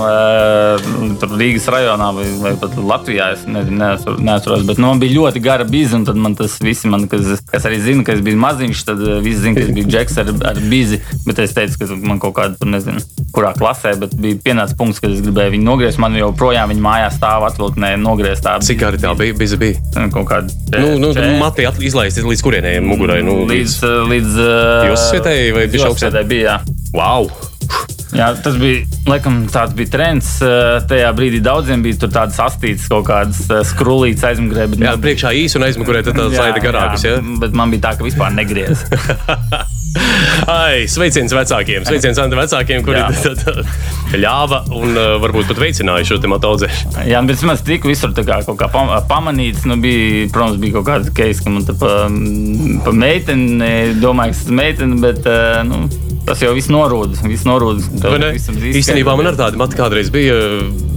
tur 1.21 1.35
Rīgas 1.41 1.67
rajonā 1.75 2.13
vai, 2.15 2.29
vai 2.45 2.55
pat 2.63 2.79
Latvijā. 2.79 3.33
Es 3.35 3.45
nezinu, 3.51 3.83
neatceros, 4.23 4.63
bet 4.69 4.79
nu, 4.79 4.93
man 4.93 5.03
bija 5.03 5.17
ļoti 5.19 5.43
gara 5.43 5.67
bizi, 5.69 5.97
un 5.99 6.07
tad 6.07 6.17
man 6.23 6.39
tas 6.39 6.59
visi, 6.63 6.87
man, 6.93 7.09
kas, 7.11 7.43
kas 7.51 7.67
arī 7.69 7.83
zina, 7.83 8.07
ka 8.07 8.15
es 8.17 8.23
biju 8.25 8.39
maziņš, 8.47 8.85
tad 8.89 9.03
visi 9.27 9.43
zina, 9.49 9.59
ka 9.59 9.67
es 9.67 9.75
biju 9.75 9.91
džeks 9.91 10.19
ar, 10.23 10.33
ar 10.53 10.63
bizi. 10.71 11.03
Bet 11.27 11.43
es 11.43 11.55
teicu, 11.57 11.83
ka 11.83 11.91
man 12.03 12.12
kaut 12.21 12.35
kāda, 12.35 12.57
tur 12.59 12.69
nezinu, 12.69 13.01
kurā 13.33 13.53
klasē, 13.57 13.95
bet 14.01 14.15
bija 14.19 14.37
pienācis 14.45 14.77
punkts, 14.77 15.01
kad 15.01 15.11
es 15.11 15.21
gribēju 15.25 15.55
viņu 15.57 15.65
nogriezt. 15.69 15.99
Man 16.03 16.17
joprojām 16.19 16.69
viņa 16.73 16.85
mājās 16.85 17.17
stāv 17.21 17.47
atvilknē, 17.49 17.95
nogriezt 18.03 18.43
tā. 18.45 18.59
Cik 18.61 18.79
gari 18.83 18.99
tā 18.99 19.15
bija? 19.17 19.35
Bija, 19.39 19.57
bija. 19.57 20.09
Kaut 20.13 20.27
kāda. 20.29 20.51
Nu, 20.79 20.99
nu, 20.99 21.13
čē- 21.15 21.39
mati 21.41 21.67
at- 21.67 21.81
izlaisti 21.81 22.21
līdz 22.27 22.43
kurienei 22.43 22.81
mugurai. 22.81 23.23
Nu, 23.23 23.47
līdz. 23.47 23.79
eh, 23.83 24.03
līdz 24.13 24.37
uh, 24.37 24.91
Josvietei 24.93 25.53
vai 25.53 25.67
bišķi 25.69 25.89
augstāk? 25.89 26.13
Josvietei 26.13 26.25
bija. 26.29 26.59
Jā. 26.59 26.61
Wow! 26.93 27.31
Jā, 28.13 28.27
tas 28.45 28.59
bija, 28.61 28.83
laikam, 29.09 29.47
tāds 29.49 29.73
bija 29.73 29.89
trends. 29.89 30.35
eh, 30.45 30.83
Tajā 30.85 31.13
brīdī 31.17 31.39
daudziem 31.41 31.81
bija 31.83 31.97
tādas 32.13 32.37
astītas, 32.45 32.85
kaut 32.93 33.07
kādas 33.09 33.39
eh, 33.49 33.63
skrūlītes 33.65 34.21
aizmugurē. 34.29 34.67
bet 34.69 34.79
Jā, 34.85 34.91
man- 34.93 35.01
priekšā 35.01 35.33
īsi 35.33 35.57
un 35.57 35.63
aizmugurē 35.65 36.03
tāds 36.05 36.37
laida 36.37 36.61
garākus. 36.61 37.05
Ja? 37.09 37.17
Bet 37.41 37.53
man 37.57 37.71
bija 37.73 37.89
tā, 37.89 37.97
ka 37.97 38.05
vispār 38.05 38.35
negriez. 38.37 38.85
Ai, 40.49 40.87
sveiciens 40.91 41.33
vecākiem, 41.37 41.85
sveiciens 41.87 42.19
Anta 42.23 42.39
vecākiem, 42.39 42.83
kuri 42.87 43.03
tad, 43.25 43.43
tad 43.45 44.17
ļāva 44.19 44.63
un 44.73 44.97
uh, 44.97 45.17
varbūt 45.23 45.51
pat 45.51 45.61
veicināja 45.63 46.07
šo 46.09 46.19
te 46.23 46.31
matu 46.31 46.53
audzēšanu. 46.53 47.05
Jā, 47.11 47.21
bet 47.29 47.43
es 47.43 47.65
tiku 47.67 47.91
visur 47.93 48.15
tā 48.17 48.25
kā, 48.27 48.41
kaut 48.47 48.59
kā 48.61 48.71
pam- 48.73 48.93
pamanīts. 49.11 49.67
Nu, 49.69 49.77
bija, 49.83 50.29
protams, 50.33 50.61
bija 50.63 50.79
kaut 50.79 50.89
kāda 50.89 51.15
keisa, 51.17 51.45
ka 51.45 51.53
man 51.55 51.69
tā 51.69 51.77
pa, 51.79 51.93
pa 52.87 52.95
meiteni, 52.97 53.73
domāju, 54.03 54.33
ka 54.35 54.41
tas 54.41 54.49
ir 54.49 54.59
meitene, 54.63 54.99
bet 55.03 55.29
eh, 55.29 55.61
nu, 55.69 55.85
tas 56.27 56.43
jau 56.43 56.53
viss 56.57 56.71
norūda. 56.73 57.19
Viss 57.27 57.47
norūda. 57.49 57.85
Vai? 58.05 58.33
Īstenībā 58.73 59.15
man 59.19 59.33
ar 59.33 59.39
tādu 59.39 59.61
matu 59.61 59.79
kādreiz 59.79 60.11
bija 60.15 60.37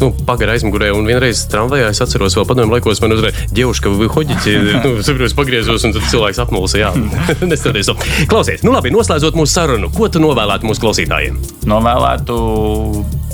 nu, 0.01 0.11
pagara 0.27 0.55
aizmugurē, 0.55 0.91
un 0.95 1.07
vienreiz 1.09 1.45
tramvajā 1.51 1.91
es 1.93 2.01
atceros, 2.05 2.37
vēl 2.37 2.47
padomju 2.49 2.77
laikos, 2.77 3.01
man 3.03 3.15
uzreiz 3.17 3.41
ģēvuši, 3.55 3.85
ka 3.85 3.93
vi 3.95 4.09
hoģiķi, 4.15 4.55
nu, 4.85 4.93
saprotu, 5.05 5.37
pagriezos, 5.39 5.87
un 5.87 5.95
tad 5.95 6.07
cilvēks 6.13 6.41
apmulsa, 6.45 6.81
jā, 6.81 6.93
nestoties 7.51 7.91
to. 7.91 7.97
Klausies, 8.31 8.65
nu 8.65 8.75
labi, 8.75 8.93
noslēdzot 8.95 9.37
mūsu 9.39 9.57
sarunu, 9.57 9.91
ko 9.95 10.11
tu 10.11 10.23
novēlētu 10.23 10.69
mūsu 10.69 10.85
klausītājiem? 10.85 11.41
novēlētu, 11.65 12.35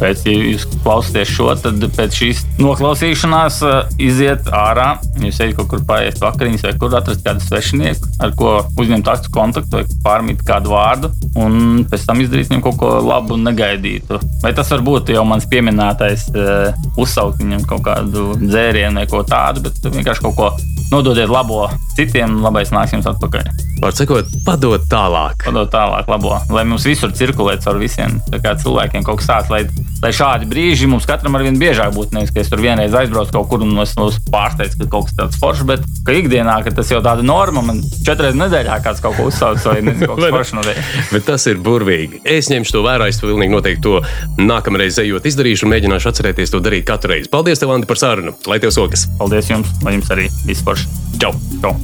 pēc, 0.01 0.23
ja 0.27 0.33
jūs 0.35 0.65
klausāties 0.83 1.31
šo, 1.31 1.49
tad 1.61 1.83
pēc 1.95 2.17
šīs 2.17 2.43
noklausīšanās 2.61 3.59
uh, 3.67 3.77
iziet 4.01 4.49
ārā. 4.55 4.95
Jūs 5.21 5.41
ejat 5.43 5.59
kaut 5.59 5.69
kur 5.73 5.85
paiet 5.87 6.19
vakariņas, 6.21 6.65
vai 6.67 6.73
kur 6.81 6.97
atrast 6.97 7.23
kādu 7.25 7.45
svešinieku, 7.45 8.11
ar 8.23 8.35
ko 8.37 8.55
uzņemt 8.81 9.11
aktu 9.13 9.33
kontaktu, 9.35 9.79
vai 9.79 9.99
pārmīt 10.05 10.43
kādu 10.47 10.73
vārdu, 10.73 11.11
un 11.39 11.85
pēc 11.91 12.07
tam 12.09 12.23
izdarīt 12.23 12.51
viņam 12.51 12.65
kaut 12.65 12.79
ko 12.81 12.91
labu 13.05 13.37
un 13.37 13.45
negaidītu. 13.47 14.19
Vai 14.43 14.53
tas 14.57 14.71
var 14.73 14.85
būt 14.85 15.13
jau 15.13 15.25
mans 15.27 15.47
pieminētais, 15.51 16.27
uh, 16.33 16.83
uzsaukt 17.01 17.41
viņam 17.43 17.65
kaut 17.69 17.85
kādu 17.87 18.31
dzērienu 18.41 19.03
vai 19.03 19.09
ko 19.11 19.23
tādu, 19.27 19.65
bet 19.67 19.91
vienkārši 19.91 20.27
kaut 20.27 20.37
ko 20.39 20.53
nododiet 20.91 21.29
labo 21.31 21.65
citiem, 21.95 22.41
labais 22.43 22.71
nāks 22.73 22.95
jums 22.95 23.07
atpakaļ. 23.07 23.47
Var 23.81 23.95
sakot, 23.97 24.27
padot 24.45 24.83
tālāk. 24.91 25.45
Padod 25.47 25.71
tālāk, 25.73 26.09
labo, 26.11 26.35
lai 26.53 26.65
mums 26.67 26.85
visur 26.85 27.13
cirkulē 27.15 27.55
caur 27.63 27.79
visiem 27.81 28.19
cilvēkiem 28.31 29.05
kaut 29.07 29.21
kas 29.21 29.31
tāds, 29.31 29.49
lai 29.53 29.63
lai 30.01 30.11
šādi 30.15 30.47
brīži 30.49 30.89
mums 30.89 31.05
katram 31.09 31.35
ar 31.37 31.45
vien 31.45 31.57
biežāk 31.61 31.93
būtu. 31.95 32.15
Nevis, 32.15 32.33
ka 32.33 32.41
es 32.41 32.49
tur 32.51 32.61
vienreiz 32.63 32.95
aizbraucu 32.97 33.33
kaut 33.35 33.49
kur 33.51 33.65
un 33.65 33.77
es 33.83 33.93
pārsteidzu, 33.95 34.79
ka 34.81 34.89
kaut 34.95 35.09
kas 35.09 35.17
tāds 35.19 35.39
foršs, 35.41 35.65
bet 35.69 35.85
ka 36.07 36.15
ikdienā, 36.17 36.57
ka 36.65 36.73
tas 36.75 36.89
jau 36.91 37.01
tāda 37.05 37.25
norma, 37.25 37.63
man 37.65 37.81
četras 38.05 38.37
nedēļā 38.39 38.79
kāds 38.85 39.03
kaut 39.03 39.17
ko 39.19 39.29
uzsauc 39.29 39.61
vai 39.69 39.77
nezinu, 39.85 40.09
kaut 40.09 40.23
kas 40.23 40.33
foršs 40.37 40.55
notiek. 40.57 40.81
Bet 41.13 41.27
tas 41.29 41.47
ir 41.51 41.61
burvīgi. 41.61 42.23
Es 42.25 42.49
ņemšu 42.51 42.77
to 42.77 42.83
vērā. 42.87 43.09
Es 43.11 43.21
pilnīgi 43.21 43.53
noteikti 43.53 43.85
to 43.85 43.99
nākamreiz 44.41 44.97
ejot 45.03 45.27
izdarīšu 45.29 45.67
un 45.67 45.75
mēģināšu 45.75 46.11
atcerēties 46.11 46.53
to 46.53 46.61
darīt 46.63 46.87
katru 46.89 47.13
reizi. 47.13 47.29
Paldies, 47.31 47.61
tev, 47.61 47.73
Andi, 47.75 47.89
par 47.89 48.01
sarunu. 48.01 48.33
Lai 48.49 48.59
tev 48.63 48.73
sokas! 48.73 49.05
Paldies 49.19 49.51
jums, 49.51 49.69
lai 49.85 49.97
jums 49.97 50.11
arī 50.13 50.29
viss 50.47 50.65
foršs. 50.65 50.89
Čau! 51.21 51.33
Čau! 51.61 51.75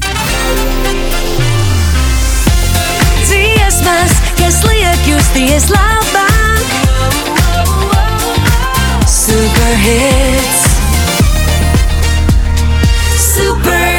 Dziesmas, 3.27 4.19
kas 4.39 4.63
liek 4.65 5.11
justies 5.11 5.69
labāk. 5.73 7.36
Super 9.27 9.75
hits. 9.75 10.61
Super 13.35 13.96